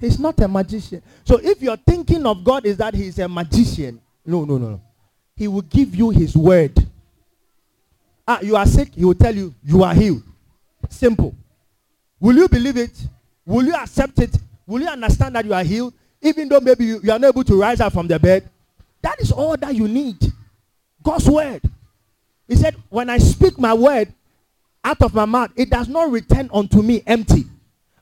He's 0.00 0.18
not 0.18 0.38
a 0.40 0.48
magician. 0.48 1.00
So 1.24 1.38
if 1.42 1.62
you're 1.62 1.76
thinking 1.76 2.26
of 2.26 2.42
God 2.42 2.66
is 2.66 2.76
that 2.78 2.92
he's 2.92 3.18
a 3.20 3.28
magician, 3.28 4.00
no, 4.26 4.44
no, 4.44 4.58
no, 4.58 4.70
no. 4.70 4.80
He 5.36 5.46
will 5.46 5.62
give 5.62 5.94
you 5.94 6.10
his 6.10 6.36
word. 6.36 6.74
Ah, 8.26 8.40
you 8.40 8.56
are 8.56 8.66
sick, 8.66 8.88
he 8.94 9.04
will 9.04 9.14
tell 9.14 9.34
you 9.34 9.54
you 9.64 9.84
are 9.84 9.94
healed. 9.94 10.22
Simple. 10.88 11.34
Will 12.20 12.36
you 12.36 12.48
believe 12.48 12.76
it? 12.76 13.06
Will 13.44 13.64
you 13.64 13.74
accept 13.74 14.18
it? 14.20 14.36
Will 14.66 14.82
you 14.82 14.88
understand 14.88 15.34
that 15.34 15.44
you 15.44 15.54
are 15.54 15.64
healed? 15.64 15.94
Even 16.20 16.48
though 16.48 16.60
maybe 16.60 16.84
you, 16.84 17.00
you 17.02 17.10
are 17.10 17.18
not 17.18 17.28
able 17.28 17.44
to 17.44 17.60
rise 17.60 17.80
up 17.80 17.92
from 17.92 18.06
the 18.06 18.18
bed. 18.18 18.48
That 19.02 19.20
is 19.20 19.32
all 19.32 19.56
that 19.56 19.74
you 19.74 19.88
need. 19.88 20.16
God's 21.02 21.28
word. 21.28 21.62
He 22.46 22.54
said, 22.54 22.76
When 22.88 23.10
I 23.10 23.18
speak 23.18 23.58
my 23.58 23.74
word 23.74 24.12
out 24.84 25.02
of 25.02 25.14
my 25.14 25.24
mouth, 25.24 25.50
it 25.56 25.70
does 25.70 25.88
not 25.88 26.10
return 26.10 26.48
unto 26.52 26.82
me 26.82 27.02
empty 27.06 27.44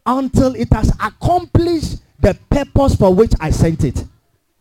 until 0.05 0.55
it 0.55 0.73
has 0.73 0.91
accomplished 1.03 2.03
the 2.21 2.37
purpose 2.51 2.95
for 2.97 3.15
which 3.15 3.33
I 3.41 3.51
sent 3.51 3.85
it. 3.85 4.05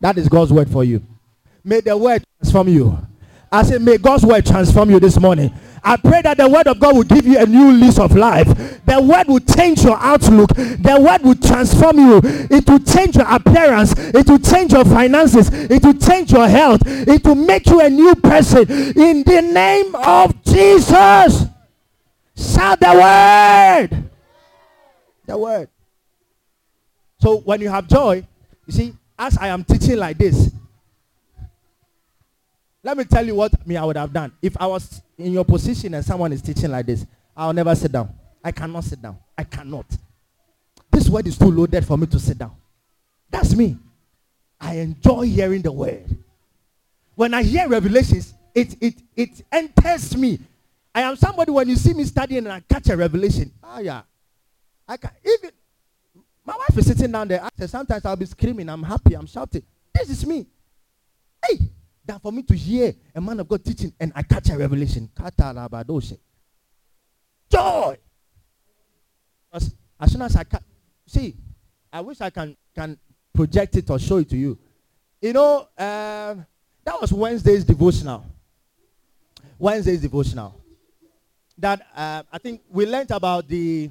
That 0.00 0.16
is 0.16 0.28
God's 0.28 0.52
word 0.52 0.70
for 0.70 0.84
you. 0.84 1.02
May 1.62 1.80
the 1.80 1.96
word 1.96 2.24
transform 2.38 2.68
you. 2.68 2.98
I 3.52 3.62
say, 3.64 3.78
may 3.78 3.98
God's 3.98 4.24
word 4.24 4.46
transform 4.46 4.90
you 4.90 5.00
this 5.00 5.18
morning. 5.18 5.52
I 5.82 5.96
pray 5.96 6.22
that 6.22 6.36
the 6.36 6.48
word 6.48 6.68
of 6.68 6.78
God 6.78 6.94
will 6.94 7.02
give 7.02 7.26
you 7.26 7.38
a 7.38 7.46
new 7.46 7.72
lease 7.72 7.98
of 7.98 8.14
life. 8.14 8.46
The 8.84 9.00
word 9.00 9.26
will 9.26 9.40
change 9.40 9.82
your 9.82 9.96
outlook. 9.98 10.54
The 10.54 10.98
word 11.00 11.22
will 11.22 11.34
transform 11.34 11.98
you. 11.98 12.20
It 12.22 12.68
will 12.68 12.78
change 12.78 13.16
your 13.16 13.26
appearance. 13.28 13.94
It 13.96 14.28
will 14.28 14.38
change 14.38 14.72
your 14.72 14.84
finances. 14.84 15.48
It 15.52 15.82
will 15.82 15.98
change 15.98 16.32
your 16.32 16.46
health. 16.46 16.82
It 16.86 17.24
will 17.24 17.34
make 17.34 17.66
you 17.66 17.80
a 17.80 17.90
new 17.90 18.14
person. 18.14 18.70
In 18.70 19.24
the 19.24 19.40
name 19.42 19.94
of 19.96 20.44
Jesus. 20.44 21.46
Shout 22.36 22.78
the 22.78 22.92
word. 23.90 24.10
The 25.26 25.38
word. 25.38 25.68
So 27.20 27.38
when 27.38 27.60
you 27.60 27.68
have 27.68 27.88
joy, 27.88 28.26
you 28.66 28.72
see, 28.72 28.94
as 29.18 29.36
I 29.38 29.48
am 29.48 29.64
teaching 29.64 29.96
like 29.96 30.18
this, 30.18 30.52
let 32.82 32.96
me 32.96 33.04
tell 33.04 33.26
you 33.26 33.34
what 33.34 33.66
me 33.66 33.76
I 33.76 33.84
would 33.84 33.96
have 33.96 34.12
done. 34.12 34.32
If 34.40 34.56
I 34.60 34.66
was 34.66 35.02
in 35.18 35.32
your 35.32 35.44
position 35.44 35.94
and 35.94 36.04
someone 36.04 36.32
is 36.32 36.42
teaching 36.42 36.70
like 36.70 36.86
this, 36.86 37.06
I'll 37.36 37.52
never 37.52 37.74
sit 37.74 37.92
down. 37.92 38.14
I 38.42 38.52
cannot 38.52 38.84
sit 38.84 39.02
down. 39.02 39.18
I 39.36 39.44
cannot. 39.44 39.86
This 40.90 41.08
word 41.08 41.26
is 41.26 41.38
too 41.38 41.50
loaded 41.50 41.84
for 41.84 41.98
me 41.98 42.06
to 42.06 42.18
sit 42.18 42.38
down. 42.38 42.56
That's 43.30 43.54
me. 43.54 43.78
I 44.60 44.76
enjoy 44.76 45.22
hearing 45.22 45.62
the 45.62 45.72
word. 45.72 46.16
When 47.14 47.34
I 47.34 47.42
hear 47.42 47.68
revelations, 47.68 48.34
it 48.54 48.76
it 48.80 48.94
it 49.16 49.42
enters 49.52 50.16
me. 50.16 50.38
I 50.94 51.02
am 51.02 51.16
somebody 51.16 51.52
when 51.52 51.68
you 51.68 51.76
see 51.76 51.94
me 51.94 52.04
studying 52.04 52.44
and 52.44 52.52
I 52.52 52.60
catch 52.60 52.88
a 52.88 52.96
revelation. 52.96 53.52
Ah 53.62 53.78
yeah. 53.80 54.02
I 54.88 54.96
can 54.96 55.10
even 55.24 55.50
My 56.44 56.56
wife 56.56 56.78
is 56.78 56.86
sitting 56.86 57.12
down 57.12 57.28
there. 57.28 57.42
I 57.44 57.48
said, 57.56 57.70
sometimes 57.70 58.04
I'll 58.04 58.16
be 58.16 58.26
screaming. 58.26 58.68
I'm 58.68 58.82
happy. 58.82 59.14
I'm 59.14 59.26
shouting. 59.26 59.62
This 59.94 60.10
is 60.10 60.26
me. 60.26 60.46
Hey, 61.46 61.58
that 62.10 62.20
for 62.20 62.32
me 62.32 62.42
to 62.42 62.54
hear 62.54 62.92
a 63.14 63.20
man 63.20 63.38
of 63.38 63.48
God 63.48 63.64
teaching 63.64 63.92
and 64.00 64.12
I 64.14 64.22
catch 64.22 64.50
a 64.50 64.58
revelation. 64.58 65.08
Joy. 67.50 67.96
As, 69.52 69.74
as 69.98 70.12
soon 70.12 70.22
as 70.22 70.36
I 70.36 70.44
can 70.44 70.60
see, 71.06 71.36
I 71.92 72.00
wish 72.00 72.20
I 72.20 72.30
can 72.30 72.56
can 72.74 72.98
project 73.32 73.76
it 73.76 73.90
or 73.90 73.98
show 73.98 74.18
it 74.18 74.28
to 74.30 74.36
you. 74.36 74.58
You 75.20 75.32
know, 75.32 75.68
um, 75.78 76.46
that 76.84 77.00
was 77.00 77.12
Wednesday's 77.12 77.64
devotional. 77.64 78.24
Wednesday's 79.58 80.00
devotional. 80.00 80.54
That 81.58 81.86
uh, 81.94 82.22
I 82.32 82.38
think 82.38 82.62
we 82.70 82.86
learned 82.86 83.10
about 83.10 83.46
the. 83.48 83.90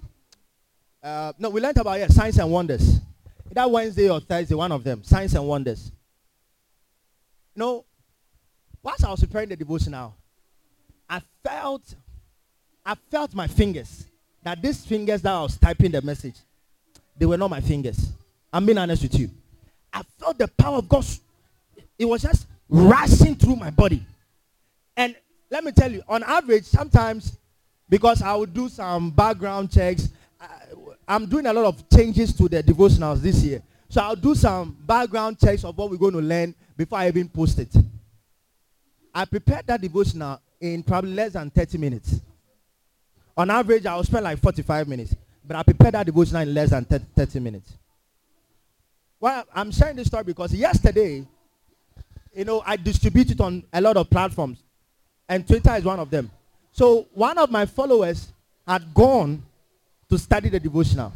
Uh, 1.01 1.33
no, 1.37 1.49
we 1.49 1.61
learned 1.61 1.77
about 1.77 1.99
yeah, 1.99 2.07
signs 2.07 2.37
and 2.37 2.51
wonders. 2.51 2.99
That 3.51 3.69
Wednesday 3.69 4.09
or 4.09 4.19
Thursday, 4.19 4.55
one 4.55 4.71
of 4.71 4.83
them, 4.83 5.03
signs 5.03 5.33
and 5.35 5.47
wonders. 5.47 5.91
You 7.55 7.59
know, 7.59 7.85
whilst 8.83 9.05
I 9.05 9.11
was 9.11 9.19
preparing 9.19 9.49
the 9.49 9.55
devotional, 9.55 10.15
I 11.09 11.21
felt, 11.43 11.95
I 12.85 12.95
felt 13.09 13.33
my 13.33 13.47
fingers. 13.47 14.05
That 14.43 14.61
these 14.61 14.85
fingers 14.85 15.21
that 15.23 15.33
I 15.33 15.41
was 15.41 15.57
typing 15.57 15.91
the 15.91 16.01
message, 16.01 16.35
they 17.17 17.25
were 17.25 17.37
not 17.37 17.49
my 17.49 17.59
fingers. 17.59 18.11
I'm 18.53 18.65
being 18.65 18.77
honest 18.77 19.03
with 19.03 19.19
you. 19.19 19.29
I 19.91 20.01
felt 20.17 20.37
the 20.37 20.47
power 20.47 20.77
of 20.77 20.87
God. 20.87 21.05
It 21.97 22.05
was 22.05 22.21
just 22.21 22.47
rushing 22.69 23.35
through 23.35 23.57
my 23.57 23.69
body. 23.69 24.03
And 24.95 25.15
let 25.51 25.63
me 25.63 25.71
tell 25.71 25.91
you, 25.91 26.01
on 26.07 26.23
average, 26.23 26.63
sometimes 26.63 27.37
because 27.89 28.21
I 28.21 28.35
would 28.35 28.53
do 28.53 28.69
some 28.69 29.09
background 29.09 29.71
checks, 29.71 30.09
I, 30.39 31.15
am 31.15 31.25
doing 31.25 31.47
a 31.47 31.53
lot 31.53 31.65
of 31.65 31.89
changes 31.89 32.31
to 32.33 32.47
the 32.47 32.61
devotionals 32.61 33.19
this 33.19 33.43
year. 33.43 33.61
So 33.89 34.01
I'll 34.01 34.15
do 34.15 34.35
some 34.35 34.77
background 34.85 35.39
checks 35.39 35.63
of 35.63 35.75
what 35.75 35.89
we're 35.89 35.97
going 35.97 36.13
to 36.13 36.21
learn 36.21 36.53
before 36.77 36.99
I 36.99 37.07
even 37.07 37.27
post 37.27 37.57
it. 37.57 37.75
I 39.13 39.25
prepared 39.25 39.67
that 39.67 39.81
devotional 39.81 40.39
in 40.59 40.83
probably 40.83 41.13
less 41.13 41.33
than 41.33 41.49
30 41.49 41.77
minutes. 41.77 42.21
On 43.37 43.49
average, 43.49 43.85
I'll 43.85 44.03
spend 44.03 44.25
like 44.25 44.39
45 44.39 44.87
minutes. 44.87 45.15
But 45.45 45.57
I 45.57 45.63
prepared 45.63 45.93
that 45.93 46.05
devotional 46.05 46.41
in 46.41 46.53
less 46.53 46.71
than 46.71 46.85
30 46.85 47.39
minutes. 47.39 47.73
Well, 49.19 49.43
I'm 49.53 49.71
sharing 49.71 49.95
this 49.95 50.07
story 50.07 50.23
because 50.23 50.53
yesterday, 50.53 51.25
you 52.33 52.45
know, 52.45 52.61
I 52.65 52.77
distributed 52.77 53.41
on 53.41 53.63
a 53.73 53.81
lot 53.81 53.97
of 53.97 54.09
platforms, 54.09 54.63
and 55.27 55.45
Twitter 55.47 55.75
is 55.75 55.83
one 55.83 55.99
of 55.99 56.09
them. 56.09 56.31
So 56.71 57.07
one 57.13 57.37
of 57.37 57.51
my 57.51 57.65
followers 57.65 58.31
had 58.67 58.93
gone 58.93 59.43
to 60.09 60.17
study 60.17 60.49
the 60.49 60.59
devotional. 60.59 61.11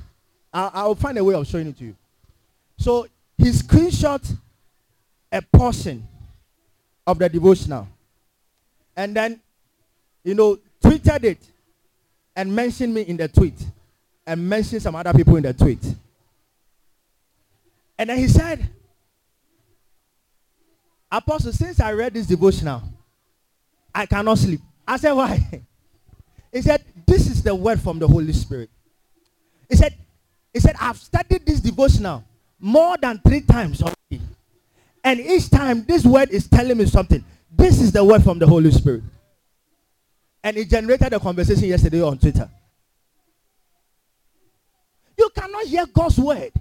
I'll, 0.52 0.72
I'll 0.74 0.96
find 0.96 1.18
a 1.18 1.24
way 1.24 1.36
of 1.36 1.48
showing 1.48 1.68
it 1.68 1.78
to 1.78 1.86
you. 1.86 1.96
So 2.78 3.08
he 3.38 3.46
screenshot 3.46 4.36
a 5.32 5.42
portion 5.42 6.08
of 7.06 7.20
the 7.20 7.30
devotional, 7.30 7.88
and 8.96 9.16
then, 9.16 9.42
you 10.24 10.36
know, 10.36 10.58
tweeted 10.82 11.24
it 11.24 11.40
and 12.36 12.56
mentioned 12.56 12.94
me 12.94 13.02
in 13.02 13.18
the 13.18 13.28
tweet, 13.28 13.60
and 14.26 14.48
mentioned 14.48 14.82
some 14.82 14.96
other 14.96 15.14
people 15.14 15.36
in 15.36 15.44
the 15.44 15.54
tweet. 15.54 15.84
And 17.98 18.10
then 18.10 18.18
he 18.18 18.28
said, 18.28 18.70
Apostle, 21.12 21.52
since 21.52 21.80
I 21.80 21.92
read 21.92 22.14
this 22.14 22.26
devotional, 22.26 22.82
I 23.94 24.08
cannot 24.08 24.40
sleep. 24.40 24.62
I 24.88 24.98
said, 24.98 25.14
why? 25.14 25.62
He 26.52 26.62
said, 26.62 26.84
this 27.06 27.30
is 27.30 27.44
the 27.44 27.54
word 27.54 27.80
from 27.80 28.00
the 28.00 28.08
Holy 28.08 28.34
Spirit. 28.34 28.70
He 29.70 29.76
said, 29.76 29.94
he 30.52 30.60
said, 30.60 30.76
I've 30.80 30.98
studied 30.98 31.46
this 31.46 31.60
devotional 31.60 32.24
more 32.60 32.98
than 32.98 33.20
three 33.20 33.42
times 33.42 33.82
already. 33.82 34.26
And 35.04 35.20
each 35.20 35.50
time 35.50 35.84
this 35.86 36.06
word 36.06 36.30
is 36.30 36.48
telling 36.48 36.78
me 36.78 36.86
something. 36.86 37.24
This 37.52 37.82
is 37.82 37.92
the 37.92 38.04
word 38.04 38.24
from 38.24 38.40
the 38.40 38.48
Holy 38.48 38.72
Spirit. 38.72 39.04
And 40.44 40.58
it 40.58 40.70
generated 40.70 41.14
a 41.14 41.20
conversation 41.20 41.66
yesterday 41.66 42.02
on 42.02 42.18
Twitter. 42.18 42.50
You 45.18 45.30
cannot 45.36 45.66
hear 45.66 45.86
God's 45.86 46.18
word 46.18 46.52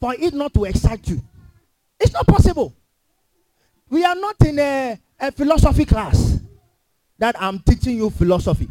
for 0.00 0.14
it 0.14 0.34
not 0.34 0.52
to 0.54 0.64
excite 0.64 1.08
you. 1.08 1.22
It's 1.98 2.12
not 2.12 2.26
possible. 2.26 2.74
We 3.88 4.04
are 4.04 4.14
not 4.14 4.36
in 4.44 4.58
a, 4.58 4.98
a 5.20 5.32
philosophy 5.32 5.84
class 5.84 6.38
that 7.18 7.40
I'm 7.40 7.60
teaching 7.60 7.96
you 7.96 8.10
philosophy. 8.10 8.68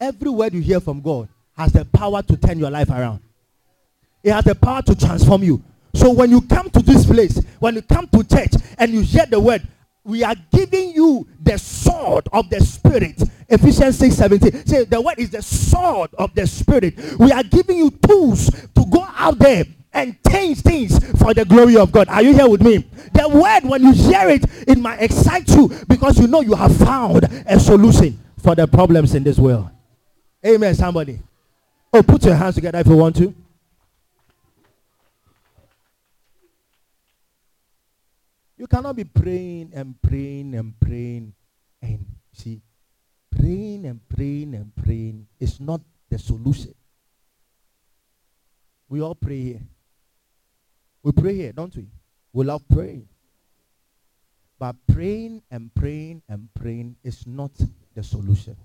Every 0.00 0.30
word 0.30 0.52
you 0.52 0.60
hear 0.60 0.80
from 0.80 1.00
God 1.00 1.28
has 1.56 1.72
the 1.72 1.84
power 1.84 2.22
to 2.22 2.36
turn 2.36 2.58
your 2.58 2.70
life 2.70 2.90
around. 2.90 3.20
It 4.22 4.32
has 4.32 4.44
the 4.44 4.54
power 4.54 4.82
to 4.82 4.94
transform 4.94 5.44
you. 5.44 5.62
So 6.04 6.10
when 6.10 6.30
you 6.30 6.42
come 6.42 6.68
to 6.68 6.82
this 6.82 7.06
place, 7.06 7.40
when 7.60 7.76
you 7.76 7.80
come 7.80 8.06
to 8.08 8.22
church 8.24 8.52
and 8.76 8.92
you 8.92 9.00
hear 9.00 9.24
the 9.24 9.40
word, 9.40 9.66
we 10.04 10.22
are 10.22 10.34
giving 10.52 10.90
you 10.90 11.26
the 11.40 11.56
sword 11.56 12.28
of 12.30 12.50
the 12.50 12.60
spirit. 12.60 13.22
Ephesians 13.48 13.96
6 14.00 14.14
17. 14.14 14.66
Say 14.66 14.84
the 14.84 15.00
word 15.00 15.14
is 15.16 15.30
the 15.30 15.40
sword 15.40 16.10
of 16.18 16.34
the 16.34 16.46
spirit. 16.46 16.94
We 17.18 17.32
are 17.32 17.42
giving 17.42 17.78
you 17.78 17.90
tools 17.90 18.50
to 18.50 18.84
go 18.90 19.02
out 19.16 19.38
there 19.38 19.64
and 19.94 20.14
change 20.30 20.60
things 20.60 20.98
for 21.22 21.32
the 21.32 21.46
glory 21.46 21.78
of 21.78 21.90
God. 21.90 22.10
Are 22.10 22.20
you 22.20 22.34
here 22.34 22.50
with 22.50 22.60
me? 22.60 22.84
The 23.14 23.26
word, 23.26 23.66
when 23.66 23.82
you 23.82 23.92
hear 23.92 24.28
it, 24.28 24.44
it 24.68 24.76
might 24.76 25.00
excite 25.00 25.48
you 25.56 25.70
because 25.88 26.20
you 26.20 26.26
know 26.26 26.42
you 26.42 26.54
have 26.54 26.76
found 26.76 27.24
a 27.46 27.58
solution 27.58 28.20
for 28.42 28.54
the 28.54 28.66
problems 28.66 29.14
in 29.14 29.24
this 29.24 29.38
world. 29.38 29.70
Amen, 30.44 30.74
somebody. 30.74 31.18
Oh, 31.94 32.02
put 32.02 32.26
your 32.26 32.34
hands 32.34 32.56
together 32.56 32.80
if 32.80 32.86
you 32.88 32.96
want 32.98 33.16
to. 33.16 33.34
You 38.56 38.66
cannot 38.66 38.96
be 38.96 39.04
praying 39.04 39.72
and 39.74 40.00
praying 40.00 40.54
and 40.54 40.78
praying 40.80 41.34
and 41.82 42.06
see, 42.32 42.62
praying 43.30 43.84
and 43.86 44.00
praying 44.08 44.54
and 44.54 44.74
praying 44.76 45.26
is 45.40 45.60
not 45.60 45.80
the 46.08 46.18
solution. 46.18 46.74
We 48.88 49.02
all 49.02 49.14
pray 49.14 49.40
here. 49.40 49.62
We 51.02 51.12
pray 51.12 51.34
here, 51.34 51.52
don't 51.52 51.74
we? 51.74 51.86
We 52.32 52.44
love 52.44 52.62
praying. 52.68 53.08
But 54.58 54.76
praying 54.86 55.42
and 55.50 55.74
praying 55.74 56.22
and 56.28 56.48
praying 56.54 56.96
is 57.02 57.26
not 57.26 57.50
the 57.94 58.02
solution. 58.02 58.56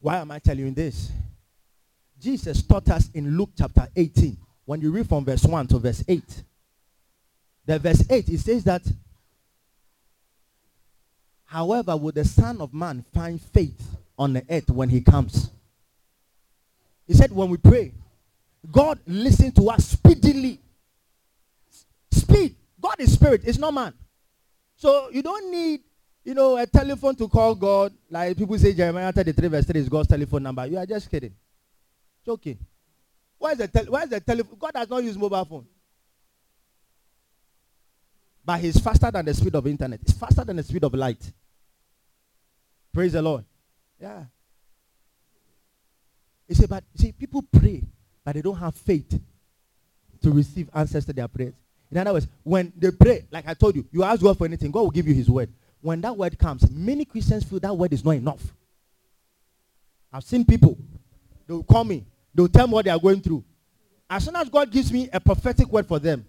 Why 0.00 0.18
am 0.18 0.32
I 0.32 0.38
telling 0.38 0.66
you 0.66 0.70
this? 0.72 1.10
Jesus 2.20 2.62
taught 2.62 2.88
us 2.90 3.08
in 3.14 3.36
Luke 3.36 3.50
chapter 3.56 3.88
18. 3.96 4.36
When 4.64 4.80
you 4.80 4.90
read 4.90 5.08
from 5.08 5.24
verse 5.24 5.44
1 5.44 5.66
to 5.68 5.78
verse 5.78 6.02
8. 6.08 6.22
The 7.66 7.78
verse 7.78 8.04
8, 8.08 8.28
it 8.28 8.40
says 8.40 8.64
that, 8.64 8.82
however, 11.44 11.96
will 11.96 12.12
the 12.12 12.24
Son 12.24 12.60
of 12.60 12.74
Man 12.74 13.04
find 13.14 13.40
faith 13.40 13.96
on 14.18 14.34
the 14.34 14.44
earth 14.50 14.70
when 14.70 14.88
he 14.88 15.00
comes? 15.00 15.50
He 17.06 17.14
said, 17.14 17.32
when 17.32 17.50
we 17.50 17.56
pray, 17.56 17.92
God 18.70 18.98
listen 19.06 19.52
to 19.52 19.70
us 19.70 19.88
speedily. 19.88 20.60
Speed. 22.10 22.56
God 22.80 22.96
is 22.98 23.12
spirit. 23.12 23.42
It's 23.44 23.58
not 23.58 23.74
man. 23.74 23.92
So 24.76 25.08
you 25.10 25.22
don't 25.22 25.50
need, 25.50 25.80
you 26.24 26.34
know, 26.34 26.56
a 26.56 26.66
telephone 26.66 27.14
to 27.16 27.28
call 27.28 27.54
God. 27.54 27.92
Like 28.10 28.36
people 28.36 28.58
say 28.58 28.72
Jeremiah 28.72 29.12
33 29.12 29.48
verse 29.48 29.66
3 29.66 29.80
is 29.80 29.88
God's 29.88 30.08
telephone 30.08 30.42
number. 30.42 30.66
You 30.66 30.78
are 30.78 30.86
just 30.86 31.10
kidding. 31.10 31.34
Joking. 32.24 32.58
Why 33.44 33.52
is 33.52 33.58
the, 33.58 33.68
tel- 33.68 33.84
why 33.84 34.04
is 34.04 34.08
the 34.08 34.20
telephone? 34.20 34.56
God 34.58 34.72
does 34.72 34.88
not 34.88 35.04
use 35.04 35.18
mobile 35.18 35.44
phone. 35.44 35.66
But 38.42 38.60
he's 38.60 38.80
faster 38.80 39.10
than 39.10 39.26
the 39.26 39.34
speed 39.34 39.54
of 39.54 39.66
internet. 39.66 40.00
It's 40.00 40.14
faster 40.14 40.46
than 40.46 40.56
the 40.56 40.62
speed 40.62 40.82
of 40.82 40.94
light. 40.94 41.30
Praise 42.90 43.12
the 43.12 43.20
Lord. 43.20 43.44
Yeah. 44.00 44.24
He 46.48 46.54
said, 46.54 46.70
but 46.70 46.84
see, 46.94 47.12
people 47.12 47.42
pray 47.42 47.82
but 48.24 48.34
they 48.34 48.40
don't 48.40 48.56
have 48.56 48.74
faith 48.74 49.20
to 50.22 50.30
receive 50.30 50.70
answers 50.74 51.04
to 51.04 51.12
their 51.12 51.28
prayers. 51.28 51.52
In 51.90 51.98
other 51.98 52.14
words, 52.14 52.26
when 52.44 52.72
they 52.78 52.92
pray, 52.92 53.26
like 53.30 53.46
I 53.46 53.52
told 53.52 53.76
you, 53.76 53.86
you 53.92 54.04
ask 54.04 54.22
God 54.22 54.38
for 54.38 54.46
anything, 54.46 54.70
God 54.70 54.84
will 54.84 54.90
give 54.90 55.06
you 55.06 55.12
his 55.12 55.28
word. 55.28 55.52
When 55.82 56.00
that 56.00 56.16
word 56.16 56.38
comes, 56.38 56.70
many 56.70 57.04
Christians 57.04 57.44
feel 57.44 57.60
that 57.60 57.76
word 57.76 57.92
is 57.92 58.02
not 58.02 58.12
enough. 58.12 58.40
I've 60.10 60.24
seen 60.24 60.46
people, 60.46 60.78
they'll 61.46 61.62
call 61.62 61.84
me, 61.84 62.06
they'll 62.34 62.48
tell 62.48 62.66
me 62.66 62.74
what 62.74 62.84
they 62.84 62.90
are 62.90 62.98
going 62.98 63.20
through. 63.20 63.44
As 64.08 64.24
soon 64.24 64.36
as 64.36 64.48
God 64.48 64.70
gives 64.70 64.92
me 64.92 65.08
a 65.12 65.20
prophetic 65.20 65.68
word 65.68 65.86
for 65.86 65.98
them, 65.98 66.24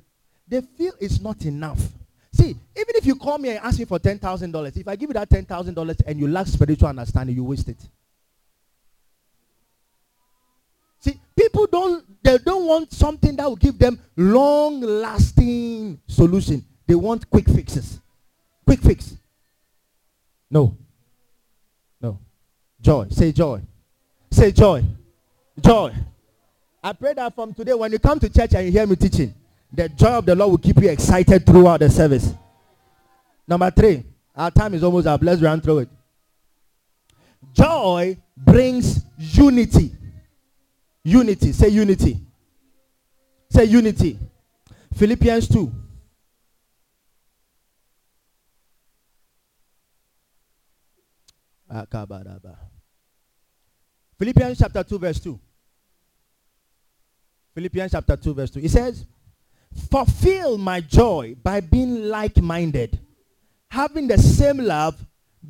they 0.47 0.62
feel 0.62 0.93
it's 0.99 1.20
not 1.20 1.43
enough. 1.45 1.80
See, 2.32 2.49
even 2.49 2.95
if 2.95 3.06
you 3.06 3.16
call 3.16 3.38
me 3.38 3.49
and 3.49 3.60
ask 3.60 3.80
me 3.80 3.86
for 3.86 3.97
$10,000, 3.97 4.78
if 4.78 4.88
I 4.88 4.95
give 4.95 5.10
you 5.10 5.14
that 5.14 5.30
$10,000 5.30 6.01
and 6.06 6.20
you 6.20 6.28
lack 6.28 6.47
spiritual 6.47 6.89
understanding, 6.89 7.36
you 7.36 7.43
waste 7.43 7.70
it. 7.70 7.78
See, 10.99 11.20
people 11.36 11.68
don't 11.68 12.03
they 12.24 12.39
don't 12.39 12.66
want 12.66 12.91
something 12.91 13.36
that 13.36 13.47
will 13.47 13.56
give 13.56 13.78
them 13.78 13.99
long 14.18 14.82
lasting 14.82 15.99
solution. 16.08 16.66
They 16.88 16.95
want 16.95 17.30
quick 17.30 17.47
fixes. 17.47 17.99
Quick 18.66 18.82
fix. 18.82 19.16
No. 20.49 20.76
No. 22.01 22.20
Joy. 22.82 23.08
Say 23.12 23.32
joy. 23.32 23.62
Say 24.32 24.51
joy. 24.51 24.84
Joy. 25.60 25.93
I 26.84 26.93
pray 26.93 27.14
that 27.14 27.34
from 27.34 27.53
today, 27.53 27.74
when 27.74 27.91
you 27.91 27.99
come 27.99 28.20
to 28.20 28.30
church 28.30 28.53
and 28.53 28.66
you 28.66 28.72
hear 28.72 28.86
me 28.86 28.95
teaching, 28.95 29.34
the 29.72 29.89
joy 29.89 30.18
of 30.18 30.26
the 30.26 30.36
Lord 30.36 30.51
will 30.51 30.58
keep 30.58 30.78
you 30.82 30.89
excited 30.89 31.45
throughout 31.45 31.80
the 31.80 31.89
service. 31.89 32.34
Number 33.47 33.72
three, 33.72 34.03
our 34.36 34.51
time 34.51 34.74
is 34.74 34.84
almost 34.84 35.08
up. 35.08 35.22
Let's 35.24 35.41
run 35.41 35.62
through 35.62 35.80
it. 35.80 35.89
Joy 37.53 38.18
brings 38.36 39.03
unity. 39.18 39.91
Unity. 41.03 41.51
Say 41.51 41.70
unity. 41.70 42.20
Say 43.49 43.66
unity. 43.66 44.20
Philippians 44.95 45.47
2. 45.49 45.72
Philippians 54.18 54.58
chapter 54.58 54.84
2, 54.84 54.99
verse 54.99 55.20
2. 55.20 55.39
Philippians 57.56 57.91
chapter 57.93 58.18
2, 58.18 58.34
verse 58.34 58.51
2. 58.51 58.60
It 58.60 58.70
says, 58.70 59.06
Fulfill 59.89 60.58
my 60.58 60.82
joy 60.82 61.36
by 61.41 61.62
being 61.62 62.10
like 62.10 62.38
minded, 62.41 62.99
having 63.70 64.08
the 64.08 64.18
same 64.18 64.58
love, 64.58 65.03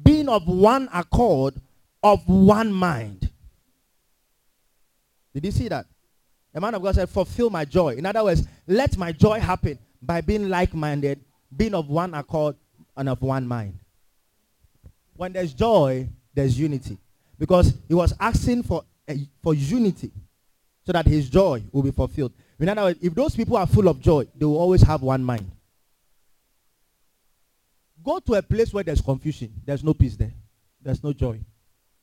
being 0.03 0.29
of 0.29 0.47
one 0.47 0.87
accord, 0.93 1.55
of 2.03 2.21
one 2.27 2.71
mind. 2.71 3.29
Did 5.33 5.45
you 5.45 5.51
see 5.51 5.67
that? 5.67 5.87
The 6.53 6.61
man 6.61 6.75
of 6.75 6.83
God 6.83 6.93
said, 6.93 7.09
Fulfill 7.09 7.49
my 7.49 7.65
joy. 7.65 7.95
In 7.95 8.05
other 8.05 8.23
words, 8.23 8.47
let 8.67 8.97
my 8.97 9.11
joy 9.11 9.39
happen 9.39 9.79
by 9.99 10.21
being 10.21 10.47
like 10.47 10.75
minded, 10.75 11.19
being 11.55 11.73
of 11.73 11.89
one 11.89 12.13
accord, 12.13 12.55
and 12.95 13.09
of 13.09 13.21
one 13.21 13.47
mind. 13.47 13.79
When 15.17 15.33
there's 15.33 15.53
joy, 15.53 16.07
there's 16.35 16.57
unity. 16.57 16.97
Because 17.39 17.73
he 17.87 17.95
was 17.95 18.13
asking 18.19 18.63
for, 18.63 18.83
uh, 19.09 19.15
for 19.41 19.53
unity 19.55 20.11
so 20.85 20.91
that 20.93 21.07
his 21.07 21.29
joy 21.29 21.63
will 21.71 21.81
be 21.81 21.91
fulfilled. 21.91 22.31
In 22.59 22.69
other 22.69 22.83
words, 22.83 22.99
if 23.01 23.13
those 23.13 23.35
people 23.35 23.57
are 23.57 23.67
full 23.67 23.87
of 23.87 23.99
joy, 23.99 24.27
they 24.35 24.45
will 24.45 24.57
always 24.57 24.81
have 24.83 25.01
one 25.01 25.23
mind. 25.23 25.49
Go 28.03 28.19
to 28.19 28.35
a 28.35 28.41
place 28.41 28.71
where 28.71 28.83
there's 28.83 29.01
confusion. 29.01 29.51
There's 29.65 29.83
no 29.83 29.93
peace 29.93 30.15
there. 30.15 30.33
There's 30.81 31.03
no 31.03 31.11
joy. 31.11 31.39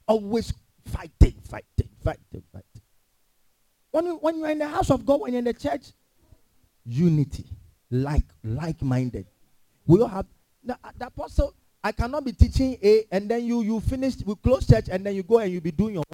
Always 0.07 0.53
fighting, 0.85 1.35
fighting, 1.49 1.89
fighting, 2.03 2.43
fighting. 2.53 2.83
When, 3.93 4.07
you, 4.07 4.17
when 4.17 4.39
you're 4.39 4.51
in 4.51 4.59
the 4.59 4.69
house 4.69 4.91
of 4.91 5.07
God, 5.07 5.21
when 5.21 5.33
you're 5.33 5.39
in 5.39 5.45
the 5.45 5.55
church, 5.55 5.93
unity, 6.85 7.47
like, 7.91 8.25
like-minded. 8.43 9.27
We 9.87 10.01
all 10.01 10.09
have, 10.09 10.27
the, 10.65 10.77
the 10.99 11.07
apostle, 11.07 11.55
I 11.85 11.93
cannot 11.93 12.25
be 12.25 12.33
teaching 12.33 12.77
A 12.83 13.05
and 13.13 13.31
then 13.31 13.45
you, 13.45 13.63
you 13.63 13.79
finish, 13.81 14.15
we 14.25 14.35
close 14.37 14.67
church 14.67 14.87
and 14.91 15.07
then 15.07 15.15
you 15.15 15.23
go 15.23 15.39
and 15.39 15.53
you 15.53 15.61
be 15.61 15.71
doing 15.71 15.95
your 15.95 16.05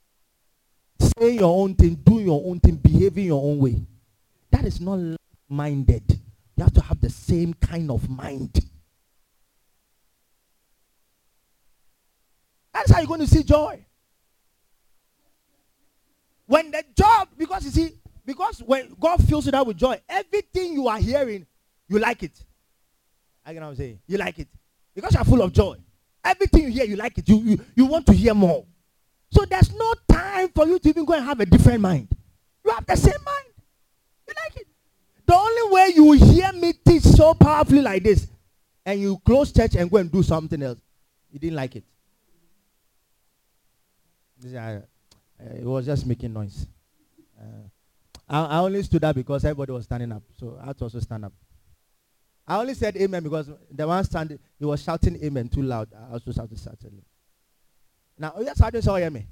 saying 1.19 1.39
your 1.39 1.63
own 1.63 1.75
thing, 1.75 1.95
doing 1.95 2.27
your 2.27 2.43
own 2.45 2.61
thing, 2.61 2.77
behaving 2.77 3.27
your 3.27 3.43
own 3.43 3.59
way. 3.59 3.77
That 4.51 4.65
is 4.65 4.81
not 4.81 5.19
minded. 5.49 6.21
You 6.57 6.65
have 6.65 6.73
to 6.75 6.81
have 6.81 7.01
the 7.01 7.11
same 7.11 7.55
kind 7.55 7.91
of 7.91 8.09
mind. 8.09 8.59
That's 12.73 12.91
how 12.91 12.99
you're 12.99 13.09
going 13.09 13.21
to 13.21 13.27
see 13.27 13.43
joy. 13.43 13.85
When 16.47 16.71
the 16.71 16.83
job, 16.97 17.29
because 17.37 17.65
you 17.65 17.71
see, 17.71 17.93
because 18.25 18.63
when 18.63 18.95
God 18.99 19.23
fills 19.29 19.47
it 19.47 19.55
out 19.55 19.67
with 19.67 19.77
joy, 19.77 20.01
everything 20.09 20.73
you 20.73 20.89
are 20.89 20.99
hearing, 20.99 21.47
you 21.89 21.99
like 21.99 22.23
it. 22.23 22.45
I 23.45 23.55
can 23.55 23.77
say, 23.77 23.99
you 24.07 24.19
like 24.19 24.39
it. 24.39 24.49
Because 24.95 25.15
you're 25.15 25.25
full 25.25 25.43
of 25.43 25.53
joy. 25.53 25.77
Everything 26.25 26.65
you 26.65 26.71
hear, 26.71 26.85
you 26.85 26.97
like 26.97 27.17
it. 27.19 27.29
You, 27.29 27.39
you, 27.39 27.65
you 27.75 27.87
want 27.87 28.07
to 28.07 28.13
hear 28.13 28.35
more. 28.35 28.65
So 29.31 29.45
there's 29.45 29.73
no 29.75 29.95
time 30.11 30.49
for 30.55 30.67
you 30.67 30.79
to 30.79 30.89
even 30.89 31.05
go 31.05 31.15
and 31.15 31.25
have 31.25 31.41
a 31.41 31.47
different 31.47 31.81
mind. 31.81 32.09
You 32.65 32.71
have 32.71 32.87
the 32.87 32.97
same 32.97 33.23
mind. 33.25 33.47
You 34.27 34.35
like 34.45 34.57
it. 34.57 34.67
The 35.27 35.35
only 35.35 35.75
way 35.75 35.93
you 35.95 36.13
hear 36.13 36.53
me 36.53 36.73
teach 36.73 37.03
so 37.03 37.35
powerfully 37.35 37.83
like 37.83 38.03
this, 38.03 38.29
and 38.85 39.01
you 39.01 39.19
close 39.19 39.53
church 39.53 39.75
and 39.75 39.91
go 39.91 39.99
and 39.99 40.11
do 40.11 40.23
something 40.23 40.63
else, 40.63 40.79
you 41.31 41.39
didn't 41.39 41.57
like 41.57 41.77
it. 41.77 41.85
It 44.43 45.65
was 45.65 45.85
just 45.85 46.07
making 46.07 46.33
noise. 46.33 46.67
Uh, 47.39 47.69
I, 48.29 48.45
I, 48.45 48.59
only 48.59 48.83
stood 48.83 49.05
up 49.05 49.17
because 49.17 49.45
everybody 49.45 49.73
was 49.73 49.85
standing 49.85 50.13
up, 50.13 50.23
so 50.39 50.59
I 50.63 50.67
had 50.67 50.79
to 50.79 50.85
also 50.85 51.01
stand 51.01 51.25
up. 51.25 51.33
I 52.47 52.59
only 52.59 52.75
said 52.75 52.97
amen 52.97 53.23
because 53.23 53.51
the 53.71 53.87
one 53.87 54.03
standing, 54.05 54.39
he 54.59 54.65
was 54.65 54.83
shouting 54.83 55.23
amen 55.23 55.49
too 55.49 55.63
loud. 55.63 55.89
I 55.95 56.13
also 56.13 56.33
shouted 56.33 56.59
certainly. 56.59 57.03
Now, 58.19 58.35
yes, 58.41 58.61
I 58.61 58.71
just 58.71 58.89
hear 58.89 59.11
me. 59.11 59.27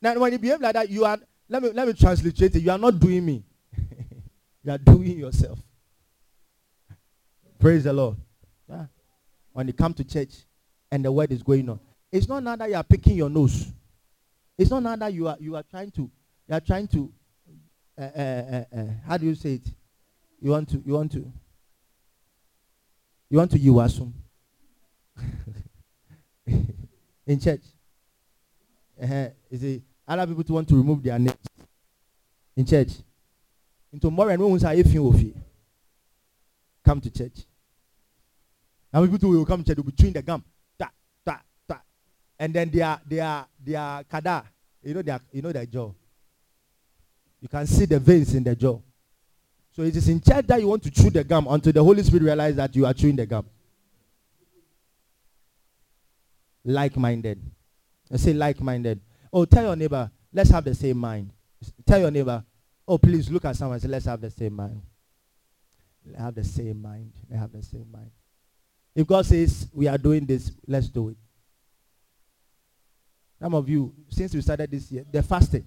Now, 0.00 0.18
when 0.18 0.32
you 0.32 0.38
behave 0.38 0.60
like 0.60 0.74
that, 0.74 0.90
you 0.90 1.04
are, 1.04 1.18
let 1.48 1.62
me, 1.62 1.70
let 1.72 1.86
me 1.86 1.94
translate 1.94 2.40
it. 2.40 2.56
You 2.56 2.70
are 2.70 2.78
not 2.78 2.98
doing 2.98 3.24
me. 3.24 3.42
you 4.62 4.72
are 4.72 4.78
doing 4.78 5.18
yourself. 5.18 5.58
Praise 7.58 7.84
the 7.84 7.92
Lord. 7.92 8.16
Yeah. 8.68 8.86
When 9.52 9.66
you 9.66 9.72
come 9.72 9.94
to 9.94 10.04
church 10.04 10.34
and 10.90 11.04
the 11.04 11.10
word 11.10 11.32
is 11.32 11.42
going 11.42 11.68
on. 11.68 11.80
It's 12.12 12.28
not 12.28 12.42
now 12.42 12.56
that 12.56 12.68
you 12.68 12.76
are 12.76 12.84
picking 12.84 13.16
your 13.16 13.30
nose. 13.30 13.72
It's 14.58 14.70
not 14.70 14.82
now 14.82 14.96
that 14.96 15.12
you 15.12 15.28
are, 15.28 15.36
you 15.40 15.56
are 15.56 15.62
trying 15.62 15.90
to, 15.92 16.02
you 16.02 16.54
are 16.54 16.60
trying 16.60 16.88
to, 16.88 17.12
uh, 17.98 18.02
uh, 18.02 18.64
uh, 18.72 18.84
how 19.06 19.16
do 19.16 19.26
you 19.26 19.34
say 19.34 19.54
it? 19.54 19.68
You 20.40 20.50
want 20.50 20.68
to, 20.70 20.82
you 20.84 20.92
want 20.92 21.12
to, 21.12 21.32
you 23.30 23.38
want 23.38 23.50
to 23.50 23.58
you 23.58 23.80
assume. 23.80 24.14
In 27.26 27.40
church. 27.40 27.62
Uh-huh. 29.02 29.28
You 29.50 29.58
see, 29.58 29.82
other 30.06 30.26
people 30.34 30.54
want 30.54 30.68
to 30.68 30.76
remove 30.76 31.02
their 31.02 31.18
names 31.18 31.36
in 32.56 32.64
church. 32.64 32.92
Into 33.92 34.10
more 34.10 34.30
and 34.30 34.60
say 34.60 34.78
if 34.78 34.92
you 34.92 35.34
come 36.84 37.00
to 37.00 37.10
church. 37.10 37.44
And 38.92 39.10
people 39.10 39.30
will 39.30 39.44
come 39.44 39.62
to 39.62 39.68
church, 39.68 39.76
will 39.76 39.84
be 39.84 39.92
chewing 39.92 40.12
the 40.12 40.22
gum. 40.22 40.42
Ta, 40.78 40.90
ta, 41.24 41.40
ta. 41.68 41.80
And 42.38 42.54
then 42.54 42.70
they 42.70 42.80
are 42.80 43.00
they 43.06 43.20
are 43.20 43.46
they 43.64 43.74
are 43.74 44.04
kada. 44.04 44.44
You 44.82 44.94
know 44.94 45.02
their 45.02 45.20
you 45.32 45.42
know 45.42 45.52
their 45.52 45.66
jaw. 45.66 45.92
You 47.40 47.48
can 47.48 47.66
see 47.66 47.84
the 47.84 47.98
veins 47.98 48.34
in 48.34 48.44
the 48.44 48.54
jaw. 48.54 48.80
So 49.72 49.82
it 49.82 49.94
is 49.94 50.08
in 50.08 50.20
church 50.20 50.46
that 50.46 50.60
you 50.60 50.68
want 50.68 50.82
to 50.84 50.90
chew 50.90 51.10
the 51.10 51.22
gum 51.22 51.46
until 51.50 51.72
the 51.72 51.84
Holy 51.84 52.02
Spirit 52.02 52.22
realizes 52.22 52.56
that 52.56 52.74
you 52.74 52.86
are 52.86 52.94
chewing 52.94 53.16
the 53.16 53.26
gum. 53.26 53.44
Like-minded. 56.66 57.40
I 58.12 58.16
say 58.16 58.34
like-minded. 58.34 59.00
Oh, 59.32 59.44
tell 59.44 59.64
your 59.64 59.76
neighbor, 59.76 60.10
let's 60.32 60.50
have 60.50 60.64
the 60.64 60.74
same 60.74 60.98
mind. 60.98 61.30
Tell 61.86 62.00
your 62.00 62.10
neighbor, 62.10 62.44
oh, 62.86 62.98
please 62.98 63.30
look 63.30 63.44
at 63.44 63.56
someone 63.56 63.80
say, 63.80 63.88
let's 63.88 64.04
have 64.04 64.20
the 64.20 64.30
same 64.30 64.54
mind. 64.54 64.82
Let's 66.04 66.20
have 66.20 66.34
the 66.34 66.44
same 66.44 66.82
mind. 66.82 67.12
Let's 67.30 67.40
have 67.40 67.52
the 67.52 67.62
same 67.62 67.86
mind. 67.90 68.10
If 68.94 69.06
God 69.06 69.26
says 69.26 69.68
we 69.72 69.88
are 69.88 69.98
doing 69.98 70.26
this, 70.26 70.50
let's 70.66 70.88
do 70.88 71.10
it. 71.10 71.16
Some 73.40 73.54
of 73.54 73.68
you, 73.68 73.92
since 74.08 74.34
we 74.34 74.40
started 74.40 74.70
this 74.70 74.90
year, 74.90 75.04
they're 75.10 75.22
fasting. 75.22 75.64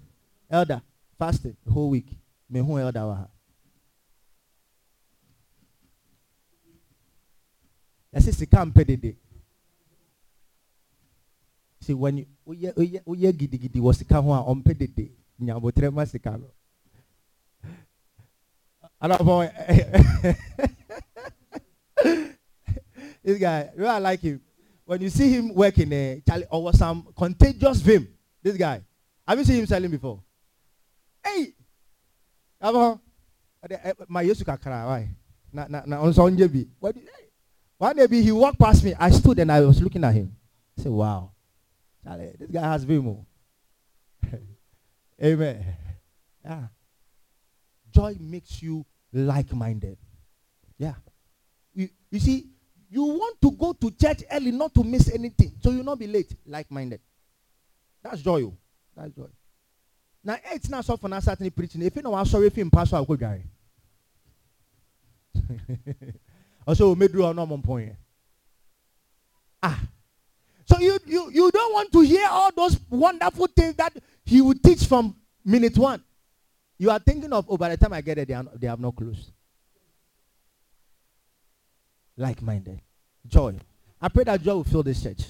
Elder, 0.50 0.82
fasting 1.18 1.56
the 1.66 1.72
whole 1.72 1.90
week. 1.90 2.08
Me 2.50 2.60
who 2.60 2.80
elder 2.80 3.06
waha. 3.06 3.28
wa. 8.14 8.20
Ɛsɛ 8.20 8.34
sika 8.34 8.66
mpɛ 8.66 9.16
when 11.94 12.18
you 12.18 12.26
woyɛ 12.48 13.32
gidigidi 13.34 13.80
wɔ 13.80 13.96
sika 13.96 14.22
ho 14.22 14.32
a 14.34 14.44
ɔmpɛ 14.44 14.78
dede 14.78 15.12
nyabotere 15.42 15.92
ma 15.94 16.06
sika 16.06 16.38
no 16.38 16.48
alafɔ 19.02 19.52
eh, 19.68 19.86
eh. 20.24 20.34
this 23.24 23.40
guy 23.40 23.70
know 23.76 23.88
I 23.88 24.00
like 24.00 24.20
him. 24.22 24.42
When 24.86 25.02
you 25.02 25.10
see 25.10 25.30
him 25.32 25.54
working 25.54 25.94
uh, 25.94 26.16
Charlie 26.28 26.46
or 26.50 26.74
some 26.74 27.08
contagious 27.16 27.80
vim 27.82 28.08
this 28.42 28.58
guy. 28.58 28.82
Have 29.28 29.38
you 29.38 29.46
seen 29.46 29.60
him 29.60 29.66
selling 29.68 29.92
before? 29.92 30.22
Hey! 31.24 31.54
Alafɔ 32.62 33.00
my 34.08 34.24
yesu 34.24 34.44
kakra 34.44 34.86
why? 34.88 35.10
Na 35.54 35.66
na 35.70 35.84
na 35.86 35.98
ɔnso 35.98 36.30
ɔnye 36.30 36.48
bi 36.52 36.66
one 37.78 37.96
day 37.96 38.22
he 38.22 38.32
walked 38.34 38.60
past 38.60 38.84
me. 38.84 38.94
I 39.00 39.10
stood 39.10 39.40
and 39.40 39.50
I 39.52 39.62
was 39.62 39.82
looking 39.82 40.04
at 40.04 40.14
him. 40.14 40.36
I 40.78 40.82
said 40.82 40.92
wow. 40.92 41.32
Charlie, 42.04 42.34
this 42.40 42.50
guy 42.50 42.62
has 42.62 42.86
vimo. 42.86 43.26
Amen. 45.24 45.66
Yeah. 46.44 46.68
Joy 47.92 48.18
makes 48.20 48.62
you 48.62 48.86
like-minded. 49.12 49.98
Yeah. 50.78 50.94
You, 51.74 51.90
you 52.10 52.20
see, 52.20 52.48
you 52.90 53.04
want 53.04 53.42
to 53.42 53.52
go 53.52 53.74
to 53.74 53.92
church 53.92 54.24
early 54.32 54.52
not 54.52 54.74
to 54.76 54.84
miss 54.84 55.12
anything. 55.12 55.54
So 55.62 55.72
you'll 55.72 55.84
not 55.84 56.00
be 56.00 56.08
late. 56.08 56.34
Like-minded. 56.46 57.02
That's 58.02 58.22
joy. 58.22 58.44
Oh. 58.44 58.58
That's 58.96 59.12
joy. 59.12 59.28
Now, 60.24 60.38
it's 60.52 60.70
not 60.70 60.86
so 60.86 60.98
for 60.98 61.10
now 61.10 61.20
certainly 61.20 61.50
preaching. 61.50 61.82
If 61.82 61.96
you 61.96 62.02
know 62.02 62.14
I'm 62.14 62.26
sorry 62.26 62.48
if 62.48 62.58
you 62.58 62.70
pass, 62.70 62.94
I'll 62.94 63.06
guy. 63.06 63.44
Also, 66.68 66.90
we 66.90 67.00
made 67.00 67.14
you 67.14 67.26
a 67.26 67.34
normal 67.34 67.58
point. 67.58 67.94
Ah. 69.64 69.80
So 70.70 70.80
you, 70.80 71.00
you, 71.06 71.32
you 71.32 71.52
don't 71.52 71.74
want 71.74 71.92
to 71.94 72.02
hear 72.02 72.28
all 72.30 72.52
those 72.56 72.80
wonderful 72.90 73.48
things 73.48 73.76
that 73.76 73.94
he 74.24 74.42
will 74.42 74.56
teach 74.64 74.86
from 74.86 75.16
minute 75.44 75.78
one, 75.78 76.04
you 76.78 76.92
are 76.92 77.00
thinking 77.00 77.34
of, 77.34 77.46
oh, 77.50 77.58
by 77.58 77.70
the 77.70 77.78
time 77.78 77.94
I 77.94 78.02
get 78.02 78.16
there, 78.16 78.26
they, 78.26 78.34
are, 78.34 78.46
they 78.56 78.68
have 78.68 78.80
no 78.80 78.92
closed. 78.92 79.32
Like 82.16 82.42
minded. 82.42 82.82
Joy. 83.26 83.56
I 84.02 84.10
pray 84.10 84.24
that 84.26 84.44
joy 84.44 84.56
will 84.56 84.64
fill 84.64 84.84
this 84.84 85.02
church. 85.02 85.24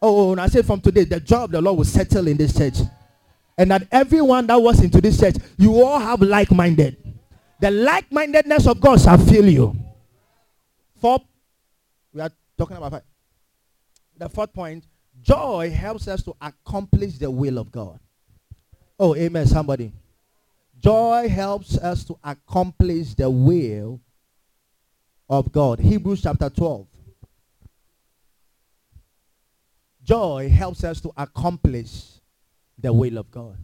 Oh, 0.00 0.28
oh, 0.28 0.32
and 0.32 0.40
I 0.40 0.46
said 0.46 0.64
from 0.64 0.80
today, 0.80 1.04
the 1.04 1.20
joy 1.20 1.44
of 1.44 1.50
the 1.50 1.60
Lord 1.60 1.78
will 1.78 1.84
settle 1.84 2.26
in 2.28 2.36
this 2.36 2.56
church. 2.56 2.78
And 3.56 3.70
that 3.70 3.86
everyone 3.90 4.46
that 4.46 4.56
was 4.56 4.80
into 4.82 5.00
this 5.00 5.20
church, 5.20 5.34
you 5.58 5.82
all 5.82 5.98
have 5.98 6.22
like 6.22 6.50
minded. 6.52 6.96
The 7.60 7.70
like 7.70 8.10
mindedness 8.10 8.66
of 8.66 8.80
God 8.80 9.00
shall 9.00 9.18
fill 9.18 9.48
you. 9.48 9.76
Four, 11.00 11.20
we 12.12 12.20
are 12.20 12.30
talking 12.56 12.76
about 12.76 12.92
five. 12.92 13.02
The 14.18 14.28
fourth 14.28 14.52
point 14.52 14.84
joy 15.22 15.70
helps 15.70 16.08
us 16.08 16.22
to 16.24 16.34
accomplish 16.40 17.18
the 17.18 17.30
will 17.30 17.58
of 17.58 17.70
God. 17.70 18.00
Oh, 18.98 19.14
amen, 19.14 19.46
somebody. 19.46 19.92
Joy 20.80 21.28
helps 21.28 21.78
us 21.78 22.04
to 22.04 22.18
accomplish 22.22 23.14
the 23.14 23.30
will 23.30 24.00
of 25.28 25.52
God. 25.52 25.78
Hebrews 25.78 26.22
chapter 26.22 26.50
12. 26.50 26.86
Joy 30.04 30.48
helps 30.48 30.84
us 30.84 31.00
to 31.00 31.12
accomplish 31.16 32.20
the 32.78 32.92
will 32.92 33.18
of 33.18 33.30
God. 33.30 33.56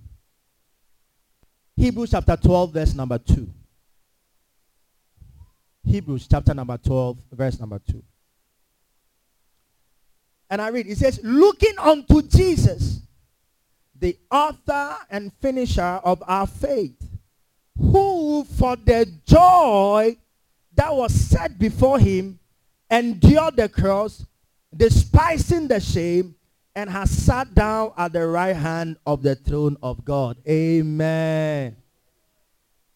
Hebrews 1.77 2.11
chapter 2.11 2.37
12, 2.37 2.73
verse 2.73 2.95
number 2.95 3.19
2. 3.19 3.49
Hebrews 5.85 6.29
chapter 6.31 6.55
number 6.55 6.79
12, 6.79 7.19
verse 7.33 7.59
number 7.59 7.81
2. 7.91 8.03
And 10.55 10.63
I 10.63 10.69
read, 10.69 10.87
it 10.87 10.99
says, 10.99 11.19
looking 11.25 11.77
unto 11.81 12.23
Jesus, 12.23 13.01
the 13.99 14.17
author 14.31 14.97
and 15.11 15.33
finisher 15.43 15.83
of 15.83 16.23
our 16.29 16.47
faith, 16.47 16.95
who 17.77 18.45
for 18.45 18.77
the 18.77 19.13
joy 19.27 20.17
that 20.77 20.95
was 20.95 21.13
set 21.13 21.59
before 21.59 21.99
him 21.99 22.39
endured 22.89 23.57
the 23.57 23.69
cross, 23.69 24.25
despising 24.73 25.67
the 25.67 25.81
shame, 25.81 26.37
and 26.77 26.89
has 26.89 27.11
sat 27.11 27.53
down 27.53 27.91
at 27.97 28.13
the 28.13 28.25
right 28.25 28.55
hand 28.55 28.97
of 29.05 29.25
the 29.25 29.35
throne 29.35 29.77
of 29.83 30.05
God. 30.05 30.37
Amen. 30.49 31.75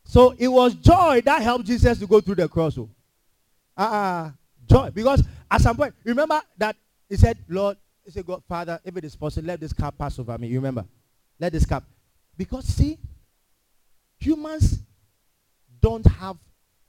So 0.04 0.32
it 0.38 0.46
was 0.46 0.74
joy 0.74 1.22
that 1.24 1.42
helped 1.42 1.66
Jesus 1.66 1.98
to 1.98 2.06
go 2.06 2.20
through 2.20 2.36
the 2.36 2.48
cross. 2.48 2.78
Oh. 2.78 2.88
Ah, 3.76 4.26
uh, 4.26 4.30
joy. 4.68 4.90
Because 4.90 5.24
at 5.50 5.60
some 5.60 5.76
point, 5.76 5.92
remember 6.04 6.40
that 6.56 6.76
he 7.08 7.16
said, 7.16 7.38
Lord, 7.48 7.76
he 8.04 8.10
said, 8.10 8.26
God, 8.26 8.42
Father, 8.48 8.80
if 8.84 8.96
it 8.96 9.04
is 9.04 9.16
possible, 9.16 9.48
let 9.48 9.60
this 9.60 9.72
cup 9.72 9.96
pass 9.98 10.18
over 10.18 10.36
me. 10.38 10.48
You 10.48 10.58
remember? 10.58 10.84
Let 11.38 11.52
this 11.52 11.66
cup. 11.66 11.84
Because 12.36 12.64
see, 12.64 12.98
humans 14.18 14.80
don't 15.80 16.06
have 16.06 16.36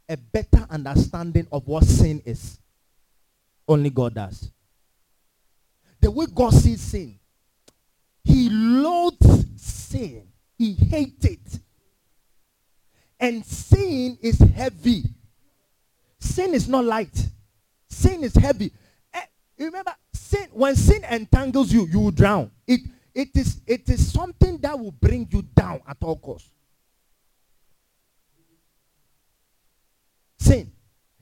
a 0.08 0.18
better 0.18 0.66
understanding 0.70 1.48
of 1.52 1.68
what 1.68 1.84
sin 1.84 2.22
is. 2.26 2.60
Only 3.68 3.90
God 3.90 4.16
does. 4.16 4.50
The 6.02 6.10
way 6.10 6.26
God 6.34 6.54
sees 6.54 6.82
sin, 6.82 7.20
he 8.24 8.50
loathes 8.50 9.62
sin. 9.62 10.28
He 10.58 10.74
hates 10.74 11.26
it. 11.26 11.60
And 13.20 13.46
sin 13.46 14.18
is 14.22 14.40
heavy. 14.40 15.04
Sin 16.20 16.54
is 16.54 16.68
not 16.68 16.86
light. 16.86 17.28
Sin 17.90 18.24
is 18.24 18.36
heavy. 18.36 18.72
Eh, 19.14 19.22
remember, 19.58 19.94
sin 20.14 20.48
when 20.52 20.76
sin 20.76 21.04
entangles 21.10 21.72
you, 21.72 21.86
you 21.88 22.00
will 22.00 22.12
drown. 22.12 22.52
It 22.68 22.82
it 23.14 23.30
is 23.36 23.62
it 23.66 23.90
is 23.90 24.12
something 24.12 24.58
that 24.60 24.78
will 24.78 24.92
bring 24.92 25.28
you 25.32 25.42
down 25.42 25.82
at 25.88 25.98
all 26.02 26.18
costs. 26.18 26.50
Sin 30.38 30.72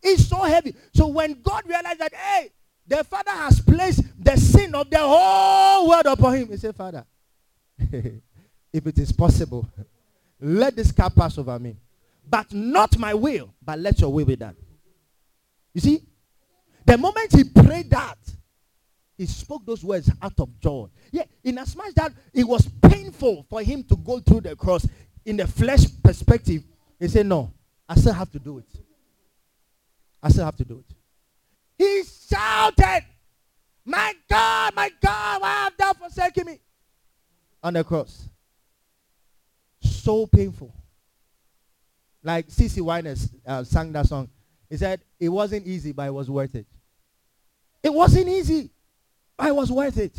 is 0.02 0.28
so 0.28 0.38
heavy. 0.44 0.76
So 0.94 1.08
when 1.08 1.42
God 1.42 1.64
realized 1.66 2.00
that, 2.00 2.14
hey, 2.14 2.52
the 2.88 3.04
Father 3.04 3.32
has 3.32 3.60
placed 3.62 4.04
the 4.18 4.38
sin 4.38 4.74
of 4.76 4.90
the 4.90 5.00
whole 5.00 5.90
world 5.90 6.06
upon 6.06 6.36
him, 6.36 6.48
he 6.50 6.58
said, 6.58 6.76
Father, 6.76 7.06
if 7.80 8.22
it 8.74 8.98
is 8.98 9.12
possible, 9.12 9.68
let 10.40 10.76
this 10.76 10.92
cup 10.92 11.16
pass 11.16 11.38
over 11.38 11.58
me. 11.60 11.76
But 12.30 12.54
not 12.54 12.98
my 12.98 13.14
will, 13.14 13.54
but 13.62 13.80
let 13.80 14.00
your 14.00 14.12
will 14.12 14.26
be 14.26 14.36
done. 14.36 14.56
You 15.74 15.82
see, 15.82 16.04
the 16.86 16.98
moment 16.98 17.34
he 17.34 17.44
prayed 17.44 17.90
that, 17.92 18.18
he 19.18 19.26
spoke 19.26 19.66
those 19.66 19.84
words 19.84 20.12
out 20.22 20.40
of 20.40 20.60
joy. 20.60 20.88
Yeah, 21.12 21.24
in 21.44 21.58
as 21.58 21.76
much 21.76 21.94
that 21.96 22.14
it 22.34 22.44
was 22.48 22.70
painful 22.84 23.46
for 23.50 23.62
him 23.62 23.84
to 23.86 23.98
go 23.98 24.20
through 24.20 24.42
the 24.42 24.56
cross 24.56 24.88
in 25.26 25.38
the 25.38 25.48
flesh 25.48 25.86
perspective, 26.04 26.64
he 27.00 27.08
said, 27.08 27.26
No, 27.26 27.52
I 27.90 27.96
still 27.96 28.14
have 28.14 28.32
to 28.32 28.40
do 28.40 28.60
it. 28.60 28.68
I 30.22 30.30
still 30.30 30.46
have 30.46 30.56
to 30.58 30.66
do 30.66 30.84
it. 30.88 30.96
He 31.78 32.04
shouted, 32.30 33.06
My 33.86 34.14
God, 34.30 34.76
my 34.76 34.92
God, 35.02 35.42
why 35.42 35.50
have 35.50 35.78
thou 35.78 35.94
forsaken 35.94 36.46
me? 36.46 36.60
On 37.64 37.74
the 37.74 37.84
cross. 37.84 38.30
So 39.82 40.28
painful. 40.28 40.74
Like 42.24 42.48
CeCe 42.50 42.82
Winans 42.82 43.30
uh, 43.46 43.64
sang 43.64 43.92
that 43.94 44.06
song. 44.06 44.30
He 44.70 44.78
said, 44.78 45.02
It 45.20 45.30
wasn't 45.30 45.66
easy, 45.66 45.92
but 45.92 46.08
it 46.08 46.14
was 46.14 46.30
worth 46.30 46.54
it. 46.56 46.68
It 47.82 47.94
wasn't 47.94 48.28
easy, 48.28 48.70
it 49.40 49.56
was 49.56 49.72
worth 49.72 49.98
it. 49.98 50.18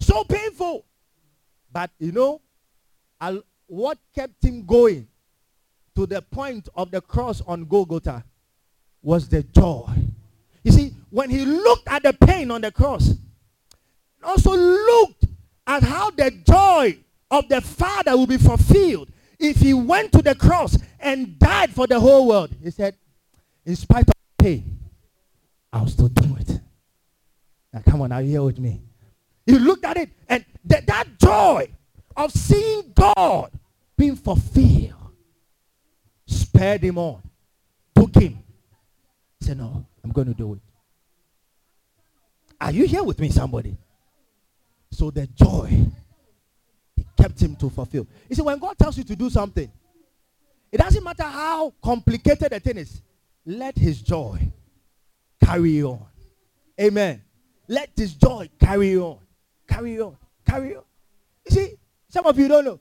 So 0.00 0.24
painful. 0.24 0.84
But 1.72 1.90
you 1.98 2.12
know, 2.12 2.40
I'll, 3.20 3.42
what 3.66 3.98
kept 4.14 4.44
him 4.44 4.64
going 4.64 5.06
to 5.94 6.06
the 6.06 6.22
point 6.22 6.68
of 6.74 6.90
the 6.90 7.00
cross 7.00 7.40
on 7.46 7.64
Golgotha 7.64 8.24
was 9.02 9.28
the 9.28 9.42
joy. 9.42 9.86
You 10.64 10.72
see, 10.72 10.94
when 11.10 11.30
he 11.30 11.44
looked 11.44 11.88
at 11.88 12.02
the 12.02 12.12
pain 12.12 12.50
on 12.50 12.60
the 12.60 12.72
cross, 12.72 13.14
also 14.22 14.56
looked 14.56 15.24
at 15.66 15.82
how 15.82 16.10
the 16.10 16.30
joy 16.30 16.98
of 17.30 17.48
the 17.48 17.60
Father 17.60 18.16
will 18.16 18.26
be 18.26 18.36
fulfilled 18.36 19.10
if 19.38 19.56
he 19.56 19.72
went 19.72 20.12
to 20.12 20.22
the 20.22 20.34
cross 20.34 20.76
and 20.98 21.38
died 21.38 21.70
for 21.70 21.86
the 21.86 21.98
whole 21.98 22.28
world. 22.28 22.50
He 22.62 22.70
said, 22.70 22.94
in 23.64 23.76
spite 23.76 24.08
of 24.08 24.14
pain, 24.38 24.78
I'll 25.72 25.86
still 25.86 26.08
do 26.08 26.36
it. 26.36 26.60
Now 27.72 27.82
come 27.88 28.02
on, 28.02 28.12
are 28.12 28.22
you 28.22 28.30
here 28.30 28.42
with 28.42 28.58
me? 28.58 28.80
You 29.46 29.58
looked 29.58 29.84
at 29.84 29.96
it 29.96 30.10
and 30.28 30.44
th- 30.68 30.86
that 30.86 31.06
joy 31.18 31.68
of 32.16 32.32
seeing 32.32 32.92
God 32.94 33.50
being 33.96 34.16
fulfilled 34.16 34.94
spared 36.26 36.82
him 36.82 36.98
on, 36.98 37.22
took 37.94 38.14
him. 38.14 38.38
He 39.38 39.46
said, 39.46 39.58
no, 39.58 39.86
I'm 40.04 40.10
going 40.10 40.28
to 40.28 40.34
do 40.34 40.54
it. 40.54 40.60
Are 42.60 42.70
you 42.70 42.86
here 42.86 43.02
with 43.02 43.18
me, 43.18 43.30
somebody? 43.30 43.76
So 44.90 45.10
the 45.10 45.26
joy 45.26 45.86
kept 47.16 47.40
him 47.40 47.56
to 47.56 47.70
fulfill. 47.70 48.06
You 48.28 48.36
see, 48.36 48.42
when 48.42 48.58
God 48.58 48.76
tells 48.78 48.98
you 48.98 49.04
to 49.04 49.16
do 49.16 49.30
something, 49.30 49.70
it 50.70 50.78
doesn't 50.78 51.02
matter 51.02 51.24
how 51.24 51.72
complicated 51.82 52.52
the 52.52 52.60
thing 52.60 52.76
is. 52.76 53.00
Let 53.46 53.76
his 53.76 54.02
joy 54.02 54.38
carry 55.42 55.70
you 55.70 55.88
on. 55.88 56.06
Amen. 56.80 57.22
Let 57.70 57.94
this 57.94 58.14
joy 58.14 58.50
carry 58.58 58.96
on. 58.96 59.18
Carry 59.68 60.00
on. 60.00 60.16
Carry 60.44 60.74
on. 60.74 60.82
You 61.48 61.54
see, 61.54 61.74
some 62.08 62.26
of 62.26 62.36
you 62.36 62.48
don't 62.48 62.64
know. 62.64 62.80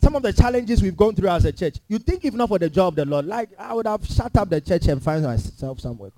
some 0.00 0.14
of 0.14 0.22
the 0.22 0.32
challenges 0.32 0.80
we've 0.80 0.96
gone 0.96 1.16
through 1.16 1.30
as 1.30 1.44
a 1.44 1.50
church. 1.50 1.78
You 1.88 1.98
think 1.98 2.24
if 2.24 2.32
not 2.32 2.48
for 2.48 2.60
the 2.60 2.70
joy 2.70 2.86
of 2.86 2.94
the 2.94 3.04
Lord, 3.04 3.26
like 3.26 3.48
I 3.58 3.74
would 3.74 3.88
have 3.88 4.06
shut 4.06 4.36
up 4.36 4.48
the 4.48 4.60
church 4.60 4.86
and 4.86 5.02
find 5.02 5.24
myself 5.24 5.80
somewhere. 5.80 6.12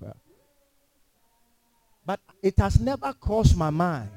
But 2.05 2.19
it 2.43 2.53
has 2.59 2.79
never 2.79 3.11
crossed 3.13 3.57
my 3.57 3.71
mind 3.71 4.11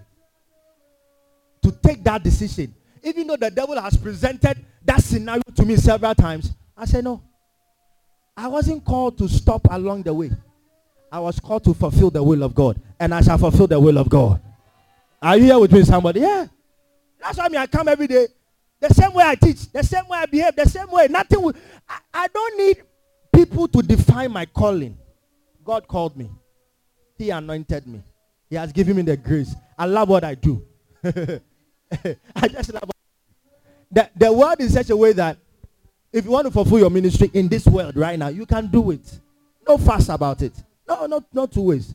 to 1.63 1.73
take 1.73 2.05
that 2.05 2.23
decision. 2.23 2.75
Even 3.03 3.29
though 3.29 3.37
the 3.37 3.51
devil 3.51 3.81
has 3.81 3.97
presented 3.97 4.63
that 4.85 5.03
scenario 5.03 5.43
to 5.55 5.65
me 5.65 5.77
several 5.77 6.15
times, 6.15 6.53
I 6.77 6.85
said, 6.85 7.05
no. 7.05 7.23
I 8.37 8.49
wasn't 8.49 8.85
called 8.85 9.17
to 9.17 9.27
stop 9.27 9.67
along 9.71 10.03
the 10.03 10.13
way. 10.13 10.33
I 11.17 11.19
was 11.19 11.41
called 11.41 11.65
to 11.65 11.73
fulfill 11.73 12.11
the 12.11 12.23
will 12.23 12.43
of 12.43 12.55
God. 12.55 12.79
And 13.01 13.15
I 13.15 13.23
shall 13.23 13.39
fulfill 13.39 13.67
the 13.67 13.81
will 13.81 13.97
of 13.97 14.07
God. 14.07 14.39
Are 15.23 15.39
you 15.39 15.45
here 15.45 15.59
with 15.59 15.73
me, 15.73 15.83
somebody? 15.83 16.21
Yeah. 16.21 16.47
That's 17.19 17.39
why 17.39 17.47
I, 17.47 17.49
mean, 17.49 17.57
I 17.59 17.67
come 17.67 17.89
every 17.89 18.07
day. 18.07 18.27
The 18.81 18.93
same 18.93 19.15
way 19.15 19.25
I 19.25 19.35
teach, 19.35 19.73
the 19.73 19.83
same 19.83 20.07
way 20.09 20.19
I 20.19 20.27
behave, 20.27 20.55
the 20.55 20.69
same 20.69 20.91
way. 20.91 21.07
Nothing 21.09 21.41
will, 21.41 21.55
I, 21.89 21.99
I 22.13 22.29
don't 22.29 22.59
need 22.59 22.83
people 23.35 23.67
to 23.67 23.81
define 23.81 24.31
my 24.31 24.45
calling. 24.45 24.99
God 25.65 25.89
called 25.89 26.19
me. 26.19 26.31
He 27.17 27.31
anointed 27.31 27.87
me. 27.87 28.03
He 28.51 28.57
has 28.57 28.71
given 28.71 28.97
me 28.97 29.01
the 29.01 29.17
grace. 29.17 29.55
I 29.79 29.87
love 29.87 30.11
what 30.11 30.23
I 30.23 30.35
do. 30.35 30.63
I 31.03 32.49
just 32.49 32.75
love 32.75 32.91
the, 33.91 34.11
the 34.15 34.31
world 34.31 34.57
in 34.61 34.69
such 34.69 34.91
a 34.91 34.97
way 34.97 35.15
that 35.15 35.39
if 36.13 36.27
you 36.27 36.31
want 36.31 36.45
to 36.45 36.51
fulfill 36.51 36.79
your 36.79 36.91
ministry 36.91 37.31
in 37.33 37.49
this 37.49 37.65
world 37.65 37.97
right 37.97 38.19
now, 38.19 38.29
you 38.29 38.45
can 38.45 38.67
do 38.67 38.91
it. 38.91 39.19
No 39.67 39.79
fuss 39.79 40.11
about 40.11 40.43
it. 40.43 40.53
No, 40.89 41.07
not, 41.07 41.25
not 41.33 41.53
two 41.53 41.63
ways. 41.63 41.95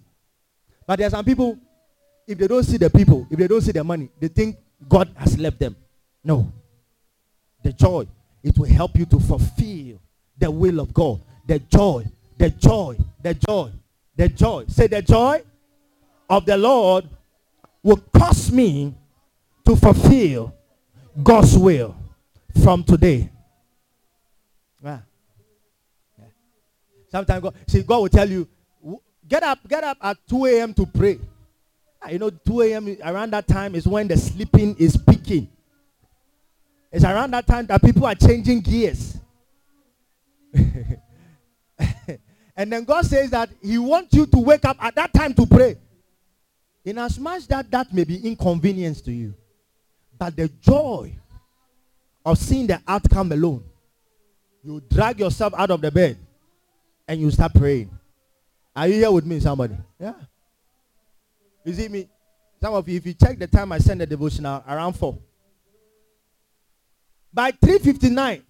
But 0.85 0.97
there 0.97 1.07
are 1.07 1.11
some 1.11 1.25
people, 1.25 1.57
if 2.27 2.37
they 2.37 2.47
don't 2.47 2.63
see 2.63 2.77
the 2.77 2.89
people, 2.89 3.27
if 3.29 3.37
they 3.37 3.47
don't 3.47 3.61
see 3.61 3.71
the 3.71 3.83
money, 3.83 4.09
they 4.19 4.27
think 4.27 4.57
God 4.87 5.09
has 5.15 5.37
left 5.37 5.59
them. 5.59 5.75
No. 6.23 6.51
The 7.63 7.73
joy, 7.73 8.07
it 8.43 8.57
will 8.57 8.67
help 8.67 8.97
you 8.97 9.05
to 9.05 9.19
fulfill 9.19 9.99
the 10.37 10.49
will 10.51 10.79
of 10.79 10.93
God. 10.93 11.21
The 11.47 11.59
joy, 11.59 12.05
the 12.37 12.49
joy, 12.49 12.97
the 13.21 13.33
joy, 13.33 13.71
the 14.15 14.27
joy. 14.27 14.65
Say 14.67 14.87
the 14.87 15.01
joy 15.01 15.43
of 16.29 16.45
the 16.45 16.57
Lord 16.57 17.07
will 17.83 18.01
cause 18.15 18.51
me 18.51 18.95
to 19.65 19.75
fulfill 19.75 20.53
God's 21.23 21.57
will 21.57 21.95
from 22.63 22.83
today. 22.83 23.29
Ah. 24.83 25.01
Yeah. 26.17 26.25
Sometimes 27.09 27.41
God, 27.43 27.55
see, 27.67 27.83
God 27.83 27.99
will 27.99 28.09
tell 28.09 28.29
you, 28.29 28.47
get 29.31 29.43
up, 29.43 29.59
get 29.65 29.83
up 29.85 29.97
at 30.01 30.17
2 30.27 30.45
a.m. 30.45 30.73
to 30.73 30.85
pray. 30.85 31.17
Ah, 32.01 32.09
you 32.09 32.19
know, 32.19 32.29
2 32.29 32.61
a.m. 32.63 32.97
around 33.05 33.31
that 33.31 33.47
time 33.47 33.75
is 33.75 33.87
when 33.87 34.09
the 34.09 34.17
sleeping 34.17 34.75
is 34.77 34.97
peaking. 34.97 35.47
It's 36.91 37.05
around 37.05 37.31
that 37.31 37.47
time 37.47 37.65
that 37.67 37.81
people 37.81 38.05
are 38.05 38.15
changing 38.15 38.59
gears. 38.59 39.17
and 40.53 40.99
then 42.73 42.83
God 42.83 43.05
says 43.05 43.29
that 43.29 43.49
He 43.63 43.77
wants 43.77 44.13
you 44.13 44.25
to 44.25 44.37
wake 44.37 44.65
up 44.65 44.83
at 44.83 44.95
that 44.95 45.13
time 45.13 45.33
to 45.35 45.45
pray. 45.45 45.77
In 46.83 46.97
as 46.97 47.17
much 47.17 47.47
that 47.47 47.71
that 47.71 47.93
may 47.93 48.03
be 48.03 48.27
inconvenience 48.27 48.99
to 49.01 49.13
you, 49.13 49.33
but 50.17 50.35
the 50.35 50.49
joy 50.59 51.15
of 52.25 52.37
seeing 52.37 52.67
the 52.67 52.81
outcome 52.85 53.31
alone, 53.31 53.63
you 54.61 54.81
drag 54.89 55.19
yourself 55.19 55.53
out 55.55 55.71
of 55.71 55.79
the 55.79 55.89
bed 55.89 56.17
and 57.07 57.21
you 57.21 57.31
start 57.31 57.53
praying. 57.53 57.97
Are 58.81 58.87
you 58.87 58.95
here 58.95 59.11
with 59.11 59.27
me, 59.27 59.39
somebody? 59.39 59.75
Yeah. 59.99 60.15
You 61.63 61.71
see 61.71 61.87
me? 61.87 62.09
Some 62.59 62.73
of 62.73 62.89
you, 62.89 62.97
if 62.97 63.05
you 63.05 63.13
check 63.13 63.37
the 63.37 63.45
time 63.45 63.71
I 63.71 63.77
send 63.77 64.01
the 64.01 64.07
devotional, 64.07 64.63
around 64.67 64.93
4. 64.93 65.19
By 67.31 67.51
3.59, 67.51 68.41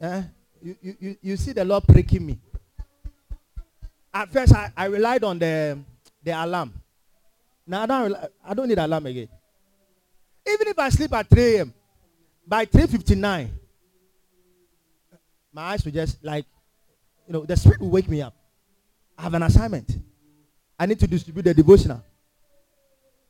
eh, 0.00 0.22
you, 0.62 0.76
you, 0.80 1.16
you 1.20 1.36
see 1.36 1.52
the 1.52 1.62
Lord 1.62 1.84
pricking 1.86 2.24
me. 2.24 2.38
At 4.14 4.32
first, 4.32 4.54
I, 4.54 4.72
I 4.74 4.86
relied 4.86 5.24
on 5.24 5.38
the, 5.38 5.78
the 6.24 6.30
alarm. 6.30 6.72
Now, 7.66 7.82
I 7.82 7.86
don't, 7.86 8.16
I 8.42 8.54
don't 8.54 8.66
need 8.66 8.78
alarm 8.78 9.04
again. 9.04 9.28
Even 10.48 10.68
if 10.68 10.78
I 10.78 10.88
sleep 10.88 11.12
at 11.12 11.28
3 11.28 11.56
a.m., 11.56 11.74
by 12.46 12.64
3.59, 12.64 13.50
my 15.52 15.62
eyes 15.62 15.84
will 15.84 15.92
just 15.92 16.24
like, 16.24 16.46
you 17.26 17.34
know, 17.34 17.44
the 17.44 17.58
spirit 17.58 17.82
will 17.82 17.90
wake 17.90 18.08
me 18.08 18.22
up. 18.22 18.34
I 19.20 19.24
have 19.24 19.34
an 19.34 19.42
assignment. 19.42 19.98
I 20.78 20.86
need 20.86 20.98
to 20.98 21.06
distribute 21.06 21.42
the 21.42 21.52
devotional. 21.52 22.02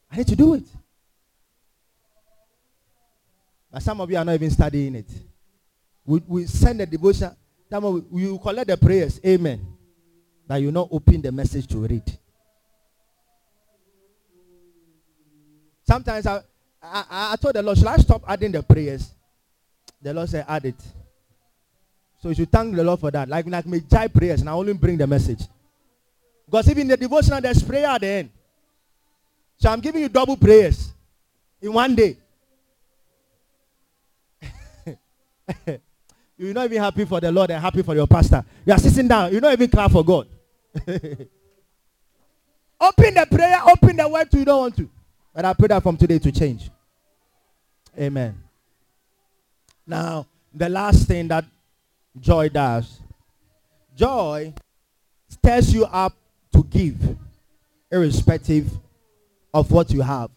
I 0.09 0.18
need 0.18 0.28
to 0.28 0.36
do 0.36 0.55
it. 0.55 0.62
But 3.72 3.82
some 3.82 4.01
of 4.01 4.09
you 4.09 4.16
are 4.16 4.24
not 4.24 4.34
even 4.34 4.51
studying 4.51 4.95
it. 4.95 5.11
We, 6.07 6.22
we 6.28 6.47
send 6.47 6.78
the 6.78 6.86
devotion. 6.86 7.34
Some 7.68 8.07
we, 8.09 8.22
you 8.22 8.38
collect 8.38 8.68
the 8.68 8.76
prayers. 8.76 9.20
Amen. 9.26 9.66
That 10.47 10.59
you 10.59 10.70
not 10.70 10.88
open 10.93 11.22
the 11.22 11.32
message 11.32 11.66
to 11.66 11.78
read. 11.78 12.05
Sometimes 15.88 16.24
I, 16.24 16.41
I, 16.80 17.32
I 17.32 17.36
told 17.36 17.57
the 17.57 17.62
Lord, 17.62 17.78
should 17.78 17.88
I 17.88 17.97
stop 17.97 18.22
adding 18.28 18.53
the 18.53 18.62
prayers? 18.62 19.12
The 20.01 20.14
Lord 20.14 20.28
said, 20.28 20.45
add 20.49 20.66
it. 20.66 20.80
So 22.22 22.28
you 22.28 22.36
should 22.36 22.53
thank 22.53 22.76
the 22.76 22.84
Lord 22.84 23.01
for 23.01 23.11
that. 23.11 23.28
Like, 23.28 23.47
like 23.47 23.66
me 23.66 23.80
jai 23.91 24.07
prayers 24.07 24.41
and 24.41 24.49
I 24.49 24.53
only 24.53 24.74
bring 24.74 24.97
the 24.97 25.07
message. 25.09 25.41
Because 26.51 26.68
even 26.68 26.88
the 26.88 26.96
devotional, 26.96 27.40
there's 27.40 27.62
prayer 27.62 27.86
at 27.86 28.01
the 28.01 28.07
end. 28.09 28.30
So 29.59 29.70
I'm 29.70 29.78
giving 29.80 30.03
you 30.03 30.09
double 30.09 30.36
prayers 30.36 30.92
in 31.61 31.72
one 31.72 31.94
day. 31.94 32.16
You're 36.36 36.55
not 36.55 36.64
even 36.64 36.82
happy 36.82 37.05
for 37.05 37.20
the 37.20 37.30
Lord 37.30 37.51
and 37.51 37.62
happy 37.62 37.82
for 37.82 37.94
your 37.94 38.07
pastor. 38.07 38.44
You 38.64 38.72
are 38.72 38.78
sitting 38.78 39.07
down. 39.07 39.30
You're 39.30 39.42
not 39.42 39.53
even 39.53 39.70
clap 39.70 39.92
for 39.92 40.05
God. 40.05 40.26
open 40.88 41.28
the 43.14 43.26
prayer, 43.30 43.61
open 43.66 43.96
the 43.96 44.09
word 44.09 44.30
to 44.30 44.38
you 44.38 44.44
don't 44.44 44.61
want 44.61 44.76
to. 44.76 44.88
But 45.34 45.44
I 45.44 45.53
pray 45.53 45.68
that 45.68 45.82
from 45.82 45.96
today 45.96 46.18
to 46.18 46.32
change. 46.32 46.70
Amen. 47.98 48.42
Now, 49.86 50.26
the 50.53 50.68
last 50.68 51.07
thing 51.07 51.28
that 51.28 51.44
joy 52.18 52.48
does 52.48 52.98
joy 53.94 54.53
stirs 55.28 55.72
you 55.74 55.84
up 55.84 56.14
to 56.53 56.64
give, 56.64 57.16
irrespective 57.90 58.70
of 59.53 59.70
what 59.70 59.90
you 59.90 60.03
have. 60.03 60.30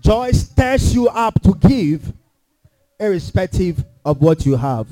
Joy 0.00 0.30
stirs 0.32 0.94
you 0.94 1.08
up 1.08 1.40
to 1.42 1.54
give, 1.54 2.12
irrespective 3.00 3.84
of 4.04 4.20
what 4.20 4.46
you 4.46 4.56
have. 4.56 4.86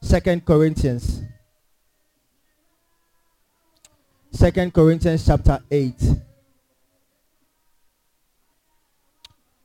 Second 0.00 0.44
Corinthians. 0.44 1.22
Second 4.30 4.72
Corinthians 4.74 5.24
chapter 5.24 5.60
8. 5.70 5.94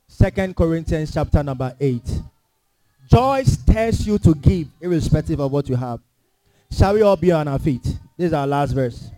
Second 0.07 0.55
Corinthians 0.55 1.13
chapter 1.13 1.43
number 1.43 1.73
8. 1.79 2.01
Joy 3.09 3.43
stirs 3.43 4.05
you 4.05 4.19
to 4.19 4.35
give 4.35 4.67
irrespective 4.81 5.39
of 5.39 5.51
what 5.51 5.67
you 5.69 5.75
have. 5.75 5.99
Shall 6.71 6.93
we 6.93 7.01
all 7.01 7.15
be 7.15 7.31
on 7.31 7.47
our 7.47 7.59
feet? 7.59 7.83
This 8.17 8.27
is 8.27 8.33
our 8.33 8.47
last 8.47 8.73
verse. 8.73 9.09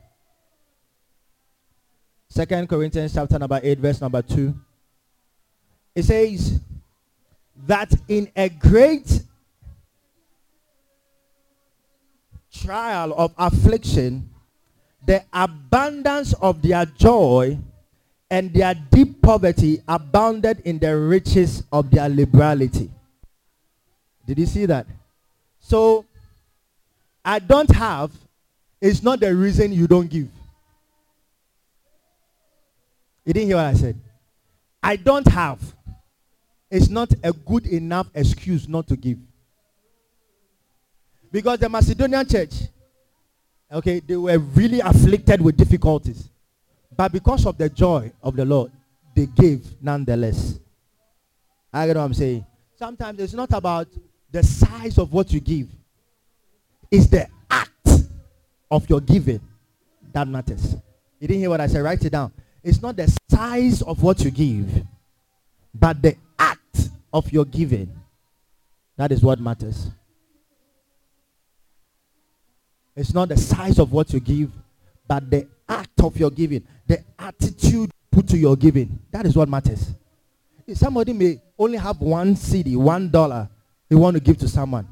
Second 2.30 2.70
Corinthians 2.70 3.14
chapter 3.14 3.38
number 3.38 3.60
8 3.62 3.80
verse 3.80 4.02
number 4.02 4.22
2. 4.22 4.54
It 5.96 6.04
says, 6.04 6.62
that 7.68 7.94
in 8.08 8.32
a 8.36 8.50
great 8.50 9.22
trial 12.54 13.14
of 13.14 13.34
affliction, 13.38 14.30
the 15.06 15.24
abundance 15.34 16.34
of 16.34 16.62
their 16.62 16.86
joy 16.86 17.58
and 18.30 18.54
their 18.54 18.74
deep 18.74 19.22
poverty 19.22 19.82
abounded 19.88 20.62
in 20.62 20.80
the 20.80 20.96
riches 20.98 21.64
of 21.72 21.90
their 21.92 22.08
liberality. 22.08 22.90
Did 24.26 24.40
you 24.40 24.46
see 24.46 24.66
that? 24.68 24.88
So, 25.60 26.06
I 27.24 27.40
don't 27.40 27.70
have 27.76 28.12
is 28.80 29.04
not 29.04 29.20
the 29.20 29.34
reason 29.36 29.72
you 29.72 29.88
don't 29.88 30.10
give. 30.10 30.28
You 33.26 33.34
didn't 33.34 33.48
hear 33.48 33.58
what 33.58 33.66
I 33.66 33.74
said? 33.74 34.00
I 34.82 34.96
don't 34.96 35.28
have 35.28 35.60
is 36.72 36.90
not 36.90 37.14
a 37.24 37.32
good 37.32 37.68
enough 37.68 38.08
excuse 38.16 38.68
not 38.68 38.88
to 38.88 38.96
give. 38.96 39.20
Because 41.32 41.60
the 41.60 41.70
Macedonian 41.70 42.28
church, 42.28 42.54
okay, 43.72 44.00
they 44.00 44.16
were 44.16 44.40
really 44.40 44.80
afflicted 44.80 45.42
with 45.42 45.56
difficulties. 45.56 46.30
But 46.96 47.12
because 47.12 47.46
of 47.46 47.58
the 47.58 47.70
joy 47.70 48.12
of 48.22 48.36
the 48.36 48.46
Lord, 48.46 48.72
they 49.16 49.28
gave 49.28 49.82
nonetheless. 49.82 50.60
I 51.72 51.88
get 51.88 51.96
what 51.96 52.04
I'm 52.04 52.14
saying. 52.14 52.46
Sometimes 52.76 53.20
it's 53.20 53.34
not 53.34 53.52
about 53.54 53.88
the 54.32 54.44
size 54.44 54.98
of 54.98 55.14
what 55.14 55.32
you 55.32 55.40
give. 55.40 55.68
It's 56.92 57.08
the 57.08 57.28
act 57.50 57.88
of 58.70 58.90
your 58.90 59.00
giving 59.00 59.40
that 60.12 60.28
matters. 60.28 60.76
You 61.20 61.28
didn't 61.28 61.40
hear 61.40 61.50
what 61.50 61.62
I 61.62 61.68
said? 61.68 61.82
Write 61.82 62.04
it 62.04 62.10
down. 62.10 62.34
It's 62.64 62.82
not 62.82 62.98
the 62.98 63.12
size 63.30 63.82
of 63.82 64.04
what 64.04 64.20
you 64.24 64.32
give, 64.32 64.84
but 65.74 66.02
the 66.02 66.16
act 66.38 66.90
of 67.14 67.32
your 67.32 67.46
giving. 67.46 67.92
That 68.98 69.12
is 69.12 69.24
what 69.24 69.40
matters. 69.40 69.90
It's 72.96 73.14
not 73.14 73.30
the 73.30 73.38
size 73.38 73.80
of 73.80 73.92
what 73.92 74.12
you 74.14 74.20
give, 74.20 74.52
but 75.08 75.30
the 75.30 75.48
act 75.68 76.02
of 76.04 76.18
your 76.18 76.30
giving, 76.30 76.68
the 76.86 77.04
attitude 77.18 77.92
put 78.12 78.28
to 78.28 78.38
your 78.38 78.58
giving. 78.58 79.00
That 79.12 79.26
is 79.26 79.36
what 79.36 79.48
matters. 79.48 79.94
If 80.68 80.78
somebody 80.78 81.14
may 81.14 81.42
only 81.58 81.78
have 81.78 82.00
one 82.02 82.36
cedi, 82.36 82.76
one 82.76 83.10
dollar, 83.10 83.50
they 83.88 83.96
want 83.96 84.16
to 84.16 84.20
give 84.20 84.38
to 84.40 84.48
someone. 84.48 84.88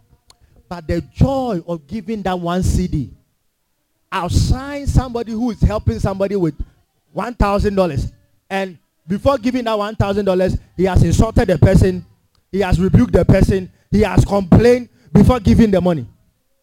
But 0.70 0.88
the 0.88 1.02
joy 1.02 1.62
of 1.68 1.86
giving 1.88 2.22
that 2.22 2.40
one 2.40 2.62
cedi 2.62 3.10
outside 4.12 4.88
somebody 4.88 5.32
who 5.32 5.52
is 5.52 5.62
helping 5.62 6.00
somebody 6.00 6.36
with 6.36 6.56
$1,000 7.16 8.12
and 8.50 8.78
before 9.10 9.40
giving 9.40 9.64
that 9.64 9.78
one 9.78 9.96
thousand 9.96 10.26
dollars, 10.26 10.56
he 10.78 10.84
has 10.86 11.04
insulted 11.04 11.48
the 11.48 11.58
person, 11.58 12.06
he 12.52 12.60
has 12.60 12.80
rebuked 12.80 13.12
the 13.12 13.26
person, 13.26 13.72
he 13.90 14.02
has 14.02 14.24
complained 14.24 14.88
before 15.12 15.40
giving 15.40 15.72
the 15.72 15.82
money. 15.82 16.08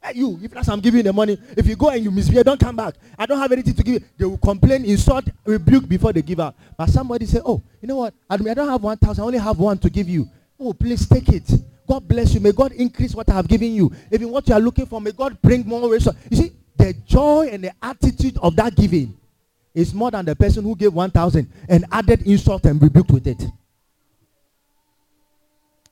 Hey, 0.01 0.13
you, 0.15 0.39
if 0.41 0.53
that's 0.53 0.69
I'm 0.69 0.79
giving 0.79 1.03
the 1.03 1.13
money, 1.13 1.37
if 1.57 1.67
you 1.67 1.75
go 1.75 1.91
and 1.91 2.03
you 2.05 2.13
misbehave, 2.13 2.45
don't 2.45 2.61
come 2.61 2.77
back. 2.77 2.95
I 3.19 3.27
don't 3.27 3.41
have 3.41 3.51
anything 3.51 3.75
to 3.75 3.83
give. 3.83 3.95
You. 3.95 4.09
They 4.17 4.25
will 4.27 4.39
complain, 4.39 4.85
insult, 4.85 5.25
rebuke 5.45 5.89
before 5.89 6.13
they 6.13 6.23
give 6.23 6.39
out. 6.39 6.55
But 6.79 6.89
somebody 6.89 7.27
say, 7.27 7.41
oh, 7.45 7.61
you 7.83 7.89
know 7.89 7.97
what? 7.97 8.15
I 8.31 8.37
don't 8.37 8.69
have 8.69 8.83
one 8.83 8.97
thousand. 8.97 9.25
I 9.25 9.27
only 9.27 9.39
have 9.39 9.59
one 9.59 9.79
to 9.79 9.91
give 9.91 10.09
you. 10.09 10.29
Oh, 10.59 10.73
please 10.73 11.09
take 11.09 11.29
it. 11.31 11.51
God 11.87 12.07
bless 12.07 12.35
you. 12.35 12.41
May 12.41 12.53
God 12.53 12.73
increase 12.73 13.15
what 13.15 13.29
I 13.29 13.35
have 13.35 13.49
given 13.49 13.73
you. 13.73 13.93
Even 14.11 14.31
what 14.31 14.49
you 14.49 14.55
are 14.55 14.61
looking 14.61 14.87
for, 14.87 15.01
may 15.01 15.13
God 15.13 15.41
bring 15.41 15.67
more 15.67 15.91
resources. 15.91 16.21
You 16.31 16.37
see, 16.37 16.53
the 16.77 16.93
joy 17.07 17.49
and 17.53 17.65
the 17.65 17.73
attitude 17.83 18.39
of 18.39 18.57
that 18.57 18.75
giving 18.75 19.17
is 19.75 19.93
more 19.95 20.11
than 20.11 20.25
the 20.25 20.35
person 20.35 20.65
who 20.65 20.75
gave 20.75 20.93
1,000 20.93 21.51
and 21.69 21.85
added 21.93 22.23
insult 22.23 22.65
and 22.65 22.81
rebuked 22.81 23.11
with 23.11 23.27
it. 23.27 23.43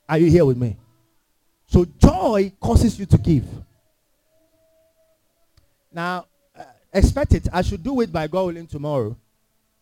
Are 0.08 0.18
you 0.18 0.30
here 0.30 0.44
with 0.44 0.56
me? 0.56 0.76
So 1.66 1.84
joy 1.84 2.52
causes 2.60 2.98
you 2.98 3.06
to 3.06 3.18
give. 3.18 3.44
Now, 5.92 6.26
uh, 6.58 6.64
expect 6.92 7.34
it. 7.34 7.48
I 7.52 7.62
should 7.62 7.82
do 7.82 8.00
it 8.00 8.12
by 8.12 8.26
God 8.26 8.46
willing 8.46 8.66
tomorrow. 8.66 9.16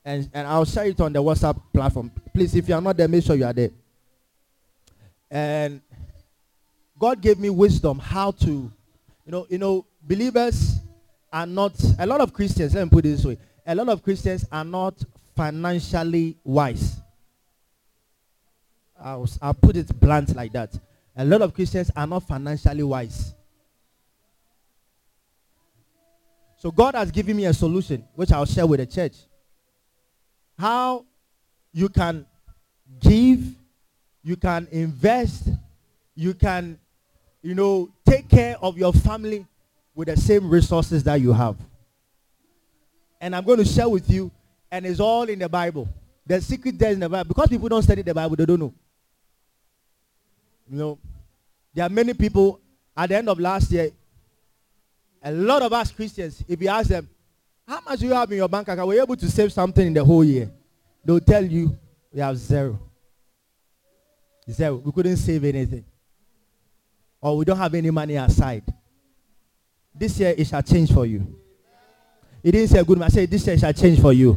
And, 0.05 0.29
and 0.35 0.47
I'll 0.47 0.65
share 0.65 0.87
it 0.87 1.01
on 1.01 1.13
the 1.13 1.23
WhatsApp 1.23 1.61
platform. 1.73 2.11
Please, 2.35 2.55
if 2.55 2.69
you 2.69 2.75
are 2.75 2.81
not 2.81 2.97
there, 2.97 3.09
make 3.09 3.25
sure 3.25 3.37
you 3.37 3.45
are 3.45 3.53
there. 3.53 3.71
And 5.31 5.81
God 7.03 7.21
gave 7.21 7.41
me 7.41 7.51
wisdom 7.51 7.99
how 7.99 8.31
to, 8.31 8.49
you 9.27 9.33
know, 9.33 9.45
you 9.51 9.59
know, 9.59 9.85
believers 10.05 10.77
are 11.33 11.47
not, 11.47 11.73
a 11.99 12.07
lot 12.07 12.21
of 12.21 12.33
Christians, 12.33 12.77
let 12.77 12.85
me 12.85 12.91
put 12.91 13.05
it 13.05 13.09
this 13.09 13.25
way, 13.25 13.37
a 13.67 13.75
lot 13.75 13.89
of 13.89 14.05
Christians 14.05 14.45
are 14.53 14.63
not 14.65 14.95
financially 15.35 16.37
wise. 16.45 17.01
I'll, 19.03 19.29
I'll 19.41 19.53
put 19.53 19.77
it 19.77 19.99
blunt 19.99 20.37
like 20.37 20.53
that. 20.53 20.79
A 21.17 21.25
lot 21.25 21.43
of 21.43 21.53
Christians 21.53 21.91
are 21.97 22.07
not 22.07 22.23
financially 22.23 22.85
wise. 22.85 23.35
So 26.59 26.71
God 26.71 26.95
has 26.95 27.11
given 27.11 27.37
me 27.37 27.47
a 27.47 27.53
solution, 27.53 28.05
which 28.15 28.31
I'll 28.31 28.47
share 28.47 28.65
with 28.69 28.79
the 28.79 28.87
church. 28.87 29.17
How 30.57 31.05
you 31.73 31.89
can 31.89 32.27
give, 33.01 33.41
you 34.23 34.37
can 34.37 34.69
invest, 34.71 35.49
you 36.15 36.35
can, 36.35 36.79
you 37.43 37.55
know, 37.55 37.91
take 38.07 38.29
care 38.29 38.57
of 38.63 38.79
your 38.79 38.93
family 38.93 39.47
with 39.95 40.09
the 40.09 40.17
same 40.17 40.49
resources 40.49 41.03
that 41.05 41.21
you 41.21 41.33
have. 41.33 41.57
And 43.21 43.37
I'm 43.37 43.45
going 43.45 43.59
to 43.59 43.65
share 43.65 43.89
with 43.89 44.09
you, 44.09 44.31
and 44.71 44.87
it's 44.87 45.01
all 45.01 45.25
in 45.25 45.39
the 45.39 45.49
Bible. 45.49 45.89
The 46.27 46.41
secret 46.41 46.79
there 46.79 46.93
in 46.93 47.01
the 47.01 47.09
Bible. 47.09 47.29
Because 47.29 47.49
people 47.49 47.69
don't 47.69 47.83
study 47.83 48.03
the 48.03 48.15
Bible, 48.15 48.37
they 48.37 48.47
don't 48.47 48.61
know. 48.61 48.73
You 50.71 50.79
know, 50.79 50.99
there 51.75 51.85
are 51.85 51.91
many 51.91 52.15
people 52.15 52.61
at 52.97 53.09
the 53.09 53.17
end 53.17 53.29
of 53.29 53.39
last 53.39 53.71
year, 53.71 53.91
a 55.23 55.33
lot 55.33 55.63
of 55.63 55.73
us 55.73 55.91
Christians, 55.91 56.43
if 56.49 56.61
you 56.61 56.69
ask 56.69 56.89
them, 56.89 57.09
how 57.67 57.81
much 57.81 58.01
do 58.01 58.07
you 58.07 58.13
have 58.13 58.31
in 58.31 58.39
your 58.39 58.49
bank 58.49 58.69
account? 58.69 58.87
Were 58.87 58.95
you 58.95 59.03
able 59.03 59.17
to 59.17 59.31
save 59.31 59.53
something 59.53 59.87
in 59.87 59.95
the 59.95 60.05
whole 60.05 60.25
year? 60.25 60.51
They'll 61.05 61.21
tell 61.21 61.45
you, 61.45 61.79
we 62.13 62.21
have 62.21 62.37
zero. 62.37 62.79
Zero. 64.51 64.77
We 64.77 64.93
couldn't 64.93 65.17
save 65.17 65.45
anything. 65.45 65.85
Or 67.23 67.39
we 67.39 67.47
don't 67.47 67.57
have 67.57 67.73
any 67.73 67.91
money 67.91 68.17
aside. 68.17 68.65
This 69.95 70.19
year 70.19 70.35
it 70.37 70.47
shall 70.47 70.63
change 70.63 70.93
for 70.93 71.07
you. 71.07 71.39
It 72.43 72.53
didn't 72.53 72.69
say 72.69 72.83
good 72.83 72.99
man. 72.99 73.07
I 73.07 73.09
said 73.09 73.31
this 73.31 73.47
year 73.47 73.57
shall 73.57 73.73
change 73.73 74.01
for 74.01 74.13
you. 74.13 74.37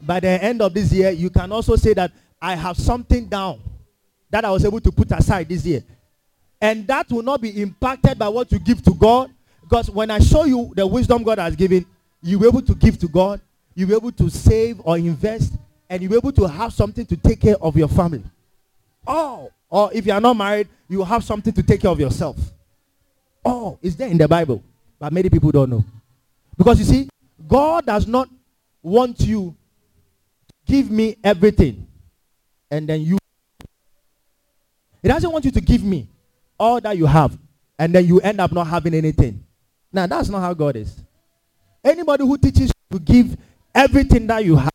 By 0.00 0.20
the 0.20 0.28
end 0.28 0.62
of 0.62 0.72
this 0.72 0.92
year, 0.92 1.10
you 1.10 1.28
can 1.28 1.50
also 1.52 1.76
say 1.76 1.92
that 1.94 2.12
I 2.40 2.54
have 2.54 2.76
something 2.78 3.26
down 3.26 3.60
that 4.30 4.44
I 4.44 4.50
was 4.50 4.64
able 4.64 4.80
to 4.80 4.92
put 4.92 5.10
aside 5.10 5.48
this 5.48 5.66
year. 5.66 5.82
And 6.60 6.86
that 6.86 7.10
will 7.10 7.22
not 7.22 7.40
be 7.40 7.60
impacted 7.60 8.18
by 8.18 8.28
what 8.28 8.50
you 8.52 8.58
give 8.58 8.82
to 8.84 8.94
God. 8.94 9.30
Because 9.62 9.90
when 9.90 10.10
I 10.10 10.18
show 10.18 10.44
you 10.44 10.72
the 10.74 10.86
wisdom 10.86 11.22
God 11.22 11.38
has 11.38 11.54
given, 11.56 11.84
you'll 12.22 12.40
be 12.40 12.46
able 12.46 12.62
to 12.62 12.74
give 12.74 12.98
to 12.98 13.08
God. 13.08 13.40
You'll 13.74 13.88
be 13.88 13.94
able 13.94 14.12
to 14.12 14.30
save 14.30 14.80
or 14.84 14.96
invest. 14.96 15.54
And 15.90 16.02
you'll 16.02 16.10
be 16.10 16.16
able 16.16 16.32
to 16.32 16.46
have 16.46 16.72
something 16.72 17.04
to 17.06 17.16
take 17.16 17.40
care 17.40 17.56
of 17.60 17.76
your 17.76 17.88
family. 17.88 18.24
Oh, 19.06 19.50
or 19.70 19.92
if 19.92 20.06
you 20.06 20.12
are 20.12 20.20
not 20.20 20.36
married, 20.36 20.68
you 20.88 21.02
have 21.04 21.22
something 21.22 21.52
to 21.52 21.62
take 21.62 21.80
care 21.80 21.90
of 21.90 22.00
yourself. 22.00 22.36
Oh, 23.44 23.78
it's 23.82 23.96
there 23.96 24.08
in 24.08 24.18
the 24.18 24.28
Bible. 24.28 24.62
But 24.98 25.12
many 25.12 25.28
people 25.28 25.50
don't 25.50 25.70
know. 25.70 25.84
Because 26.56 26.78
you 26.78 26.84
see, 26.84 27.08
God 27.46 27.86
does 27.86 28.06
not 28.06 28.28
want 28.82 29.20
you 29.20 29.54
to 30.48 30.54
give 30.72 30.90
me 30.90 31.16
everything 31.22 31.86
and 32.70 32.88
then 32.88 33.00
you 33.00 33.18
he 35.02 35.08
doesn't 35.08 35.30
want 35.30 35.44
you 35.44 35.50
to 35.52 35.60
give 35.60 35.84
me 35.84 36.08
all 36.58 36.80
that 36.80 36.96
you 36.96 37.06
have 37.06 37.38
and 37.78 37.94
then 37.94 38.06
you 38.06 38.20
end 38.20 38.40
up 38.40 38.52
not 38.52 38.66
having 38.66 38.94
anything. 38.94 39.44
Now, 39.92 40.06
that's 40.06 40.28
not 40.28 40.40
how 40.40 40.52
God 40.54 40.76
is. 40.76 41.02
Anybody 41.84 42.24
who 42.24 42.36
teaches 42.36 42.72
you 42.90 42.98
to 42.98 42.98
give 42.98 43.36
everything 43.74 44.26
that 44.26 44.44
you 44.44 44.56
have 44.56 44.72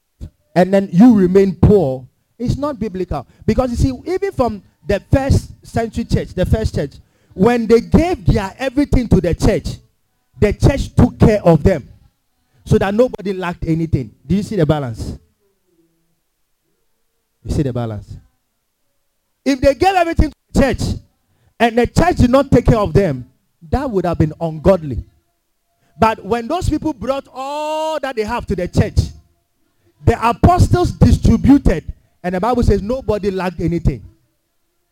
and 0.55 0.73
then 0.73 0.89
you 0.91 1.13
remain 1.13 1.55
poor 1.55 2.07
is 2.37 2.57
not 2.57 2.79
biblical. 2.79 3.27
Because 3.45 3.71
you 3.71 3.77
see, 3.77 4.11
even 4.11 4.31
from 4.31 4.63
the 4.85 4.99
first 5.11 5.65
century 5.65 6.05
church, 6.05 6.29
the 6.33 6.45
first 6.45 6.75
church, 6.75 6.91
when 7.33 7.65
they 7.67 7.81
gave 7.81 8.25
their 8.25 8.53
everything 8.57 9.07
to 9.09 9.21
the 9.21 9.33
church, 9.33 9.77
the 10.39 10.53
church 10.53 10.93
took 10.95 11.17
care 11.19 11.41
of 11.43 11.63
them 11.63 11.87
so 12.65 12.77
that 12.77 12.93
nobody 12.93 13.33
lacked 13.33 13.65
anything. 13.65 14.13
Do 14.25 14.35
you 14.35 14.43
see 14.43 14.55
the 14.55 14.65
balance? 14.65 15.17
You 17.43 17.51
see 17.51 17.63
the 17.63 17.73
balance? 17.73 18.17
If 19.43 19.59
they 19.59 19.73
gave 19.73 19.95
everything 19.95 20.31
to 20.31 20.35
the 20.53 20.61
church 20.61 20.99
and 21.59 21.77
the 21.77 21.87
church 21.87 22.17
did 22.17 22.29
not 22.29 22.51
take 22.51 22.65
care 22.65 22.77
of 22.79 22.93
them, 22.93 23.29
that 23.69 23.89
would 23.89 24.05
have 24.05 24.17
been 24.17 24.33
ungodly. 24.39 25.03
But 25.99 26.23
when 26.23 26.47
those 26.47 26.69
people 26.69 26.93
brought 26.93 27.27
all 27.31 27.99
that 27.99 28.15
they 28.15 28.23
have 28.23 28.45
to 28.47 28.55
the 28.55 28.67
church, 28.67 28.95
the 30.05 30.29
apostles 30.29 30.91
distributed, 30.91 31.85
and 32.23 32.35
the 32.35 32.39
Bible 32.41 32.63
says 32.63 32.81
nobody 32.81 33.31
lacked 33.31 33.61
anything. 33.61 34.03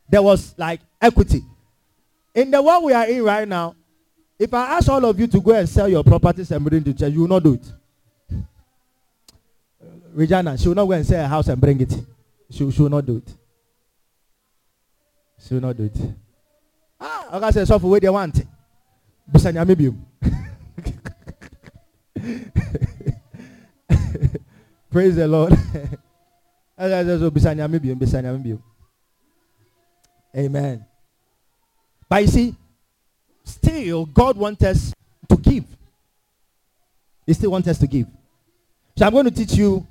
There 0.10 0.22
was 0.22 0.54
like 0.58 0.82
equity. 1.02 1.44
In 2.34 2.52
the 2.52 2.62
world 2.62 2.84
we 2.84 2.94
are 2.94 3.08
in 3.08 3.24
right 3.24 3.48
now, 3.48 3.76
if 4.40 4.54
I 4.54 4.78
ask 4.78 4.90
all 4.90 5.06
of 5.06 5.20
you 5.20 5.28
to 5.28 5.42
go 5.42 5.54
and 5.54 5.70
sell 5.70 5.88
your 5.88 6.04
properties 6.04 6.52
and 6.52 6.66
bring 6.66 6.82
it 6.82 6.86
to 6.86 6.94
church, 6.94 7.14
you 7.14 7.22
will 7.22 7.28
not 7.28 7.44
do 7.44 7.54
it. 7.54 7.72
Regina, 10.14 10.58
she 10.58 10.68
will 10.68 10.76
not 10.76 10.86
go 10.86 10.92
and 10.94 11.06
sell 11.06 11.24
a 11.24 11.28
house 11.28 11.48
and 11.48 11.62
bring 11.62 11.80
it. 11.80 11.94
She, 12.50 12.70
she 12.72 12.82
will 12.82 12.90
not 12.90 13.06
do 13.06 13.18
it. 13.18 13.34
She 15.40 15.54
will 15.54 15.62
not 15.62 15.78
do 15.78 15.84
it. 15.84 15.98
Ah, 17.00 17.38
okay, 17.38 17.52
say, 17.52 17.66
so 17.66 17.80
for 17.80 17.90
where 17.90 18.00
they 18.00 18.10
want 18.10 18.40
it. 18.40 18.48
Praise 24.92 25.16
the 25.16 25.28
Lord. 25.28 25.54
Amen. 30.36 30.86
But 32.08 32.24
you 32.24 32.28
see, 32.28 32.56
still 33.44 34.06
God 34.06 34.38
wants 34.38 34.64
us 34.64 34.94
to 35.30 35.38
give. 35.38 35.66
He 37.26 37.34
still 37.34 37.52
wants 37.52 37.68
us 37.68 37.78
to 37.80 37.88
give. 37.88 38.08
So 38.98 39.06
I'm 39.06 39.14
going 39.14 39.26
to 39.26 39.32
teach 39.32 39.54
you 39.54 39.86